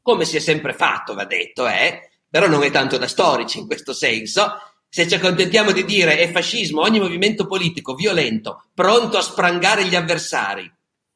come 0.00 0.24
si 0.24 0.36
è 0.36 0.40
sempre 0.40 0.72
fatto, 0.72 1.14
va 1.14 1.24
detto, 1.24 1.66
eh? 1.66 2.10
Però 2.36 2.48
non 2.48 2.62
è 2.64 2.70
tanto 2.70 2.98
da 2.98 3.08
storici 3.08 3.58
in 3.58 3.66
questo 3.66 3.94
senso. 3.94 4.60
Se 4.90 5.08
ci 5.08 5.14
accontentiamo 5.14 5.72
di 5.72 5.86
dire 5.86 6.18
è 6.18 6.30
fascismo 6.30 6.82
ogni 6.82 7.00
movimento 7.00 7.46
politico 7.46 7.94
violento, 7.94 8.66
pronto 8.74 9.16
a 9.16 9.22
sprangare 9.22 9.86
gli 9.86 9.94
avversari, 9.94 10.70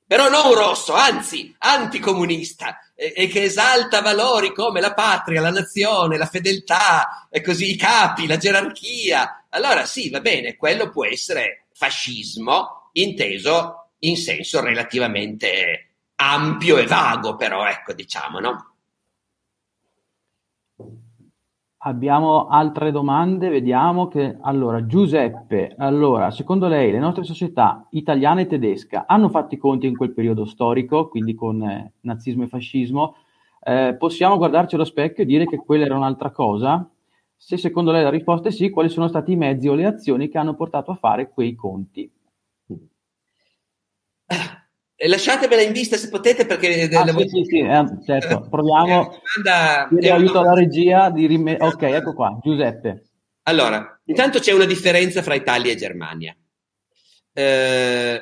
però 0.07 0.31
non 0.31 0.55
rosso, 0.55 0.95
anzi 0.95 1.55
anticomunista, 1.59 2.79
e, 2.95 3.13
e 3.15 3.27
che 3.27 3.43
esalta 3.43 4.01
valori 4.01 4.55
come 4.55 4.81
la 4.81 4.95
patria, 4.95 5.43
la 5.43 5.51
nazione, 5.51 6.17
la 6.17 6.25
fedeltà, 6.25 7.29
e 7.29 7.43
così 7.43 7.71
i 7.71 7.77
capi, 7.77 8.27
la 8.27 8.39
gerarchia, 8.39 9.45
allora 9.51 9.85
sì, 9.85 10.09
va 10.09 10.21
bene, 10.21 10.57
quello 10.57 10.89
può 10.89 11.05
essere 11.05 11.67
fascismo 11.75 12.89
inteso 12.93 13.91
in 13.99 14.17
senso 14.17 14.63
relativamente 14.63 15.97
ampio 16.15 16.79
e 16.79 16.87
vago, 16.87 17.37
però 17.37 17.67
ecco, 17.67 17.93
diciamo, 17.93 18.39
no? 18.41 18.70
Abbiamo 21.83 22.47
altre 22.49 22.91
domande, 22.91 23.49
vediamo 23.49 24.07
che 24.09 24.37
allora 24.43 24.85
Giuseppe, 24.85 25.75
allora 25.79 26.31
secondo 26.31 26.69
lei 26.69 26.91
le 26.93 26.99
nostre 26.99 27.25
società 27.25 27.87
italiana 27.93 28.43
e 28.43 28.47
tedesca 28.47 29.07
hanno 29.07 29.31
fatto 29.31 29.55
i 29.55 29.59
conti 29.59 29.87
in 29.87 29.97
quel 29.97 30.13
periodo 30.13 30.45
storico, 30.45 31.09
quindi 31.09 31.35
con 31.35 31.63
eh, 31.63 31.95
nazismo 32.01 32.43
e 32.45 32.49
fascismo? 32.49 33.17
Eh, 33.63 33.97
possiamo 33.99 34.37
guardarci 34.37 34.75
allo 34.75 34.85
specchio 34.85 35.23
e 35.23 35.27
dire 35.27 35.47
che 35.47 35.57
quella 35.57 35.87
era 35.87 35.97
un'altra 35.97 36.31
cosa? 36.31 36.87
Se 37.35 37.57
secondo 37.57 37.93
lei 37.93 38.03
la 38.03 38.11
risposta 38.11 38.49
è 38.49 38.53
sì, 38.53 38.69
quali 38.69 38.91
sono 38.91 39.09
stati 39.09 39.33
i 39.33 39.37
mezzi 39.37 39.67
o 39.67 39.75
le 39.75 39.87
azioni 39.87 40.29
che 40.29 40.37
hanno 40.37 40.55
portato 40.55 40.91
a 40.91 40.97
fare 40.97 41.31
quei 41.31 41.55
conti? 41.55 42.13
Lasciatemela 45.07 45.63
in 45.63 45.73
vista 45.73 45.97
se 45.97 46.11
potete 46.11 46.45
perché... 46.45 46.89
Ah, 46.93 47.07
sì, 47.07 47.29
sì, 47.29 47.45
sì, 47.45 47.59
eh, 47.61 47.85
certo, 48.05 48.47
proviamo. 48.51 49.21
Chiedo 49.89 50.15
aiuto 50.15 50.41
alla 50.41 50.53
regia 50.53 51.11
di 51.11 51.27
rime... 51.27 51.57
Ok, 51.59 51.83
ecco 51.83 52.13
qua, 52.13 52.39
Giuseppe. 52.43 53.05
Allora, 53.45 54.01
intanto 54.05 54.39
c'è 54.39 54.53
una 54.53 54.67
differenza 54.67 55.23
fra 55.23 55.35
Italia 55.35 55.73
e 55.73 55.77
Germania, 55.77 56.37
eh, 57.33 58.21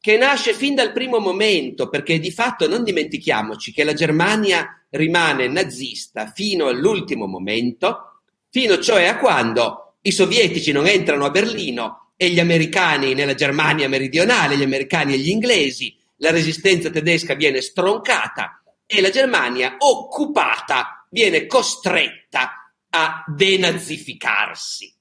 che 0.00 0.16
nasce 0.16 0.52
fin 0.52 0.74
dal 0.74 0.92
primo 0.92 1.20
momento, 1.20 1.88
perché 1.88 2.18
di 2.18 2.32
fatto 2.32 2.68
non 2.68 2.82
dimentichiamoci 2.82 3.72
che 3.72 3.84
la 3.84 3.94
Germania 3.94 4.84
rimane 4.90 5.46
nazista 5.46 6.32
fino 6.34 6.66
all'ultimo 6.66 7.26
momento, 7.26 8.22
fino 8.50 8.78
cioè 8.78 9.06
a 9.06 9.18
quando 9.18 9.94
i 10.02 10.10
sovietici 10.10 10.72
non 10.72 10.86
entrano 10.86 11.24
a 11.24 11.30
Berlino 11.30 12.07
e 12.20 12.30
gli 12.30 12.40
americani 12.40 13.14
nella 13.14 13.34
Germania 13.34 13.88
meridionale, 13.88 14.56
gli 14.56 14.64
americani 14.64 15.14
e 15.14 15.18
gli 15.18 15.28
inglesi, 15.28 15.96
la 16.16 16.32
resistenza 16.32 16.90
tedesca 16.90 17.34
viene 17.34 17.60
stroncata 17.60 18.60
e 18.84 19.00
la 19.00 19.10
Germania 19.10 19.76
occupata 19.78 21.06
viene 21.10 21.46
costretta 21.46 22.72
a 22.90 23.24
denazificarsi. 23.24 24.92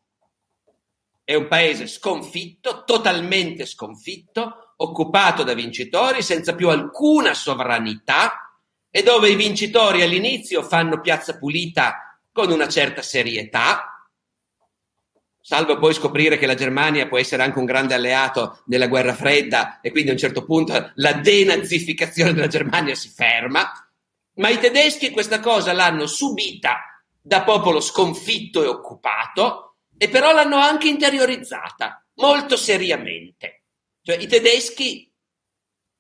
È 1.24 1.34
un 1.34 1.48
paese 1.48 1.88
sconfitto, 1.88 2.84
totalmente 2.86 3.66
sconfitto, 3.66 4.74
occupato 4.78 5.42
da 5.42 5.56
vincitori 5.56 6.22
senza 6.22 6.54
più 6.54 6.70
alcuna 6.70 7.34
sovranità 7.34 8.60
e 8.92 9.02
dove 9.02 9.30
i 9.30 9.36
vincitori 9.36 10.04
all'inizio 10.04 10.62
fanno 10.62 11.02
piazza 11.02 11.36
pulita 11.40 12.20
con 12.32 12.52
una 12.52 12.68
certa 12.68 13.02
serietà, 13.02 13.97
salvo 15.48 15.78
poi 15.78 15.94
scoprire 15.94 16.38
che 16.38 16.46
la 16.46 16.56
Germania 16.56 17.08
può 17.08 17.18
essere 17.18 17.42
anche 17.42 17.58
un 17.58 17.64
grande 17.64 17.94
alleato 17.94 18.64
nella 18.66 18.88
guerra 18.88 19.14
fredda 19.14 19.80
e 19.80 19.92
quindi 19.92 20.10
a 20.10 20.12
un 20.12 20.20
certo 20.20 20.44
punto 20.44 20.92
la 20.96 21.14
denazificazione 21.14 22.34
della 22.34 22.48
Germania 22.48 22.94
si 22.96 23.08
ferma, 23.08 23.72
ma 24.34 24.50
i 24.50 24.60
tedeschi 24.60 25.10
questa 25.10 25.40
cosa 25.40 25.72
l'hanno 25.72 26.06
subita 26.06 27.02
da 27.22 27.44
popolo 27.44 27.80
sconfitto 27.80 28.62
e 28.62 28.68
occupato 28.68 29.78
e 29.98 30.10
però 30.10 30.34
l'hanno 30.34 30.58
anche 30.58 30.90
interiorizzata 30.90 32.06
molto 32.16 32.58
seriamente. 32.58 33.64
Cioè 34.02 34.18
i 34.18 34.28
tedeschi, 34.28 35.10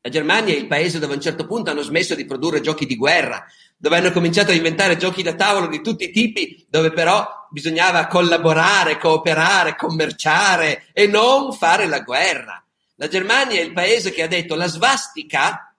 la 0.02 0.10
Germania 0.10 0.56
è 0.56 0.58
il 0.58 0.68
paese 0.68 1.00
dove 1.00 1.14
a 1.14 1.16
un 1.16 1.22
certo 1.22 1.48
punto 1.48 1.70
hanno 1.70 1.84
smesso 1.84 2.16
di 2.16 2.26
produrre 2.26 2.60
giochi 2.60 2.86
di 2.86 2.98
guerra, 2.98 3.46
dove 3.78 3.98
hanno 3.98 4.12
cominciato 4.12 4.52
a 4.52 4.56
inventare 4.56 4.98
giochi 4.98 5.22
da 5.22 5.36
tavolo 5.36 5.68
di 5.68 5.82
tutti 5.82 6.06
i 6.06 6.12
tipi, 6.12 6.66
dove 6.68 6.92
però 6.92 7.48
bisognava 7.52 8.08
collaborare, 8.08 8.98
cooperare, 8.98 9.76
commerciare 9.76 10.88
e 10.94 11.06
non 11.08 11.54
fare 11.54 11.86
la 11.86 12.00
guerra. 12.00 12.62
La 12.96 13.08
Germania 13.08 13.60
è 13.60 13.64
il 13.64 13.74
paese 13.74 14.12
che 14.12 14.24
ha 14.24 14.28
detto 14.28 14.56
la 14.56 14.68
svastica 14.68 15.76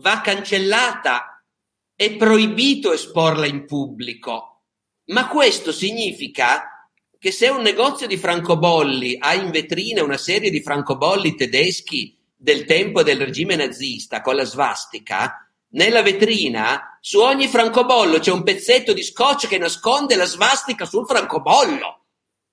va 0.00 0.20
cancellata, 0.20 1.42
è 1.94 2.16
proibito 2.16 2.92
esporla 2.92 3.46
in 3.46 3.66
pubblico, 3.66 4.62
ma 5.06 5.28
questo 5.28 5.72
significa 5.72 6.88
che 7.18 7.32
se 7.32 7.48
un 7.48 7.62
negozio 7.62 8.06
di 8.06 8.16
francobolli 8.16 9.16
ha 9.18 9.34
in 9.34 9.50
vetrina 9.50 10.04
una 10.04 10.16
serie 10.16 10.50
di 10.50 10.62
francobolli 10.62 11.34
tedeschi 11.34 12.16
del 12.36 12.64
tempo 12.64 13.02
del 13.02 13.18
regime 13.18 13.56
nazista 13.56 14.20
con 14.20 14.36
la 14.36 14.44
svastica, 14.44 15.47
nella 15.70 16.02
vetrina 16.02 16.98
su 17.00 17.20
ogni 17.20 17.48
francobollo 17.48 18.18
c'è 18.18 18.30
un 18.30 18.42
pezzetto 18.42 18.92
di 18.92 19.02
scotch 19.02 19.48
che 19.48 19.58
nasconde 19.58 20.16
la 20.16 20.24
svastica 20.24 20.84
sul 20.84 21.06
francobollo. 21.06 22.04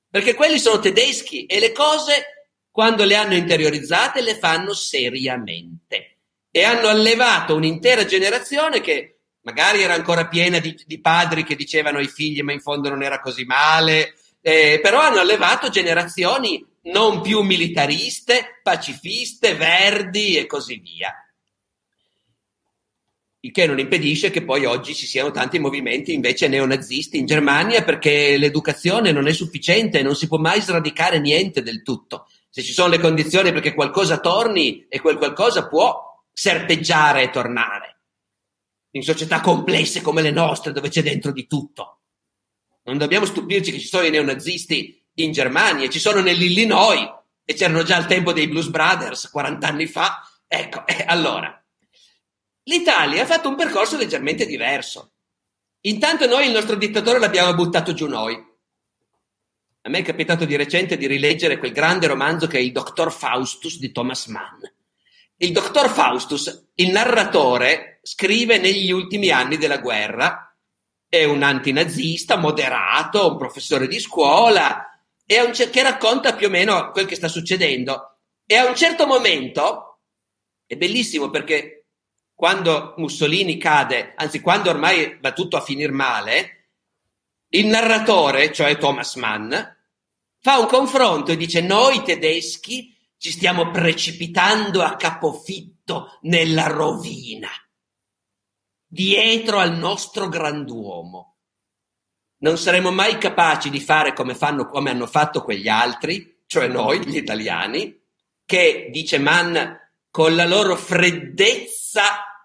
Perché 0.10 0.34
quelli 0.34 0.60
sono 0.60 0.80
tedeschi 0.80 1.46
e 1.46 1.60
le 1.60 1.72
cose, 1.72 2.48
quando 2.72 3.04
le 3.04 3.16
hanno 3.16 3.36
interiorizzate, 3.36 4.22
le 4.22 4.38
fanno 4.38 4.74
seriamente. 4.74 6.20
E 6.50 6.64
hanno 6.64 6.88
allevato 6.88 7.56
un'intera 7.56 8.06
generazione 8.06 8.80
che 8.80 9.20
magari 9.42 9.82
era 9.82 9.94
ancora 9.94 10.28
piena 10.28 10.60
di, 10.60 10.82
di 10.86 11.02
padri 11.02 11.44
che 11.44 11.56
dicevano 11.56 11.98
ai 11.98 12.08
figli 12.08 12.42
ma 12.42 12.54
in 12.54 12.62
fondo 12.62 12.90
non 12.90 13.04
era 13.04 13.20
così 13.20 13.44
male, 13.44 14.16
eh, 14.42 14.80
però 14.82 15.00
hanno 15.00 15.20
allevato 15.20 15.70
generazioni 15.70 16.66
non 16.84 17.22
più 17.22 17.42
militariste, 17.42 18.60
pacifiste, 18.62 19.56
verdi 19.56 20.38
e 20.38 20.46
così 20.46 20.78
via. 20.78 21.14
Il 23.46 23.52
che 23.52 23.68
non 23.68 23.78
impedisce 23.78 24.32
che 24.32 24.44
poi 24.44 24.66
oggi 24.66 24.96
ci 24.96 25.06
siano 25.06 25.30
tanti 25.30 25.60
movimenti 25.60 26.12
invece 26.12 26.48
neonazisti 26.48 27.20
in 27.20 27.28
Germania 27.28 27.84
perché 27.84 28.38
l'educazione 28.38 29.12
non 29.12 29.28
è 29.28 29.34
sufficiente 29.34 30.02
non 30.02 30.16
si 30.16 30.28
può 30.28 30.40
mai 30.40 30.62
sradicare 30.62 31.20
niente 31.20 31.62
del 31.62 31.84
tutto. 31.84 32.28
Se 32.50 32.64
ci 32.64 32.74
sono 32.74 32.90
le 32.90 33.00
condizioni 33.00 33.52
perché 33.52 33.76
qualcosa 33.76 34.20
torni 34.20 34.88
e 34.90 35.00
quel 35.00 35.18
qualcosa 35.18 35.68
può 35.68 36.26
serpeggiare 36.34 37.22
e 37.22 37.30
tornare. 37.30 38.00
In 38.94 39.04
società 39.04 39.42
complesse 39.42 40.02
come 40.02 40.24
le 40.24 40.32
nostre 40.32 40.72
dove 40.72 40.90
c'è 40.90 41.04
dentro 41.04 41.32
di 41.32 41.46
tutto. 41.46 42.00
Non 42.86 42.98
dobbiamo 42.98 43.26
stupirci 43.26 43.72
che 43.72 43.80
ci 43.80 43.86
sono 43.86 44.08
i 44.08 44.10
neonazisti 44.10 45.06
in 45.18 45.32
Germania, 45.32 45.88
ci 45.88 46.00
sono 46.00 46.20
nell'Illinois 46.20 47.14
e 47.44 47.54
c'erano 47.54 47.84
già 47.84 47.98
al 47.98 48.08
tempo 48.08 48.34
dei 48.34 48.48
Blues 48.48 48.70
Brothers 48.70 49.30
40 49.30 49.68
anni 49.68 49.86
fa. 49.86 50.28
Ecco, 50.48 50.88
eh, 50.88 51.04
allora, 51.08 51.60
l'Italia 52.66 53.24
ha 53.24 53.26
fatto 53.26 53.50
un 53.50 53.56
percorso 53.56 53.98
leggermente 53.98 54.46
diverso. 54.46 55.14
Intanto 55.82 56.28
noi 56.28 56.48
il 56.48 56.52
nostro 56.52 56.76
dittatore 56.76 57.20
l'abbiamo 57.20 57.54
buttato 57.54 57.94
giù 57.94 58.08
noi. 58.08 58.34
A 59.82 59.90
me 59.90 60.00
è 60.00 60.04
capitato 60.04 60.46
di 60.46 60.56
recente 60.56 60.98
di 60.98 61.06
rileggere 61.06 61.58
quel 61.58 61.72
grande 61.72 62.08
romanzo 62.08 62.48
che 62.48 62.58
è 62.58 62.62
il 62.62 62.72
Dottor 62.72 63.12
Faustus 63.12 63.78
di 63.78 63.92
Thomas 63.92 64.26
Mann. 64.28 64.62
Il 65.38 65.52
Dottor 65.52 65.90
Faustus, 65.90 66.70
il 66.76 66.90
narratore, 66.90 68.00
scrive 68.02 68.58
negli 68.58 68.90
ultimi 68.90 69.30
anni 69.30 69.58
della 69.58 69.78
guerra 69.78 70.46
è 71.08 71.24
un 71.24 71.44
antinazista 71.44 72.36
moderato, 72.38 73.32
un 73.32 73.38
professore 73.38 73.88
di 73.88 74.00
scuola, 74.00 74.90
un, 75.28 75.52
che 75.52 75.84
racconta 75.84 76.36
più 76.36 76.48
o 76.48 76.50
meno 76.50 76.92
quel 76.92 77.06
che 77.06 77.16
sta 77.16 77.28
succedendo. 77.28 78.18
E 78.46 78.56
a 78.56 78.66
un 78.66 78.76
certo 78.76 79.06
momento, 79.06 80.00
è 80.66 80.76
bellissimo 80.76 81.30
perché 81.30 81.75
quando 82.36 82.94
Mussolini 82.98 83.58
cade, 83.58 84.14
anzi 84.16 84.42
quando 84.42 84.70
ormai 84.70 85.18
va 85.22 85.32
tutto 85.32 85.56
a 85.56 85.62
finire 85.62 85.94
male, 85.94 86.52
il 87.50 87.68
narratore, 87.68 88.52
cioè 88.52 88.78
Thomas 88.78 89.16
Mann, 89.16 89.54
fa 90.40 90.60
un 90.60 90.68
confronto 90.68 91.32
e 91.32 91.38
dice 91.38 91.62
noi 91.62 92.04
tedeschi 92.04 92.94
ci 93.18 93.32
stiamo 93.32 93.72
precipitando 93.72 94.84
a 94.84 94.98
capofitto 94.98 96.20
nella 96.24 96.68
rovina 96.68 97.50
dietro 98.86 99.60
al 99.60 99.78
nostro 99.78 100.28
grand'uomo. 100.28 101.38
Non 102.40 102.58
saremo 102.58 102.92
mai 102.92 103.18
capaci 103.18 103.70
di 103.70 103.80
fare 103.80 104.14
come, 104.14 104.36
fanno, 104.36 104.68
come 104.68 104.90
hanno 104.90 105.08
fatto 105.08 105.42
quegli 105.42 105.68
altri, 105.68 106.44
cioè 106.46 106.68
noi, 106.68 107.06
gli 107.06 107.18
italiani, 107.18 107.98
che, 108.46 108.90
dice 108.92 109.18
Mann, 109.18 109.58
con 110.12 110.36
la 110.36 110.46
loro 110.46 110.76
freddezza 110.76 111.85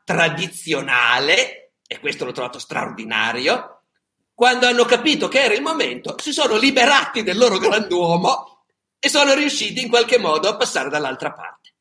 tradizionale, 0.05 1.73
e 1.87 2.01
questo 2.01 2.25
l'ho 2.25 2.33
trovato 2.33 2.59
straordinario, 2.59 3.83
quando 4.35 4.67
hanno 4.67 4.85
capito 4.85 5.29
che 5.29 5.43
era 5.43 5.55
il 5.55 5.61
momento, 5.61 6.17
si 6.19 6.33
sono 6.33 6.57
liberati 6.57 7.23
del 7.23 7.37
loro 7.37 7.59
grand'uomo 7.59 8.65
e 8.99 9.09
sono 9.09 9.35
riusciti 9.35 9.83
in 9.83 9.89
qualche 9.89 10.19
modo 10.19 10.49
a 10.49 10.57
passare 10.57 10.89
dall'altra 10.89 11.33
parte. 11.33 11.75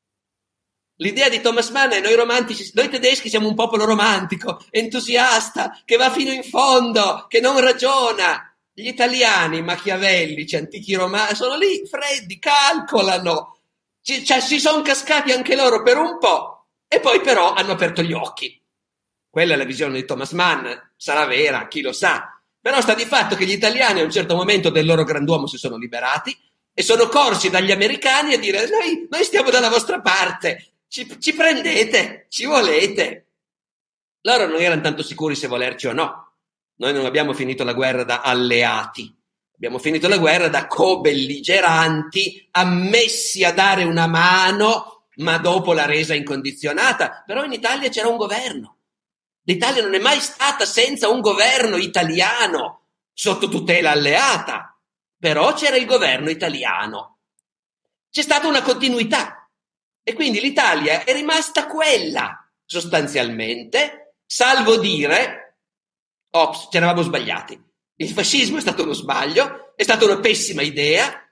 L'idea 0.98 1.30
di 1.30 1.40
Thomas 1.40 1.70
Mann 1.70 1.92
è 1.92 2.02
noi 2.02 2.16
romantici, 2.16 2.70
noi 2.74 2.90
tedeschi 2.90 3.30
siamo 3.30 3.48
un 3.48 3.56
popolo 3.56 3.86
romantico, 3.86 4.62
entusiasta, 4.70 5.82
che 5.86 5.96
va 5.96 6.12
fino 6.12 6.34
in 6.34 6.44
fondo, 6.44 7.26
che 7.30 7.40
non 7.40 7.60
ragiona. 7.62 8.54
Gli 8.74 8.88
italiani, 8.88 9.62
machiavellici, 9.62 10.58
antichi 10.58 10.96
romani, 10.96 11.36
sono 11.36 11.56
lì, 11.56 11.86
freddi, 11.86 12.40
calcolano. 12.40 13.60
C- 14.02 14.24
cioè, 14.24 14.42
si 14.42 14.60
sono 14.60 14.82
cascati 14.82 15.32
anche 15.32 15.56
loro 15.56 15.82
per 15.82 15.98
un 15.98 16.18
po' 16.18 16.59
e 16.92 17.00
poi 17.00 17.22
però 17.22 17.54
hanno 17.54 17.74
aperto 17.74 18.02
gli 18.02 18.14
occhi. 18.14 18.60
Quella 19.30 19.54
è 19.54 19.58
la 19.58 19.64
visione 19.64 19.94
di 19.94 20.06
Thomas 20.06 20.32
Mann, 20.32 20.68
sarà 20.98 21.26
vera, 21.26 21.68
chi 21.68 21.82
lo 21.82 21.94
sa. 21.94 22.42
Però 22.60 22.82
sta 22.82 22.96
di 22.96 23.06
fatto 23.06 23.36
che 23.36 23.46
gli 23.46 23.52
italiani 23.52 24.00
a 24.00 24.04
un 24.04 24.12
certo 24.12 24.36
momento 24.36 24.72
del 24.72 24.88
loro 24.88 25.04
grand'uomo 25.04 25.46
si 25.46 25.58
sono 25.58 25.78
liberati 25.78 26.36
e 26.74 26.82
sono 26.82 27.08
corsi 27.08 27.52
dagli 27.52 27.72
americani 27.72 28.34
a 28.34 28.40
dire 28.40 28.68
noi, 28.68 29.08
noi 29.08 29.24
stiamo 29.24 29.52
dalla 29.52 29.70
vostra 29.70 30.02
parte, 30.02 30.72
ci, 30.88 31.08
ci 31.22 31.34
prendete, 31.34 32.26
ci 32.30 32.46
volete. 32.46 33.28
Loro 34.22 34.48
non 34.48 34.60
erano 34.60 34.82
tanto 34.82 35.04
sicuri 35.04 35.36
se 35.36 35.48
volerci 35.48 35.86
o 35.86 35.94
no. 35.94 36.34
Noi 36.78 36.94
non 36.94 37.06
abbiamo 37.06 37.34
finito 37.34 37.64
la 37.64 37.74
guerra 37.74 38.04
da 38.04 38.22
alleati, 38.22 39.14
abbiamo 39.54 39.78
finito 39.78 40.08
la 40.08 40.18
guerra 40.18 40.48
da 40.48 40.66
co-belligeranti, 40.66 42.48
ammessi 42.52 43.44
a 43.44 43.54
dare 43.54 43.84
una 43.84 44.08
mano, 44.08 44.99
ma 45.20 45.38
dopo 45.38 45.74
la 45.74 45.86
resa 45.86 46.14
incondizionata. 46.14 47.24
Però 47.26 47.44
in 47.44 47.54
Italia 47.54 47.90
c'era 47.90 48.08
un 48.08 48.18
governo. 48.18 48.78
L'Italia 49.44 49.82
non 49.82 49.94
è 49.94 50.00
mai 50.00 50.20
stata 50.20 50.66
senza 50.66 51.10
un 51.10 51.22
governo 51.22 51.78
italiano 51.78 52.88
sotto 53.14 53.48
tutela 53.48 53.92
alleata, 53.92 54.78
però 55.18 55.54
c'era 55.54 55.76
il 55.76 55.86
governo 55.86 56.30
italiano. 56.30 57.20
C'è 58.12 58.22
stata 58.22 58.48
una 58.48 58.62
continuità 58.62 59.50
e 60.04 60.14
quindi 60.14 60.40
l'Italia 60.40 61.04
è 61.04 61.14
rimasta 61.14 61.68
quella, 61.68 62.48
sostanzialmente, 62.66 64.16
salvo 64.26 64.78
dire, 64.78 65.58
ops, 66.32 66.68
ci 66.72 66.78
eravamo 66.78 67.02
sbagliati. 67.02 67.62
Il 67.96 68.10
fascismo 68.10 68.58
è 68.58 68.62
stato 68.62 68.84
uno 68.84 68.94
sbaglio, 68.94 69.74
è 69.76 69.84
stata 69.84 70.06
una 70.06 70.20
pessima 70.20 70.62
idea, 70.62 71.28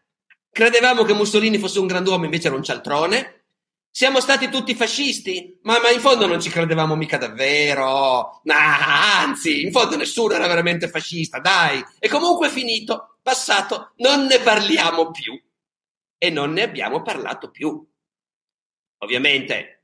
credevamo 0.51 1.03
che 1.03 1.13
Mussolini 1.13 1.59
fosse 1.59 1.79
un 1.79 1.87
grand'uomo, 1.87 2.25
invece 2.25 2.47
era 2.47 2.55
un 2.55 2.63
cialtrone, 2.63 3.36
siamo 3.89 4.19
stati 4.19 4.49
tutti 4.49 4.75
fascisti, 4.75 5.59
ma, 5.63 5.79
ma, 5.79 5.89
in 5.89 5.99
fondo 5.99 6.27
non 6.27 6.39
ci 6.39 6.49
credevamo 6.49 6.95
mica 6.95 7.17
davvero. 7.17 8.41
Nah, 8.43 9.21
anzi, 9.21 9.63
in 9.63 9.71
fondo 9.71 9.97
nessuno 9.97 10.33
era 10.33 10.47
veramente 10.47 10.87
fascista, 10.87 11.39
dai. 11.39 11.83
E 11.99 12.07
comunque 12.07 12.49
finito, 12.49 13.17
passato, 13.21 13.93
non 13.97 14.25
ne 14.25 14.39
parliamo 14.39 15.11
più. 15.11 15.41
E 16.19 16.29
non 16.29 16.53
ne 16.53 16.61
abbiamo 16.61 17.01
parlato 17.01 17.49
più. 17.49 17.85
Ovviamente 18.99 19.83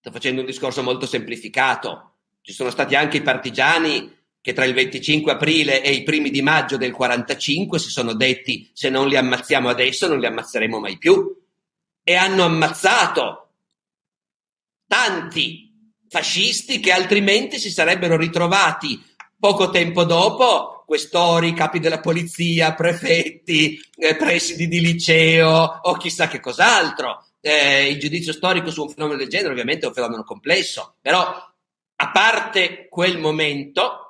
sto 0.00 0.10
facendo 0.10 0.40
un 0.40 0.46
discorso 0.46 0.82
molto 0.82 1.06
semplificato. 1.06 2.14
Ci 2.40 2.52
sono 2.52 2.70
stati 2.70 2.94
anche 2.94 3.18
i 3.18 3.22
partigiani 3.22 4.18
che 4.40 4.54
tra 4.54 4.64
il 4.64 4.72
25 4.72 5.32
aprile 5.32 5.82
e 5.82 5.92
i 5.92 6.02
primi 6.02 6.30
di 6.30 6.40
maggio 6.40 6.78
del 6.78 6.92
45 6.92 7.78
si 7.78 7.90
sono 7.90 8.14
detti 8.14 8.70
se 8.72 8.88
non 8.88 9.06
li 9.06 9.16
ammazziamo 9.16 9.68
adesso 9.68 10.08
non 10.08 10.18
li 10.18 10.24
ammazzeremo 10.24 10.80
mai 10.80 10.96
più 10.96 11.39
e 12.10 12.16
hanno 12.16 12.42
ammazzato 12.42 13.50
tanti 14.88 15.94
fascisti 16.08 16.80
che 16.80 16.90
altrimenti 16.90 17.56
si 17.56 17.70
sarebbero 17.70 18.16
ritrovati 18.16 19.00
poco 19.38 19.70
tempo 19.70 20.02
dopo 20.02 20.82
questori, 20.84 21.52
capi 21.52 21.78
della 21.78 22.00
polizia, 22.00 22.74
prefetti, 22.74 23.80
eh, 23.94 24.16
presidi 24.16 24.66
di 24.66 24.80
liceo 24.80 25.78
o 25.82 25.94
chissà 25.98 26.26
che 26.26 26.40
cos'altro. 26.40 27.26
Eh, 27.40 27.88
il 27.88 28.00
giudizio 28.00 28.32
storico 28.32 28.72
su 28.72 28.82
un 28.82 28.90
fenomeno 28.90 29.16
del 29.16 29.28
genere 29.28 29.52
ovviamente 29.52 29.84
è 29.84 29.88
un 29.88 29.94
fenomeno 29.94 30.24
complesso, 30.24 30.96
però 31.00 31.20
a 31.22 32.10
parte 32.10 32.88
quel 32.88 33.20
momento, 33.20 34.09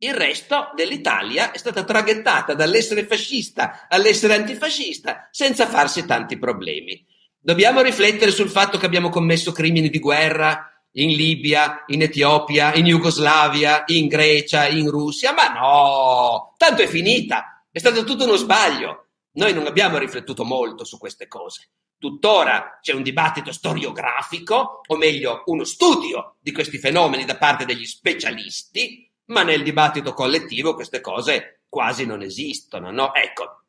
il 0.00 0.14
resto 0.14 0.70
dell'Italia 0.74 1.50
è 1.50 1.58
stata 1.58 1.82
traghettata 1.82 2.54
dall'essere 2.54 3.04
fascista 3.04 3.86
all'essere 3.88 4.34
antifascista 4.34 5.28
senza 5.30 5.66
farsi 5.66 6.06
tanti 6.06 6.38
problemi. 6.38 7.04
Dobbiamo 7.38 7.80
riflettere 7.80 8.30
sul 8.30 8.50
fatto 8.50 8.78
che 8.78 8.86
abbiamo 8.86 9.08
commesso 9.08 9.52
crimini 9.52 9.90
di 9.90 9.98
guerra 9.98 10.70
in 10.92 11.10
Libia, 11.10 11.84
in 11.86 12.02
Etiopia, 12.02 12.74
in 12.74 12.86
Jugoslavia, 12.86 13.84
in 13.86 14.06
Grecia, 14.06 14.66
in 14.68 14.90
Russia, 14.90 15.32
ma 15.32 15.48
no, 15.52 16.54
tanto 16.56 16.82
è 16.82 16.86
finita, 16.86 17.64
è 17.70 17.78
stato 17.78 18.04
tutto 18.04 18.24
uno 18.24 18.36
sbaglio. 18.36 19.06
Noi 19.32 19.52
non 19.52 19.66
abbiamo 19.66 19.98
riflettuto 19.98 20.44
molto 20.44 20.84
su 20.84 20.98
queste 20.98 21.28
cose. 21.28 21.70
Tuttora 21.98 22.78
c'è 22.80 22.92
un 22.92 23.02
dibattito 23.02 23.52
storiografico, 23.52 24.80
o 24.86 24.96
meglio, 24.96 25.42
uno 25.46 25.64
studio 25.64 26.36
di 26.40 26.52
questi 26.52 26.78
fenomeni 26.78 27.24
da 27.24 27.36
parte 27.36 27.64
degli 27.64 27.86
specialisti, 27.86 29.07
ma 29.28 29.42
nel 29.42 29.62
dibattito 29.62 30.12
collettivo 30.12 30.74
queste 30.74 31.00
cose 31.00 31.62
quasi 31.68 32.06
non 32.06 32.22
esistono, 32.22 32.90
no? 32.90 33.14
Ecco, 33.14 33.64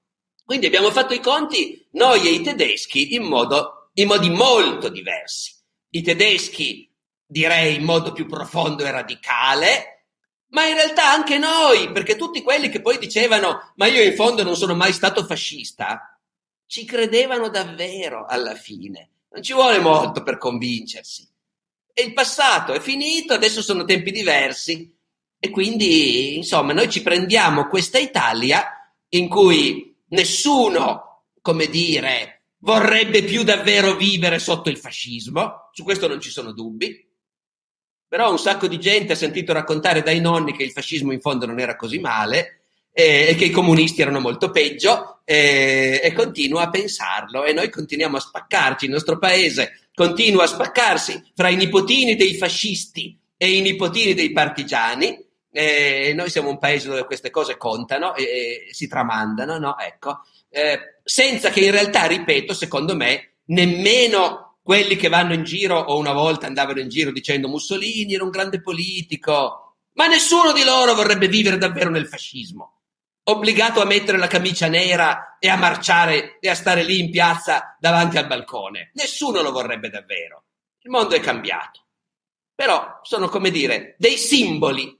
quindi 0.46 0.66
abbiamo 0.66 0.92
fatto 0.92 1.14
i 1.14 1.20
conti 1.20 1.88
noi 1.92 2.28
e 2.28 2.32
i 2.32 2.42
tedeschi 2.42 3.14
in, 3.14 3.24
modo, 3.24 3.92
in 3.94 4.08
modi 4.08 4.30
molto 4.30 4.90
diversi. 4.90 5.54
I 5.92 6.02
tedeschi, 6.02 6.92
direi, 7.26 7.76
in 7.76 7.84
modo 7.84 8.12
più 8.12 8.26
profondo 8.26 8.86
e 8.86 8.92
radicale, 8.92 10.06
ma 10.50 10.66
in 10.66 10.76
realtà 10.76 11.12
anche 11.12 11.38
noi, 11.38 11.92
perché 11.92 12.16
tutti 12.16 12.42
quelli 12.42 12.70
che 12.70 12.82
poi 12.82 12.98
dicevano 12.98 13.74
ma 13.76 13.86
io 13.86 14.02
in 14.02 14.16
fondo 14.16 14.44
non 14.44 14.56
sono 14.56 14.76
mai 14.76 14.94
stato 14.94 15.26
fascista, 15.26 16.20
ci 16.66 16.86
credevano 16.86 17.50
davvero 17.50 18.26
alla 18.26 18.56
fine. 18.56 19.10
Non 19.32 19.44
ci 19.44 19.54
vuole 19.54 19.80
molto 19.80 20.24
per 20.24 20.38
convincersi. 20.38 21.28
E 21.94 22.02
il 22.02 22.14
passato 22.14 22.74
è 22.74 22.80
finito, 22.80 23.34
adesso 23.34 23.62
sono 23.62 23.84
tempi 23.84 24.12
diversi 24.12 24.98
e 25.40 25.50
quindi, 25.50 26.36
insomma, 26.36 26.74
noi 26.74 26.90
ci 26.90 27.02
prendiamo 27.02 27.68
questa 27.68 27.98
Italia 27.98 28.94
in 29.10 29.30
cui 29.30 29.96
nessuno, 30.10 31.24
come 31.42 31.68
dire, 31.68 32.44
vorrebbe 32.60 33.24
più 33.24 33.44
davvero 33.44 33.96
vivere 33.96 34.38
sotto 34.38 34.70
il 34.70 34.78
fascismo, 34.78 35.70
su 35.72 35.84
questo 35.84 36.08
non 36.08 36.20
ci 36.20 36.30
sono 36.30 36.52
dubbi, 36.52 37.08
però 38.06 38.30
un 38.30 38.40
sacco 38.40 38.68
di 38.68 38.80
gente 38.80 39.14
ha 39.14 39.16
sentito 39.16 39.54
raccontare 39.54 40.02
dai 40.02 40.20
nonni 40.20 40.54
che 40.54 40.64
il 40.64 40.72
fascismo 40.72 41.14
in 41.14 41.22
fondo 41.22 41.46
non 41.46 41.60
era 41.60 41.78
così 41.78 42.00
male 42.00 42.64
e, 42.92 43.28
e 43.30 43.36
che 43.36 43.46
i 43.46 43.52
comunisti 43.52 44.02
erano 44.02 44.20
molto 44.20 44.50
peggio 44.50 45.22
e, 45.24 46.02
e 46.04 46.12
continua 46.12 46.64
a 46.64 46.70
pensarlo 46.70 47.46
e 47.46 47.54
noi 47.54 47.70
continuiamo 47.70 48.18
a 48.18 48.20
spaccarci, 48.20 48.86
il 48.86 48.92
nostro 48.92 49.18
paese 49.20 49.90
continua 49.94 50.44
a 50.44 50.48
spaccarsi 50.48 51.32
fra 51.34 51.50
i 51.50 51.56
nipotini 51.56 52.16
dei 52.16 52.36
fascisti 52.36 53.18
e 53.38 53.56
i 53.56 53.62
nipotini 53.62 54.14
dei 54.14 54.32
partigiani 54.32 55.28
eh, 55.52 56.14
noi 56.16 56.30
siamo 56.30 56.50
un 56.50 56.58
paese 56.58 56.90
dove 56.90 57.06
queste 57.06 57.30
cose 57.30 57.58
contano 57.58 58.16
e, 58.16 58.68
e 58.70 58.74
si 58.74 58.88
tramandano, 58.88 59.58
no? 59.58 59.78
Ecco, 59.78 60.22
eh, 60.50 61.00
senza 61.04 61.50
che 61.50 61.62
in 61.62 61.72
realtà, 61.72 62.06
ripeto, 62.06 62.54
secondo 62.54 62.96
me, 62.96 63.38
nemmeno 63.46 64.60
quelli 64.62 64.96
che 64.96 65.10
vanno 65.10 65.34
in 65.34 65.44
giro 65.44 65.80
o 65.80 65.98
una 65.98 66.14
volta 66.14 66.46
andavano 66.46 66.80
in 66.80 66.90
giro 66.90 67.12
dicendo 67.12 67.48
Mussolini 67.48 68.14
era 68.14 68.24
un 68.24 68.30
grande 68.30 68.62
politico, 68.62 69.78
ma 69.94 70.06
nessuno 70.08 70.52
di 70.52 70.64
loro 70.64 70.94
vorrebbe 70.94 71.28
vivere 71.28 71.58
davvero 71.58 71.90
nel 71.90 72.08
fascismo, 72.08 72.82
obbligato 73.24 73.82
a 73.82 73.86
mettere 73.86 74.20
la 74.20 74.28
camicia 74.28 74.68
nera 74.68 75.38
e 75.40 75.50
a 75.50 75.56
marciare 75.56 76.38
e 76.40 76.50
a 76.50 76.56
stare 76.56 76.84
lì 76.84 77.00
in 77.00 77.10
piazza 77.10 77.76
davanti 77.80 78.18
al 78.18 78.28
balcone. 78.28 78.92
Nessuno 78.94 79.42
lo 79.42 79.52
vorrebbe 79.52 79.90
davvero. 79.90 80.44
Il 80.82 80.92
mondo 80.92 81.16
è 81.16 81.20
cambiato. 81.20 81.86
Però 82.54 83.00
sono, 83.04 83.30
come 83.30 83.52
dire, 83.52 83.96
dei 83.98 84.18
simboli 84.18 84.99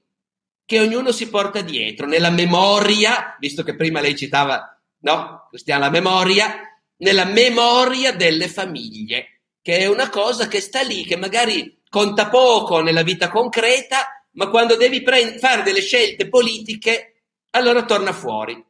che 0.70 0.80
ognuno 0.80 1.12
si 1.12 1.30
porta 1.30 1.62
dietro 1.62 2.06
nella 2.06 2.30
memoria, 2.30 3.36
visto 3.40 3.64
che 3.64 3.76
prima 3.76 4.02
lei 4.02 4.16
citava, 4.16 4.80
no, 5.00 5.48
Cristiana, 5.50 5.86
la 5.86 5.90
memoria, 5.90 6.58
nella 6.98 7.26
memoria 7.26 8.14
delle 8.14 8.48
famiglie, 8.48 9.42
che 9.64 9.80
è 9.80 9.88
una 9.88 10.12
cosa 10.12 10.48
che 10.48 10.62
sta 10.62 10.84
lì, 10.84 11.04
che 11.06 11.16
magari 11.16 11.82
conta 11.90 12.30
poco 12.30 12.82
nella 12.82 13.02
vita 13.02 13.30
concreta, 13.30 14.28
ma 14.34 14.48
quando 14.50 14.76
devi 14.76 15.02
pre- 15.02 15.40
fare 15.40 15.64
delle 15.64 15.82
scelte 15.82 16.30
politiche, 16.30 17.24
allora 17.50 17.84
torna 17.84 18.14
fuori 18.14 18.64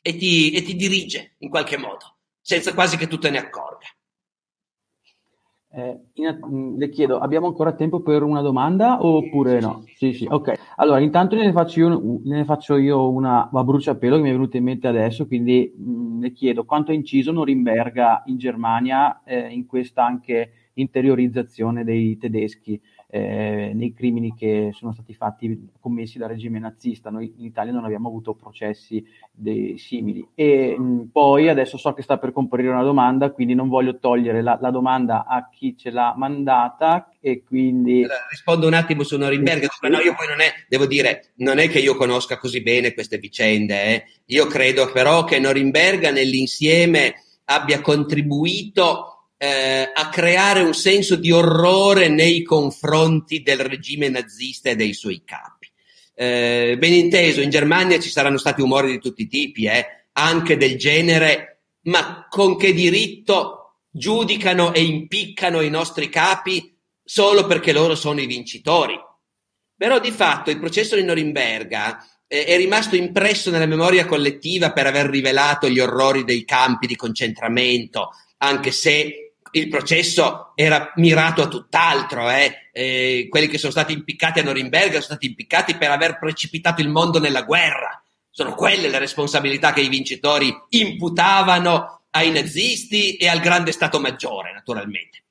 e 0.00 0.16
ti, 0.16 0.52
e 0.52 0.62
ti 0.62 0.76
dirige 0.76 1.34
in 1.38 1.48
qualche 1.48 1.76
modo, 1.76 2.18
senza 2.40 2.72
quasi 2.72 2.96
che 2.96 3.08
tu 3.08 3.18
te 3.18 3.30
ne 3.30 3.38
accorga. 3.38 3.88
Eh, 5.74 5.98
in, 6.14 6.38
mm, 6.46 6.76
le 6.76 6.90
chiedo, 6.90 7.18
abbiamo 7.18 7.46
ancora 7.46 7.72
tempo 7.72 8.00
per 8.00 8.22
una 8.22 8.42
domanda 8.42 9.02
oppure 9.02 9.58
no? 9.58 9.84
Sì, 9.96 10.12
sì, 10.12 10.26
ok. 10.28 10.52
Allora, 10.76 11.00
intanto 11.00 11.34
ne 11.34 11.50
faccio 11.50 11.80
io, 11.80 12.20
ne 12.24 12.44
faccio 12.44 12.76
io 12.76 13.08
una 13.08 13.48
a 13.50 13.64
bruciapelo 13.64 14.16
che 14.16 14.22
mi 14.22 14.28
è 14.28 14.32
venuta 14.32 14.58
in 14.58 14.64
mente 14.64 14.86
adesso, 14.86 15.26
quindi 15.26 15.72
mh, 15.74 15.90
mm, 15.90 16.20
le 16.20 16.32
chiedo 16.32 16.64
quanto 16.64 16.90
ha 16.90 16.94
inciso 16.94 17.32
Norimberga 17.32 18.24
in 18.26 18.36
Germania 18.36 19.22
eh, 19.24 19.48
in 19.48 19.64
questa 19.64 20.04
anche 20.04 20.50
interiorizzazione 20.74 21.84
dei 21.84 22.18
tedeschi 22.18 22.78
eh, 23.14 23.72
nei 23.74 23.92
crimini 23.92 24.34
che 24.34 24.70
sono 24.72 24.94
stati 24.94 25.12
fatti 25.12 25.68
commessi 25.78 26.16
dal 26.16 26.30
regime 26.30 26.58
nazista. 26.58 27.10
Noi 27.10 27.34
in 27.36 27.44
Italia 27.44 27.70
non 27.70 27.84
abbiamo 27.84 28.08
avuto 28.08 28.32
processi 28.32 29.04
dei, 29.30 29.76
simili. 29.76 30.26
E 30.34 30.74
mh, 30.78 31.10
poi 31.12 31.50
adesso 31.50 31.76
so 31.76 31.92
che 31.92 32.00
sta 32.00 32.16
per 32.16 32.32
comparire 32.32 32.70
una 32.70 32.82
domanda, 32.82 33.30
quindi 33.30 33.52
non 33.52 33.68
voglio 33.68 33.98
togliere 33.98 34.40
la, 34.40 34.56
la 34.58 34.70
domanda 34.70 35.26
a 35.26 35.50
chi 35.50 35.76
ce 35.76 35.90
l'ha 35.90 36.14
mandata 36.16 37.12
e 37.20 37.42
quindi... 37.42 38.06
Rispondo 38.30 38.66
un 38.66 38.72
attimo 38.72 39.02
su 39.02 39.18
Norimberga, 39.18 39.68
no, 39.90 39.98
io 39.98 40.14
poi 40.14 40.28
non 40.28 40.40
è, 40.40 40.50
devo 40.66 40.86
dire, 40.86 41.32
non 41.36 41.58
è 41.58 41.68
che 41.68 41.80
io 41.80 41.94
conosca 41.96 42.38
così 42.38 42.62
bene 42.62 42.94
queste 42.94 43.18
vicende, 43.18 43.84
eh. 43.84 44.04
io 44.24 44.46
credo 44.46 44.90
però 44.90 45.24
che 45.24 45.38
Norimberga 45.38 46.10
nell'insieme 46.10 47.16
abbia 47.44 47.82
contribuito 47.82 49.21
eh, 49.42 49.90
a 49.92 50.08
creare 50.08 50.60
un 50.60 50.72
senso 50.72 51.16
di 51.16 51.32
orrore 51.32 52.06
nei 52.06 52.44
confronti 52.44 53.42
del 53.42 53.58
regime 53.58 54.08
nazista 54.08 54.70
e 54.70 54.76
dei 54.76 54.92
suoi 54.92 55.24
capi. 55.24 55.68
Eh, 56.14 56.76
ben 56.78 56.92
inteso, 56.92 57.40
in 57.40 57.50
Germania 57.50 57.98
ci 57.98 58.08
saranno 58.08 58.38
stati 58.38 58.60
umori 58.60 58.92
di 58.92 59.00
tutti 59.00 59.22
i 59.22 59.26
tipi, 59.26 59.64
eh, 59.64 60.06
anche 60.12 60.56
del 60.56 60.78
genere, 60.78 61.62
ma 61.86 62.28
con 62.30 62.56
che 62.56 62.72
diritto 62.72 63.78
giudicano 63.90 64.72
e 64.72 64.84
impiccano 64.84 65.60
i 65.60 65.70
nostri 65.70 66.08
capi 66.08 66.78
solo 67.02 67.44
perché 67.44 67.72
loro 67.72 67.96
sono 67.96 68.20
i 68.20 68.26
vincitori. 68.26 68.94
Però 69.76 69.98
di 69.98 70.12
fatto 70.12 70.50
il 70.50 70.60
processo 70.60 70.94
di 70.94 71.02
Norimberga 71.02 71.98
eh, 72.28 72.44
è 72.44 72.56
rimasto 72.56 72.94
impresso 72.94 73.50
nella 73.50 73.66
memoria 73.66 74.06
collettiva 74.06 74.70
per 74.70 74.86
aver 74.86 75.06
rivelato 75.06 75.68
gli 75.68 75.80
orrori 75.80 76.22
dei 76.22 76.44
campi 76.44 76.86
di 76.86 76.94
concentramento, 76.94 78.10
anche 78.36 78.70
se 78.70 79.21
il 79.52 79.68
processo 79.68 80.52
era 80.54 80.92
mirato 80.96 81.42
a 81.42 81.48
tutt'altro, 81.48 82.30
eh? 82.30 82.70
Eh, 82.72 83.26
quelli 83.28 83.48
che 83.48 83.58
sono 83.58 83.72
stati 83.72 83.92
impiccati 83.92 84.40
a 84.40 84.42
Norimberga 84.42 84.92
sono 84.92 85.02
stati 85.02 85.26
impiccati 85.26 85.76
per 85.76 85.90
aver 85.90 86.18
precipitato 86.18 86.80
il 86.80 86.88
mondo 86.88 87.18
nella 87.18 87.42
guerra. 87.42 88.02
Sono 88.30 88.54
quelle 88.54 88.88
le 88.88 88.98
responsabilità 88.98 89.72
che 89.72 89.82
i 89.82 89.88
vincitori 89.88 90.54
imputavano 90.70 92.04
ai 92.10 92.30
nazisti 92.30 93.16
e 93.16 93.28
al 93.28 93.40
grande 93.40 93.72
Stato 93.72 94.00
Maggiore, 94.00 94.52
naturalmente. 94.52 95.24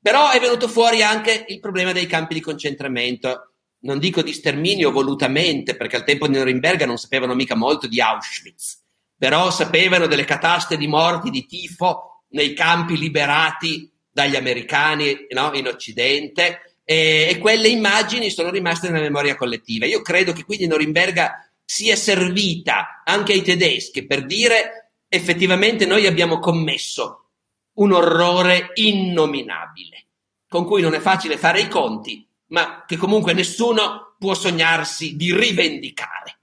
Però 0.00 0.30
è 0.30 0.38
venuto 0.38 0.68
fuori 0.68 1.02
anche 1.02 1.44
il 1.48 1.58
problema 1.58 1.90
dei 1.90 2.06
campi 2.06 2.34
di 2.34 2.40
concentramento, 2.40 3.54
non 3.80 3.98
dico 3.98 4.22
di 4.22 4.32
sterminio 4.32 4.92
volutamente, 4.92 5.76
perché 5.76 5.96
al 5.96 6.04
tempo 6.04 6.28
di 6.28 6.36
Norimberga 6.36 6.86
non 6.86 6.96
sapevano 6.96 7.34
mica 7.34 7.56
molto 7.56 7.88
di 7.88 8.00
Auschwitz, 8.00 8.84
però 9.16 9.50
sapevano 9.50 10.06
delle 10.06 10.24
cataste 10.24 10.76
di 10.76 10.86
morti 10.86 11.30
di 11.30 11.44
tifo 11.44 12.17
nei 12.30 12.54
campi 12.54 12.96
liberati 12.96 13.90
dagli 14.10 14.36
americani 14.36 15.26
no? 15.30 15.52
in 15.54 15.66
Occidente 15.66 16.80
e, 16.84 17.28
e, 17.30 17.38
quelle 17.38 17.68
immagini 17.68 18.30
sono 18.30 18.50
rimaste 18.50 18.88
nella 18.88 19.02
memoria 19.02 19.36
collettiva. 19.36 19.86
Io 19.86 20.02
credo 20.02 20.32
che 20.32 20.44
quindi 20.44 20.66
Norimberga 20.66 21.50
sia 21.64 21.96
servita 21.96 23.02
anche 23.04 23.32
ai 23.32 23.42
tedeschi 23.42 24.06
per 24.06 24.24
dire 24.24 24.92
effettivamente 25.08 25.86
noi 25.86 26.06
abbiamo 26.06 26.38
commesso 26.38 27.30
un 27.74 27.92
orrore 27.92 28.70
innominabile, 28.74 30.06
con 30.48 30.64
cui 30.64 30.82
non 30.82 30.94
è 30.94 30.98
facile 30.98 31.36
fare 31.36 31.60
i 31.60 31.68
conti, 31.68 32.26
ma 32.48 32.84
che 32.86 32.96
comunque 32.96 33.32
nessuno 33.32 34.16
può 34.18 34.34
sognarsi 34.34 35.16
di 35.16 35.34
rivendicare. 35.34 36.40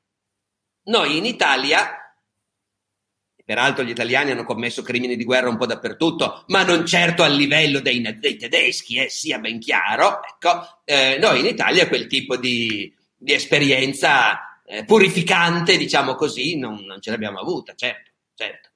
Noi 0.83 1.17
in 1.17 1.25
Italia 1.25 2.04
Peraltro 3.45 3.83
gli 3.83 3.91
italiani 3.91 4.31
hanno 4.31 4.43
commesso 4.43 4.81
crimini 4.81 5.15
di 5.15 5.23
guerra 5.23 5.49
un 5.49 5.57
po' 5.57 5.67
dappertutto, 5.67 6.45
ma 6.47 6.63
non 6.63 6.83
certo 6.83 7.21
al 7.21 7.35
livello 7.35 7.79
dei, 7.79 8.01
dei 8.19 8.37
tedeschi, 8.37 8.97
eh, 8.97 9.07
sia 9.07 9.37
ben 9.37 9.59
chiaro. 9.59 10.21
Ecco, 10.23 10.79
eh, 10.83 11.19
noi 11.21 11.41
in 11.41 11.45
Italia 11.45 11.87
quel 11.87 12.07
tipo 12.07 12.37
di, 12.37 12.91
di 13.15 13.33
esperienza 13.33 14.61
eh, 14.65 14.83
purificante, 14.83 15.77
diciamo 15.77 16.15
così, 16.15 16.57
non, 16.57 16.83
non, 16.85 16.99
ce 16.99 17.11
l'abbiamo 17.11 17.37
avuta, 17.37 17.75
certo. 17.75 18.09
certo. 18.33 18.69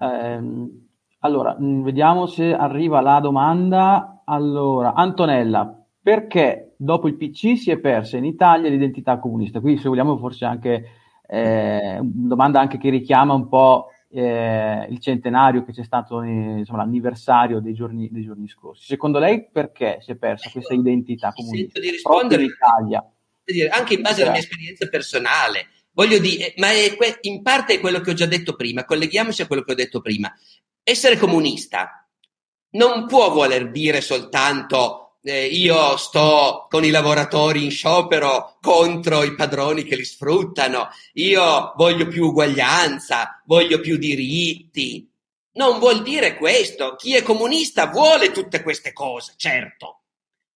Ehm, 0.00 0.88
allora, 1.20 1.56
mm, 1.58 1.82
vediamo 1.84 2.26
se 2.26 2.52
arriva 2.52 3.00
la 3.00 3.20
domanda. 3.20 4.22
Allora, 4.26 4.92
Antonella, 4.92 5.82
perché 6.02 6.74
dopo 6.76 7.08
il 7.08 7.16
PC 7.16 7.56
si 7.56 7.70
è 7.70 7.78
persa 7.78 8.18
in 8.18 8.26
Italia 8.26 8.68
l'identità 8.68 9.18
comunista? 9.18 9.60
Qui, 9.60 9.78
se 9.78 9.88
vogliamo, 9.88 10.18
forse 10.18 10.44
anche 10.44 10.90
eh, 11.30 11.98
domanda 12.02 12.58
anche 12.58 12.78
che 12.78 12.88
richiama 12.88 13.34
un 13.34 13.48
po' 13.48 13.90
eh, 14.10 14.86
il 14.88 14.98
centenario 15.00 15.64
che 15.64 15.72
c'è 15.72 15.84
stato, 15.84 16.22
eh, 16.22 16.58
insomma, 16.58 16.78
l'anniversario 16.78 17.60
dei 17.60 17.74
giorni, 17.74 18.08
dei 18.10 18.24
giorni, 18.24 18.48
scorsi. 18.48 18.86
Secondo 18.86 19.18
lei 19.18 19.48
perché 19.50 19.98
si 20.00 20.12
è 20.12 20.16
persa 20.16 20.50
questa 20.50 20.74
identità 20.74 21.32
comunista? 21.32 21.78
di 21.78 21.90
rispondere 21.90 22.42
in 22.42 22.48
Italia. 22.48 23.12
Anche 23.70 23.94
in 23.94 24.02
base 24.02 24.22
alla 24.22 24.32
mia 24.32 24.40
esperienza 24.40 24.86
personale. 24.88 25.68
Voglio 25.92 26.18
dire, 26.18 26.54
ma 26.58 26.68
que- 26.96 27.18
in 27.22 27.42
parte 27.42 27.74
è 27.74 27.80
quello 27.80 28.00
che 28.00 28.10
ho 28.10 28.14
già 28.14 28.26
detto 28.26 28.54
prima, 28.54 28.84
colleghiamoci 28.84 29.42
a 29.42 29.46
quello 29.46 29.62
che 29.62 29.72
ho 29.72 29.74
detto 29.74 30.00
prima. 30.00 30.32
Essere 30.82 31.16
comunista 31.16 32.06
non 32.70 33.06
può 33.06 33.30
voler 33.30 33.70
dire 33.70 34.00
soltanto 34.00 35.07
eh, 35.22 35.46
io 35.46 35.96
sto 35.96 36.66
con 36.68 36.84
i 36.84 36.90
lavoratori 36.90 37.64
in 37.64 37.70
sciopero 37.70 38.58
contro 38.60 39.22
i 39.22 39.34
padroni 39.34 39.84
che 39.84 39.96
li 39.96 40.04
sfruttano, 40.04 40.88
io 41.14 41.72
voglio 41.76 42.06
più 42.06 42.26
uguaglianza, 42.26 43.42
voglio 43.46 43.80
più 43.80 43.96
diritti. 43.96 45.10
Non 45.52 45.78
vuol 45.78 46.02
dire 46.02 46.36
questo. 46.36 46.94
Chi 46.94 47.14
è 47.14 47.22
comunista 47.22 47.86
vuole 47.86 48.30
tutte 48.30 48.62
queste 48.62 48.92
cose, 48.92 49.34
certo, 49.36 50.02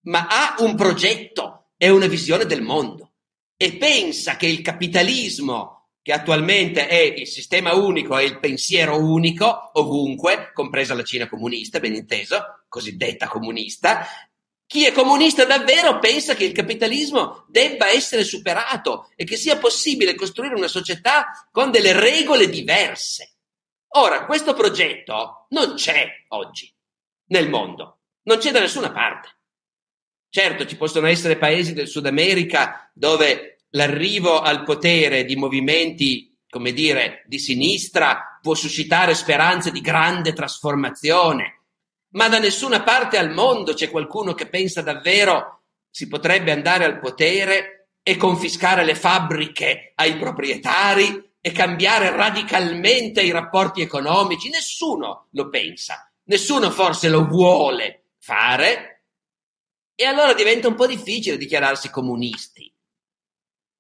ma 0.03 0.27
ha 0.29 0.55
un 0.59 0.77
progetto 0.77 1.71
e 1.77 1.91
una 1.91 2.07
visione 2.07 2.47
del 2.47 2.63
mondo 2.63 3.13
e 3.57 3.77
pensa 3.77 4.37
che 4.37 4.47
il 4.47 4.61
capitalismo 4.61 5.83
che 6.03 6.13
attualmente 6.13 6.89
è 6.89 6.99
il 6.99 7.29
sistema 7.29 7.75
unico 7.75 8.19
e 8.19 8.25
il 8.25 8.41
pensiero 8.41 8.99
unico 8.99 9.71
ovunque, 9.75 10.51
compresa 10.53 10.95
la 10.95 11.05
Cina 11.05 11.29
comunista, 11.29 11.79
ben 11.79 11.95
inteso, 11.95 12.65
cosiddetta 12.69 13.29
comunista, 13.29 14.05
chi 14.73 14.87
è 14.87 14.93
comunista 14.93 15.45
davvero 15.45 15.99
pensa 15.99 16.35
che 16.35 16.45
il 16.45 16.53
capitalismo 16.53 17.45
debba 17.47 17.91
essere 17.91 18.25
superato 18.25 19.11
e 19.17 19.25
che 19.25 19.37
sia 19.37 19.59
possibile 19.59 20.15
costruire 20.15 20.55
una 20.55 20.67
società 20.67 21.47
con 21.51 21.71
delle 21.71 21.93
regole 21.93 22.49
diverse. 22.49 23.35
Ora, 23.97 24.25
questo 24.25 24.55
progetto 24.55 25.45
non 25.51 25.75
c'è 25.75 26.09
oggi 26.29 26.75
nel 27.27 27.51
mondo, 27.51 27.99
non 28.23 28.39
c'è 28.39 28.51
da 28.51 28.61
nessuna 28.61 28.91
parte. 28.91 29.29
Certo, 30.31 30.65
ci 30.65 30.79
possono 30.79 31.07
essere 31.07 31.37
paesi 31.37 31.75
del 31.75 31.87
Sud 31.87 32.07
America 32.07 32.91
dove 32.95 33.59
l'arrivo 33.73 34.41
al 34.41 34.63
potere 34.63 35.27
di 35.27 35.37
movimenti, 35.37 36.35
come 36.49 36.73
dire, 36.73 37.25
di 37.27 37.39
sinistra 37.39 38.39
può 38.41 38.55
suscitare 38.55 39.15
speranze 39.15 39.71
di 39.71 39.83
grande 39.83 40.33
trasformazione 40.33 41.62
ma 42.13 42.29
da 42.29 42.39
nessuna 42.39 42.83
parte 42.83 43.19
al 43.19 43.31
mondo 43.31 43.75
c'è 43.75 43.91
qualcuno 43.91 44.35
che 44.35 44.49
pensa 44.49 44.83
davvero 44.83 45.65
si 45.91 46.09
potrebbe 46.09 46.53
andare 46.53 46.85
al 46.85 46.99
potere 46.99 47.89
e 48.03 48.17
confiscare 48.17 48.85
le 48.85 48.95
fabbriche 48.95 49.93
ai 49.95 50.17
proprietari 50.17 51.31
e 51.41 51.53
cambiare 51.53 52.11
radicalmente 52.11 53.21
i 53.21 53.31
rapporti 53.31 53.83
economici. 53.83 54.49
Nessuno 54.49 55.29
lo 55.33 55.49
pensa, 55.49 56.11
nessuno 56.25 56.71
forse 56.71 57.09
lo 57.09 57.27
vuole 57.27 58.13
fare. 58.19 59.05
E 59.95 60.05
allora 60.05 60.33
diventa 60.33 60.69
un 60.69 60.75
po' 60.75 60.87
difficile 60.87 61.37
dichiararsi 61.37 61.91
comunisti. 61.91 62.73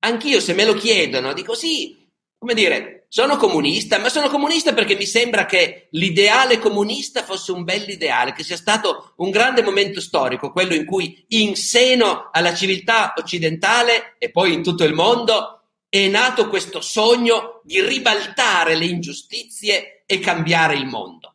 Anch'io 0.04 0.40
se 0.40 0.52
me 0.52 0.64
lo 0.64 0.74
chiedono 0.74 1.32
dico 1.32 1.54
sì, 1.54 2.08
come 2.36 2.54
dire, 2.54 3.01
sono 3.14 3.36
comunista, 3.36 3.98
ma 3.98 4.08
sono 4.08 4.30
comunista 4.30 4.72
perché 4.72 4.96
mi 4.96 5.04
sembra 5.04 5.44
che 5.44 5.88
l'ideale 5.90 6.58
comunista 6.58 7.22
fosse 7.22 7.52
un 7.52 7.62
bell'ideale, 7.62 8.32
che 8.32 8.42
sia 8.42 8.56
stato 8.56 9.12
un 9.16 9.28
grande 9.28 9.62
momento 9.62 10.00
storico, 10.00 10.50
quello 10.50 10.72
in 10.72 10.86
cui 10.86 11.22
in 11.28 11.54
seno 11.54 12.30
alla 12.32 12.54
civiltà 12.54 13.12
occidentale 13.14 14.14
e 14.16 14.30
poi 14.30 14.54
in 14.54 14.62
tutto 14.62 14.84
il 14.84 14.94
mondo 14.94 15.60
è 15.90 16.08
nato 16.08 16.48
questo 16.48 16.80
sogno 16.80 17.60
di 17.64 17.82
ribaltare 17.82 18.76
le 18.76 18.86
ingiustizie 18.86 20.04
e 20.06 20.18
cambiare 20.18 20.76
il 20.76 20.86
mondo. 20.86 21.34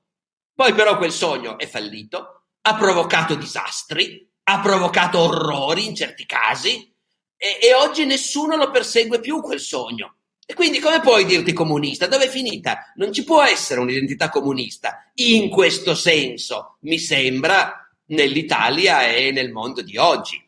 Poi 0.56 0.74
però 0.74 0.98
quel 0.98 1.12
sogno 1.12 1.60
è 1.60 1.68
fallito, 1.68 2.46
ha 2.60 2.76
provocato 2.76 3.36
disastri, 3.36 4.28
ha 4.46 4.60
provocato 4.62 5.20
orrori 5.20 5.86
in 5.86 5.94
certi 5.94 6.26
casi 6.26 6.92
e, 7.38 7.60
e 7.62 7.76
oggi 7.76 8.04
nessuno 8.06 8.56
lo 8.56 8.72
persegue 8.72 9.20
più 9.20 9.42
quel 9.42 9.60
sogno 9.60 10.17
e 10.50 10.54
quindi 10.54 10.80
come 10.80 11.02
puoi 11.02 11.26
dirti 11.26 11.52
comunista? 11.52 12.08
Dove 12.08 12.28
è 12.28 12.30
finita? 12.30 12.94
Non 12.96 13.12
ci 13.12 13.26
può 13.26 13.44
essere 13.44 13.82
un'identità 13.82 14.30
comunista 14.30 15.12
in 15.16 15.50
questo 15.50 15.94
senso, 15.94 16.78
mi 16.84 16.98
sembra, 17.00 17.86
nell'Italia 18.06 19.08
e 19.08 19.32
nel 19.32 19.52
mondo 19.52 19.82
di 19.82 19.98
oggi. 19.98 20.42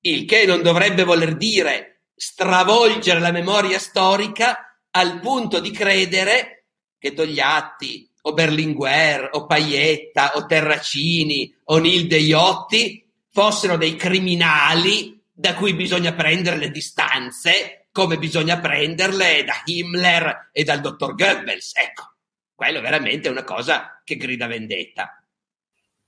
Il 0.00 0.24
che 0.24 0.46
non 0.46 0.62
dovrebbe 0.62 1.04
voler 1.04 1.36
dire 1.36 2.04
stravolgere 2.16 3.20
la 3.20 3.32
memoria 3.32 3.78
storica 3.78 4.78
al 4.92 5.20
punto 5.20 5.60
di 5.60 5.72
credere 5.72 6.64
che 6.98 7.12
Togliatti 7.12 8.10
o 8.22 8.32
Berlinguer 8.32 9.28
o 9.32 9.44
Paietta 9.44 10.36
o 10.36 10.46
Terracini 10.46 11.54
o 11.64 11.76
Nilde 11.76 12.16
Iotti 12.16 13.06
fossero 13.30 13.76
dei 13.76 13.94
criminali 13.94 15.20
da 15.30 15.54
cui 15.54 15.74
bisogna 15.74 16.14
prendere 16.14 16.56
le 16.56 16.70
distanze 16.70 17.83
come 17.94 18.18
bisogna 18.18 18.58
prenderle 18.58 19.44
da 19.44 19.54
Himmler 19.64 20.50
e 20.50 20.64
dal 20.64 20.80
dottor 20.80 21.14
Goebbels. 21.14 21.74
Ecco, 21.76 22.14
quello 22.52 22.80
veramente 22.80 23.28
è 23.28 23.30
una 23.30 23.44
cosa 23.44 24.00
che 24.02 24.16
grida 24.16 24.48
vendetta. 24.48 25.24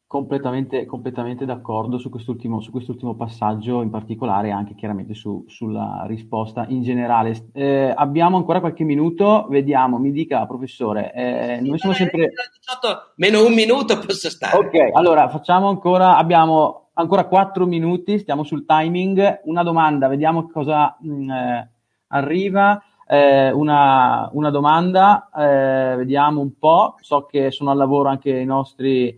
Completamente, 0.05 0.85
completamente 0.85 1.45
d'accordo 1.45 1.99
su 1.99 2.11
quest'ultimo, 2.11 2.61
su 2.61 2.73
quest'ultimo, 2.73 3.15
passaggio, 3.15 3.83
in 3.83 3.91
particolare 3.91 4.51
anche 4.51 4.75
chiaramente 4.75 5.15
su, 5.15 5.45
sulla 5.47 6.05
risposta 6.09 6.67
in 6.69 6.83
generale. 6.83 7.51
Eh, 7.53 7.95
abbiamo 7.97 8.37
ancora 8.37 8.59
qualche 8.59 8.83
minuto, 8.83 9.47
vediamo, 9.49 9.99
mi 9.99 10.11
dica 10.11 10.45
professore. 10.45 11.13
Eh, 11.13 11.59
sì, 11.61 11.69
noi 11.69 11.79
siamo 11.79 11.95
sempre... 11.95 12.33
18, 12.59 13.13
meno 13.17 13.47
un 13.47 13.55
minuto 13.55 13.97
posso 14.01 14.29
stare. 14.29 14.57
Ok, 14.57 14.75
allora 14.93 15.29
facciamo 15.29 15.69
ancora, 15.69 16.17
abbiamo 16.17 16.89
ancora 16.95 17.27
quattro 17.27 17.65
minuti, 17.65 18.19
stiamo 18.19 18.43
sul 18.43 18.65
timing. 18.67 19.43
Una 19.45 19.63
domanda, 19.63 20.09
vediamo 20.09 20.51
cosa... 20.51 20.97
Mh, 21.01 21.11
mm, 21.13 21.31
eh, 21.31 21.71
arriva 22.09 22.83
eh, 23.07 23.51
una, 23.53 24.29
una, 24.33 24.51
domanda, 24.51 25.31
eh, 25.35 25.97
vediamo 25.97 26.41
un 26.41 26.59
po', 26.59 26.97
so 27.01 27.27
che 27.27 27.51
sono 27.51 27.71
al 27.71 27.77
lavoro 27.77 28.09
anche 28.09 28.31
i 28.31 28.45
nostri 28.45 29.09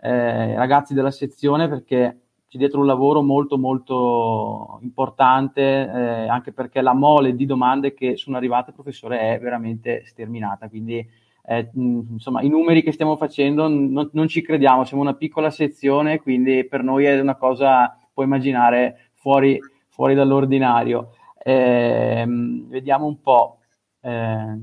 eh, 0.00 0.54
ragazzi 0.56 0.94
della 0.94 1.10
sezione 1.10 1.68
perché 1.68 2.20
c'è 2.48 2.58
dietro 2.58 2.80
un 2.80 2.86
lavoro 2.86 3.22
molto 3.22 3.58
molto 3.58 4.78
importante, 4.82 5.62
eh, 5.62 6.28
anche 6.28 6.52
perché 6.52 6.80
la 6.80 6.94
mole 6.94 7.34
di 7.34 7.46
domande 7.46 7.94
che 7.94 8.16
sono 8.16 8.36
arrivate, 8.36 8.72
professore, 8.72 9.34
è 9.34 9.38
veramente 9.38 10.04
sterminata, 10.06 10.68
quindi 10.68 11.04
eh, 11.48 11.70
insomma 11.74 12.42
i 12.42 12.48
numeri 12.48 12.82
che 12.82 12.92
stiamo 12.92 13.16
facendo 13.16 13.68
non, 13.68 14.10
non 14.12 14.28
ci 14.28 14.42
crediamo, 14.42 14.84
siamo 14.84 15.02
una 15.02 15.14
piccola 15.14 15.50
sezione, 15.50 16.20
quindi 16.20 16.64
per 16.66 16.82
noi 16.82 17.04
è 17.04 17.20
una 17.20 17.36
cosa, 17.36 17.96
puoi 18.12 18.26
immaginare, 18.26 19.10
fuori, 19.14 19.58
fuori 19.88 20.14
dall'ordinario. 20.14 21.15
Eh, 21.46 22.24
vediamo 22.26 23.06
un 23.06 23.20
po'. 23.20 23.60
Eh, 24.00 24.58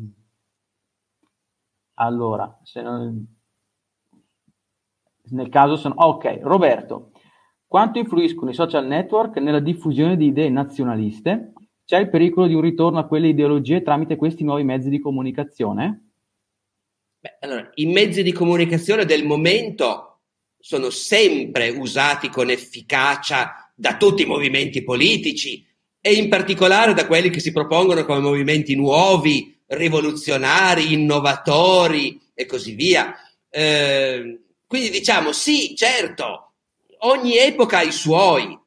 allora, 1.93 2.59
non, 2.73 3.25
nel 5.29 5.47
caso 5.47 5.77
sono... 5.77 5.95
Ok, 5.95 6.39
Roberto, 6.41 7.11
quanto 7.65 7.99
influiscono 7.99 8.51
i 8.51 8.53
social 8.53 8.86
network 8.86 9.38
nella 9.38 9.61
diffusione 9.61 10.17
di 10.17 10.25
idee 10.25 10.49
nazionaliste? 10.49 11.53
C'è 11.86 11.99
il 11.99 12.09
pericolo 12.09 12.47
di 12.47 12.53
un 12.53 12.61
ritorno 12.61 12.99
a 12.99 13.07
quelle 13.07 13.29
ideologie 13.29 13.81
tramite 13.81 14.17
questi 14.17 14.43
nuovi 14.43 14.65
mezzi 14.65 14.89
di 14.89 14.99
comunicazione? 14.99 16.09
Beh, 17.17 17.38
allora, 17.39 17.69
i 17.75 17.86
mezzi 17.86 18.23
di 18.23 18.34
comunicazione 18.34 19.05
del 19.05 19.25
momento 19.25 20.19
sono 20.59 20.89
sempre 20.89 21.69
usati 21.69 22.27
con 22.27 22.49
efficacia 22.49 23.71
da 23.73 23.95
tutti 23.95 24.23
i 24.23 24.27
movimenti 24.27 24.84
politici, 24.84 25.65
e 26.06 26.16
in 26.16 26.28
particolare 26.28 26.93
da 26.93 27.08
quelli 27.08 27.30
che 27.30 27.39
si 27.39 27.54
propongono 27.54 28.04
come 28.04 28.20
movimenti 28.20 28.76
nuovi, 28.76 29.58
rivoluzionari, 29.68 30.91
innovatori 30.91 32.20
e 32.34 32.45
così 32.45 32.74
via. 32.74 33.16
Eh, 33.49 34.39
quindi 34.68 34.89
diciamo 34.89 35.32
sì, 35.32 35.74
certo, 35.78 36.56
ogni 36.99 37.38
epoca 37.38 37.78
ha 37.78 37.84
i 37.84 37.93
suoi. 37.93 38.60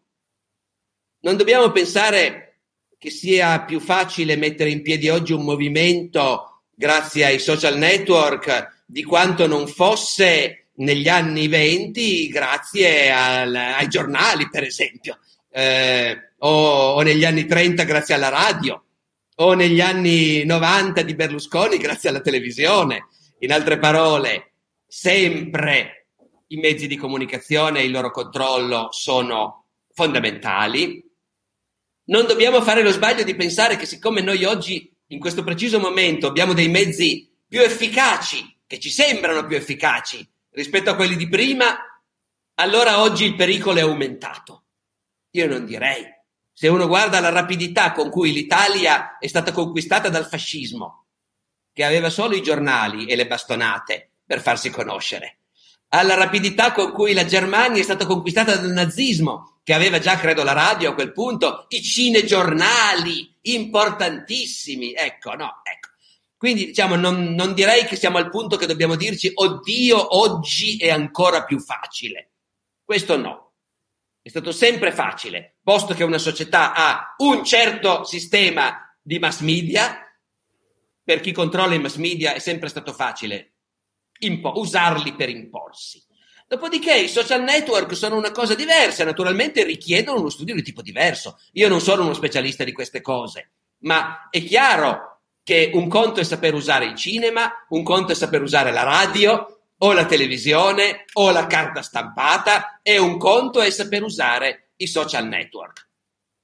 Non 1.20 1.36
dobbiamo 1.36 1.70
pensare 1.72 2.60
che 2.96 3.10
sia 3.10 3.60
più 3.64 3.80
facile 3.80 4.36
mettere 4.36 4.70
in 4.70 4.80
piedi 4.80 5.10
oggi 5.10 5.34
un 5.34 5.44
movimento 5.44 6.62
grazie 6.74 7.26
ai 7.26 7.38
social 7.38 7.76
network 7.76 8.84
di 8.86 9.04
quanto 9.04 9.46
non 9.46 9.66
fosse 9.66 10.68
negli 10.76 11.08
anni 11.10 11.48
20 11.48 12.28
grazie 12.28 13.12
al, 13.12 13.54
ai 13.54 13.88
giornali, 13.88 14.48
per 14.48 14.62
esempio, 14.62 15.18
eh, 15.50 16.25
o, 16.38 16.92
o 16.94 17.02
negli 17.02 17.24
anni 17.24 17.46
30 17.46 17.84
grazie 17.84 18.14
alla 18.14 18.28
radio, 18.28 18.82
o 19.36 19.54
negli 19.54 19.80
anni 19.80 20.44
90 20.44 21.02
di 21.02 21.14
Berlusconi 21.14 21.76
grazie 21.78 22.08
alla 22.08 22.20
televisione. 22.20 23.08
In 23.40 23.52
altre 23.52 23.78
parole, 23.78 24.52
sempre 24.86 26.08
i 26.48 26.56
mezzi 26.56 26.86
di 26.86 26.96
comunicazione 26.96 27.80
e 27.80 27.84
il 27.84 27.90
loro 27.90 28.10
controllo 28.10 28.88
sono 28.90 29.66
fondamentali. 29.92 31.04
Non 32.04 32.26
dobbiamo 32.26 32.62
fare 32.62 32.82
lo 32.82 32.90
sbaglio 32.90 33.24
di 33.24 33.34
pensare 33.34 33.76
che 33.76 33.86
siccome 33.86 34.20
noi 34.20 34.44
oggi, 34.44 34.90
in 35.08 35.18
questo 35.18 35.42
preciso 35.42 35.78
momento, 35.78 36.26
abbiamo 36.26 36.52
dei 36.52 36.68
mezzi 36.68 37.30
più 37.46 37.60
efficaci, 37.60 38.58
che 38.66 38.78
ci 38.78 38.90
sembrano 38.90 39.46
più 39.46 39.56
efficaci 39.56 40.26
rispetto 40.50 40.90
a 40.90 40.94
quelli 40.94 41.16
di 41.16 41.28
prima, 41.28 41.76
allora 42.54 43.02
oggi 43.02 43.24
il 43.24 43.34
pericolo 43.34 43.78
è 43.78 43.82
aumentato. 43.82 44.64
Io 45.32 45.46
non 45.46 45.66
direi. 45.66 46.15
Se 46.58 46.68
uno 46.68 46.86
guarda 46.86 47.20
la 47.20 47.28
rapidità 47.28 47.92
con 47.92 48.08
cui 48.08 48.32
l'Italia 48.32 49.18
è 49.18 49.26
stata 49.26 49.52
conquistata 49.52 50.08
dal 50.08 50.26
fascismo, 50.26 51.08
che 51.70 51.84
aveva 51.84 52.08
solo 52.08 52.34
i 52.34 52.40
giornali 52.40 53.04
e 53.04 53.14
le 53.14 53.26
bastonate 53.26 54.12
per 54.24 54.40
farsi 54.40 54.70
conoscere, 54.70 55.40
alla 55.88 56.14
rapidità 56.14 56.72
con 56.72 56.92
cui 56.92 57.12
la 57.12 57.26
Germania 57.26 57.78
è 57.78 57.84
stata 57.84 58.06
conquistata 58.06 58.56
dal 58.56 58.70
nazismo, 58.70 59.58
che 59.62 59.74
aveva 59.74 59.98
già, 59.98 60.16
credo, 60.16 60.44
la 60.44 60.54
radio 60.54 60.92
a 60.92 60.94
quel 60.94 61.12
punto, 61.12 61.66
i 61.68 61.82
cinegiornali 61.82 63.36
importantissimi. 63.42 64.94
Ecco, 64.94 65.34
no, 65.34 65.60
ecco. 65.62 65.90
Quindi, 66.38 66.68
diciamo, 66.68 66.94
non, 66.94 67.34
non 67.34 67.52
direi 67.52 67.84
che 67.84 67.96
siamo 67.96 68.16
al 68.16 68.30
punto 68.30 68.56
che 68.56 68.64
dobbiamo 68.64 68.94
dirci, 68.94 69.30
oddio, 69.34 70.16
oggi 70.16 70.78
è 70.78 70.88
ancora 70.88 71.44
più 71.44 71.60
facile. 71.60 72.30
Questo 72.82 73.18
no. 73.18 73.45
È 74.26 74.30
stato 74.30 74.50
sempre 74.50 74.90
facile, 74.90 75.58
posto 75.62 75.94
che 75.94 76.02
una 76.02 76.18
società 76.18 76.74
ha 76.74 77.14
un 77.18 77.44
certo 77.44 78.02
sistema 78.02 78.92
di 79.00 79.20
mass 79.20 79.38
media, 79.38 80.00
per 81.04 81.20
chi 81.20 81.30
controlla 81.30 81.74
i 81.74 81.78
mass 81.78 81.94
media 81.94 82.34
è 82.34 82.40
sempre 82.40 82.68
stato 82.68 82.92
facile 82.92 83.52
impo- 84.18 84.54
usarli 84.56 85.14
per 85.14 85.28
imporsi. 85.28 86.04
Dopodiché 86.48 86.96
i 86.96 87.06
social 87.06 87.44
network 87.44 87.94
sono 87.94 88.16
una 88.16 88.32
cosa 88.32 88.56
diversa, 88.56 89.04
naturalmente 89.04 89.62
richiedono 89.62 90.18
uno 90.18 90.28
studio 90.28 90.56
di 90.56 90.62
tipo 90.64 90.82
diverso. 90.82 91.38
Io 91.52 91.68
non 91.68 91.80
sono 91.80 92.02
uno 92.02 92.12
specialista 92.12 92.64
di 92.64 92.72
queste 92.72 93.00
cose, 93.00 93.52
ma 93.82 94.28
è 94.28 94.42
chiaro 94.42 95.20
che 95.44 95.70
un 95.72 95.86
conto 95.86 96.18
è 96.18 96.24
saper 96.24 96.54
usare 96.54 96.86
il 96.86 96.96
cinema, 96.96 97.64
un 97.68 97.84
conto 97.84 98.10
è 98.10 98.16
saper 98.16 98.42
usare 98.42 98.72
la 98.72 98.82
radio, 98.82 99.55
o 99.78 99.92
la 99.92 100.06
televisione 100.06 101.04
o 101.14 101.30
la 101.30 101.46
carta 101.46 101.82
stampata 101.82 102.80
e 102.82 102.98
un 102.98 103.18
conto 103.18 103.60
è 103.60 103.70
saper 103.70 104.02
usare 104.02 104.70
i 104.76 104.86
social 104.86 105.26
network. 105.26 105.88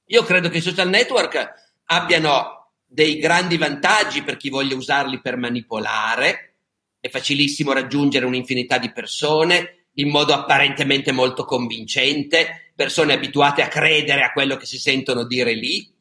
Io 0.07 0.23
credo 0.23 0.49
che 0.49 0.57
i 0.57 0.61
social 0.61 0.89
network 0.89 1.51
abbiano 1.85 2.73
dei 2.85 3.17
grandi 3.17 3.57
vantaggi 3.57 4.21
per 4.21 4.37
chi 4.37 4.49
voglia 4.49 4.75
usarli 4.75 5.19
per 5.19 5.37
manipolare, 5.37 6.57
è 6.99 7.09
facilissimo 7.09 7.73
raggiungere 7.73 8.25
un'infinità 8.25 8.77
di 8.77 8.91
persone 8.91 9.87
in 9.95 10.09
modo 10.09 10.33
apparentemente 10.33 11.11
molto 11.11 11.45
convincente, 11.45 12.71
persone 12.75 13.13
abituate 13.13 13.61
a 13.61 13.67
credere 13.67 14.23
a 14.23 14.31
quello 14.31 14.57
che 14.57 14.65
si 14.65 14.77
sentono 14.77 15.25
dire 15.25 15.53
lì, 15.53 15.91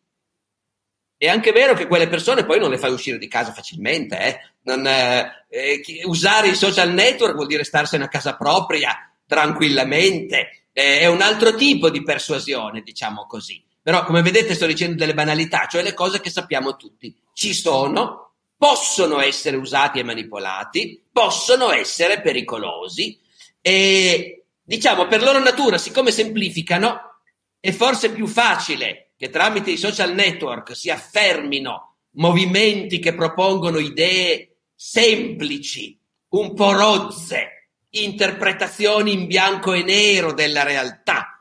è 1.23 1.29
anche 1.29 1.53
vero 1.53 1.75
che 1.75 1.87
quelle 1.87 2.09
persone 2.09 2.45
poi 2.45 2.59
non 2.59 2.69
le 2.69 2.79
fai 2.79 2.91
uscire 2.91 3.17
di 3.17 3.29
casa 3.29 3.53
facilmente. 3.53 4.19
Eh? 4.19 4.41
Non, 4.63 4.85
eh, 4.85 5.45
eh, 5.49 5.81
usare 6.07 6.49
i 6.49 6.57
social 6.57 6.93
network 6.93 7.37
vuol 7.37 7.47
dire 7.47 7.63
starsene 7.63 8.03
a 8.03 8.09
casa 8.09 8.35
propria 8.35 9.09
tranquillamente. 9.25 10.65
Eh, 10.73 10.99
è 10.99 11.07
un 11.07 11.21
altro 11.21 11.55
tipo 11.55 11.91
di 11.91 12.03
persuasione, 12.03 12.81
diciamo 12.81 13.25
così. 13.27 13.63
Però, 13.81 14.05
come 14.05 14.21
vedete, 14.21 14.55
sto 14.55 14.67
dicendo 14.67 14.97
delle 14.97 15.15
banalità, 15.15 15.67
cioè 15.71 15.85
le 15.85 15.95
cose 15.95 16.21
che 16.21 16.29
sappiamo 16.29 16.75
tutti. 16.75 17.15
Ci 17.33 17.55
sono, 17.55 18.33
possono 18.57 19.21
essere 19.21 19.57
usati 19.57 20.01
e 20.01 20.03
manipolati, 20.03 21.05
possono 21.13 21.71
essere 21.71 22.21
pericolosi 22.21 23.17
e, 23.61 24.47
diciamo, 24.61 25.07
per 25.07 25.23
loro 25.23 25.39
natura, 25.39 25.79
siccome 25.79 26.11
semplificano, 26.11 27.21
è 27.61 27.71
forse 27.71 28.11
più 28.11 28.27
facile 28.27 29.02
che 29.23 29.31
tramite 29.31 29.71
i 29.71 29.77
social 29.77 30.15
network 30.15 30.75
si 30.75 30.91
affermino 30.91 31.99
movimenti 32.15 32.99
che 32.99 33.15
propongono 33.15 33.79
idee 33.79 34.57
semplici, 34.75 35.97
un 36.31 36.55
po' 36.55 36.73
rozze, 36.73 37.69
interpretazioni 37.91 39.13
in 39.13 39.29
bianco 39.29 39.75
e 39.75 39.85
nero 39.85 40.33
della 40.33 40.65
realtà, 40.65 41.41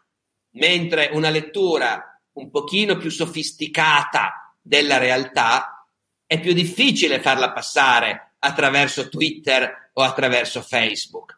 mentre 0.57 1.09
una 1.13 1.31
lettura 1.31 2.21
un 2.33 2.51
pochino 2.51 2.97
più 2.97 3.09
sofisticata 3.09 4.55
della 4.61 4.99
realtà 4.99 5.87
è 6.27 6.39
più 6.39 6.53
difficile 6.53 7.19
farla 7.19 7.51
passare 7.51 8.35
attraverso 8.37 9.09
Twitter 9.09 9.89
o 9.93 10.03
attraverso 10.03 10.61
Facebook. 10.61 11.35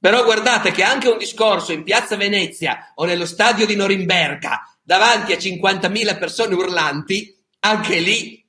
Però 0.00 0.24
guardate 0.24 0.72
che 0.72 0.82
anche 0.82 1.08
un 1.08 1.18
discorso 1.18 1.70
in 1.70 1.84
piazza 1.84 2.16
Venezia 2.16 2.90
o 2.96 3.04
nello 3.04 3.26
stadio 3.26 3.66
di 3.66 3.76
Norimberga 3.76 4.64
davanti 4.90 5.32
a 5.32 5.36
50.000 5.36 6.18
persone 6.18 6.52
urlanti, 6.56 7.32
anche 7.60 8.00
lì 8.00 8.44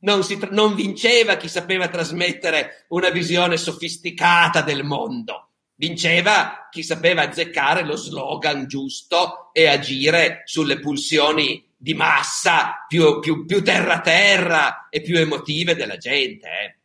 non, 0.00 0.24
si, 0.24 0.36
non 0.50 0.74
vinceva 0.74 1.36
chi 1.36 1.46
sapeva 1.46 1.86
trasmettere 1.86 2.86
una 2.88 3.10
visione 3.10 3.56
sofisticata 3.56 4.60
del 4.62 4.82
mondo. 4.82 5.50
Vinceva 5.76 6.66
chi 6.68 6.82
sapeva 6.82 7.22
azzeccare 7.22 7.84
lo 7.84 7.94
slogan 7.94 8.66
giusto 8.66 9.52
e 9.52 9.68
agire 9.68 10.42
sulle 10.46 10.80
pulsioni 10.80 11.64
di 11.76 11.94
massa 11.94 12.84
più, 12.88 13.20
più, 13.20 13.44
più 13.44 13.62
terra-terra 13.62 14.88
e 14.90 15.00
più 15.00 15.16
emotive 15.16 15.76
della 15.76 15.96
gente. 15.96 16.48
Eh. 16.48 16.77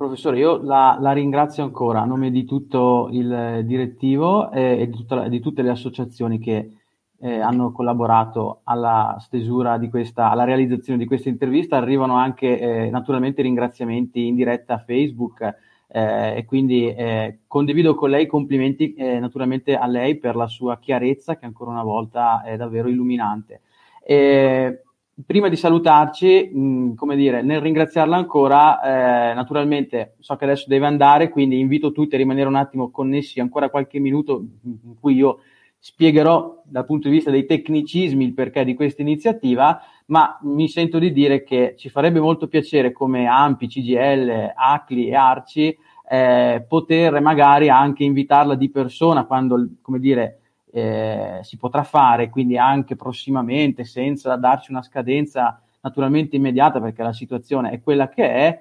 Professore, 0.00 0.38
io 0.38 0.62
la, 0.62 0.96
la, 0.98 1.12
ringrazio 1.12 1.62
ancora 1.62 2.00
a 2.00 2.06
nome 2.06 2.30
di 2.30 2.46
tutto 2.46 3.10
il 3.12 3.60
direttivo 3.66 4.50
e, 4.50 4.80
e 4.80 4.88
di, 4.88 4.96
tutta, 4.96 5.28
di, 5.28 5.40
tutte 5.40 5.60
le 5.60 5.68
associazioni 5.68 6.38
che 6.38 6.70
eh, 7.18 7.38
hanno 7.38 7.70
collaborato 7.70 8.60
alla 8.64 9.18
stesura 9.20 9.76
di 9.76 9.90
questa, 9.90 10.30
alla 10.30 10.44
realizzazione 10.44 10.98
di 10.98 11.04
questa 11.04 11.28
intervista. 11.28 11.76
Arrivano 11.76 12.14
anche 12.14 12.58
eh, 12.58 12.88
naturalmente 12.88 13.42
ringraziamenti 13.42 14.26
in 14.26 14.36
diretta 14.36 14.76
a 14.76 14.78
Facebook 14.86 15.42
eh, 15.88 16.34
e 16.34 16.44
quindi 16.46 16.86
eh, 16.86 17.40
condivido 17.46 17.94
con 17.94 18.08
lei 18.08 18.26
complimenti 18.26 18.94
eh, 18.94 19.18
naturalmente 19.18 19.76
a 19.76 19.86
lei 19.86 20.16
per 20.16 20.34
la 20.34 20.46
sua 20.46 20.78
chiarezza 20.78 21.36
che 21.36 21.44
ancora 21.44 21.72
una 21.72 21.84
volta 21.84 22.42
è 22.42 22.56
davvero 22.56 22.88
illuminante. 22.88 23.60
E, 24.02 24.80
prima 25.26 25.48
di 25.48 25.56
salutarci, 25.56 26.50
mh, 26.52 26.94
come 26.94 27.16
dire, 27.16 27.42
nel 27.42 27.60
ringraziarla 27.60 28.16
ancora, 28.16 29.30
eh, 29.30 29.34
naturalmente 29.34 30.14
so 30.18 30.36
che 30.36 30.44
adesso 30.44 30.66
deve 30.68 30.86
andare, 30.86 31.28
quindi 31.28 31.58
invito 31.58 31.92
tutti 31.92 32.14
a 32.14 32.18
rimanere 32.18 32.48
un 32.48 32.56
attimo 32.56 32.90
connessi 32.90 33.40
ancora 33.40 33.70
qualche 33.70 33.98
minuto 33.98 34.44
in 34.64 34.94
cui 34.98 35.14
io 35.14 35.40
spiegherò 35.78 36.62
dal 36.64 36.84
punto 36.84 37.08
di 37.08 37.14
vista 37.14 37.30
dei 37.30 37.46
tecnicismi 37.46 38.24
il 38.24 38.34
perché 38.34 38.64
di 38.64 38.74
questa 38.74 39.02
iniziativa, 39.02 39.80
ma 40.06 40.38
mi 40.42 40.68
sento 40.68 40.98
di 40.98 41.12
dire 41.12 41.42
che 41.42 41.74
ci 41.76 41.88
farebbe 41.88 42.20
molto 42.20 42.48
piacere 42.48 42.92
come 42.92 43.26
AMPI, 43.26 43.66
CGL, 43.66 44.52
ACLI 44.54 45.08
e 45.08 45.14
ARCI 45.14 45.78
eh, 46.12 46.64
poter 46.68 47.20
magari 47.20 47.68
anche 47.68 48.02
invitarla 48.02 48.56
di 48.56 48.68
persona 48.68 49.24
quando, 49.24 49.68
come 49.80 50.00
dire, 50.00 50.39
eh, 50.72 51.40
si 51.42 51.56
potrà 51.56 51.82
fare, 51.82 52.28
quindi 52.28 52.56
anche 52.56 52.96
prossimamente, 52.96 53.84
senza 53.84 54.36
darci 54.36 54.70
una 54.70 54.82
scadenza 54.82 55.60
naturalmente 55.82 56.36
immediata, 56.36 56.80
perché 56.80 57.02
la 57.02 57.12
situazione 57.12 57.70
è 57.70 57.80
quella 57.80 58.08
che 58.08 58.28
è, 58.28 58.60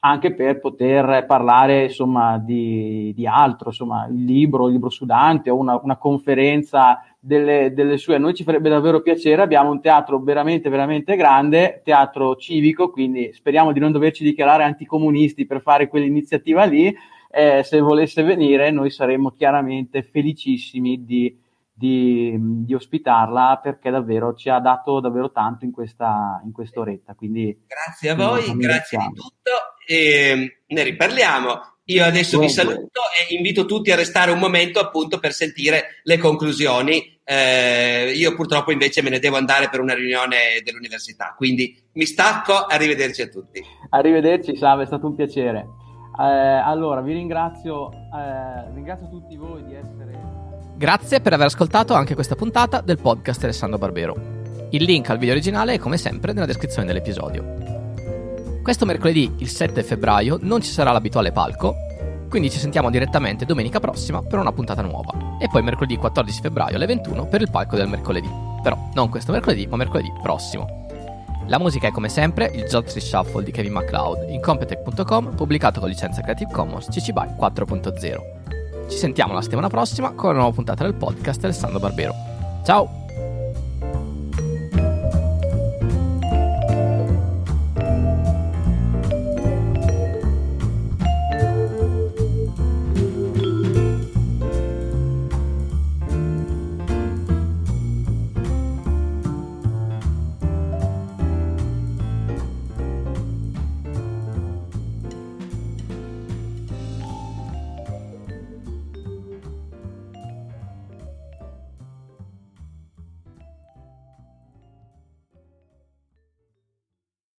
anche 0.00 0.32
per 0.32 0.60
poter 0.60 1.24
parlare 1.26 1.84
insomma, 1.84 2.38
di, 2.38 3.12
di 3.16 3.26
altro, 3.26 3.70
insomma, 3.70 4.06
il 4.06 4.24
libro, 4.24 4.66
il 4.66 4.74
libro 4.74 4.90
sudante 4.90 5.50
o 5.50 5.56
una, 5.56 5.80
una 5.82 5.96
conferenza 5.96 7.02
delle, 7.18 7.72
delle, 7.74 7.96
sue. 7.96 8.14
A 8.14 8.18
noi 8.18 8.34
ci 8.34 8.44
farebbe 8.44 8.68
davvero 8.68 9.00
piacere, 9.00 9.42
abbiamo 9.42 9.70
un 9.70 9.80
teatro 9.80 10.20
veramente, 10.20 10.68
veramente 10.68 11.16
grande, 11.16 11.80
teatro 11.84 12.36
civico, 12.36 12.90
quindi 12.90 13.32
speriamo 13.32 13.72
di 13.72 13.80
non 13.80 13.90
doverci 13.90 14.22
dichiarare 14.22 14.62
anticomunisti 14.62 15.46
per 15.46 15.60
fare 15.60 15.88
quell'iniziativa 15.88 16.64
lì. 16.64 16.94
Eh, 17.30 17.62
se 17.64 17.80
volesse 17.80 18.22
venire, 18.22 18.70
noi 18.70 18.90
saremmo 18.90 19.30
chiaramente 19.30 20.02
felicissimi 20.02 21.04
di 21.04 21.36
di, 21.78 22.34
di, 22.38 22.74
ospitarla 22.74 23.60
perché 23.62 23.90
davvero 23.90 24.34
ci 24.34 24.48
ha 24.48 24.58
dato 24.58 24.98
davvero 24.98 25.30
tanto 25.30 25.64
in 25.64 25.70
questa 25.70 26.40
in 26.44 26.50
quest'oretta. 26.50 27.14
Quindi 27.14 27.64
grazie 27.66 28.10
a 28.10 28.16
voi, 28.16 28.56
grazie 28.56 28.98
di 28.98 29.14
tutto 29.14 29.50
e 29.86 30.62
ne 30.66 30.82
riparliamo. 30.82 31.76
Io 31.84 32.04
adesso 32.04 32.38
vi 32.38 32.50
saluto 32.50 33.00
e 33.28 33.34
invito 33.34 33.64
tutti 33.64 33.90
a 33.90 33.96
restare 33.96 34.30
un 34.30 34.38
momento 34.38 34.80
appunto 34.80 35.18
per 35.18 35.32
sentire 35.32 36.00
le 36.02 36.18
conclusioni. 36.18 37.18
Eh, 37.24 38.12
io 38.14 38.34
purtroppo 38.34 38.72
invece 38.72 39.00
me 39.00 39.08
ne 39.08 39.20
devo 39.20 39.36
andare 39.36 39.70
per 39.70 39.80
una 39.80 39.94
riunione 39.94 40.60
dell'università, 40.64 41.34
quindi 41.36 41.74
mi 41.92 42.04
stacco, 42.04 42.54
arrivederci 42.54 43.22
a 43.22 43.28
tutti. 43.28 43.62
Arrivederci 43.90 44.56
Salve, 44.56 44.82
è 44.82 44.86
stato 44.86 45.06
un 45.06 45.14
piacere. 45.14 45.66
Eh, 46.20 46.22
allora, 46.22 47.00
vi 47.00 47.12
ringrazio, 47.12 47.90
eh, 47.90 48.72
ringrazio 48.74 49.08
tutti 49.08 49.36
voi 49.36 49.64
di 49.64 49.74
essere... 49.74 50.37
Grazie 50.78 51.20
per 51.20 51.32
aver 51.32 51.46
ascoltato 51.46 51.94
anche 51.94 52.14
questa 52.14 52.36
puntata 52.36 52.80
del 52.80 53.00
podcast 53.00 53.42
Alessandro 53.42 53.78
Barbero. 53.78 54.68
Il 54.70 54.84
link 54.84 55.10
al 55.10 55.18
video 55.18 55.34
originale 55.34 55.74
è 55.74 55.78
come 55.80 55.96
sempre 55.96 56.32
nella 56.32 56.46
descrizione 56.46 56.86
dell'episodio. 56.86 58.60
Questo 58.62 58.86
mercoledì, 58.86 59.34
il 59.38 59.48
7 59.48 59.82
febbraio, 59.82 60.38
non 60.40 60.62
ci 60.62 60.70
sarà 60.70 60.92
l'abituale 60.92 61.32
palco, 61.32 61.74
quindi 62.28 62.48
ci 62.48 62.60
sentiamo 62.60 62.90
direttamente 62.90 63.44
domenica 63.44 63.80
prossima 63.80 64.22
per 64.22 64.38
una 64.38 64.52
puntata 64.52 64.80
nuova. 64.80 65.38
E 65.40 65.48
poi 65.48 65.64
mercoledì 65.64 65.96
14 65.96 66.42
febbraio 66.42 66.76
alle 66.76 66.86
21 66.86 67.26
per 67.26 67.40
il 67.40 67.50
palco 67.50 67.74
del 67.74 67.88
mercoledì. 67.88 68.30
Però 68.62 68.78
non 68.94 69.08
questo 69.08 69.32
mercoledì, 69.32 69.66
ma 69.66 69.74
mercoledì 69.74 70.12
prossimo. 70.22 70.86
La 71.48 71.58
musica 71.58 71.88
è 71.88 71.90
come 71.90 72.08
sempre 72.08 72.52
il 72.54 72.62
Jotri 72.66 73.00
Shuffle 73.00 73.42
di 73.42 73.50
Kevin 73.50 73.72
MacLeod 73.72 74.30
in 74.30 74.40
Competech.com, 74.40 75.34
pubblicato 75.34 75.80
con 75.80 75.88
licenza 75.88 76.20
Creative 76.20 76.52
Commons 76.52 76.86
CC 76.86 77.10
BY 77.10 77.34
4.0. 77.36 78.57
Ci 78.88 78.96
sentiamo 78.96 79.34
la 79.34 79.42
settimana 79.42 79.68
prossima 79.68 80.12
con 80.12 80.30
una 80.30 80.38
nuova 80.38 80.54
puntata 80.54 80.84
del 80.84 80.94
podcast 80.94 81.44
Alessandro 81.44 81.78
Barbero. 81.78 82.14
Ciao! 82.64 83.07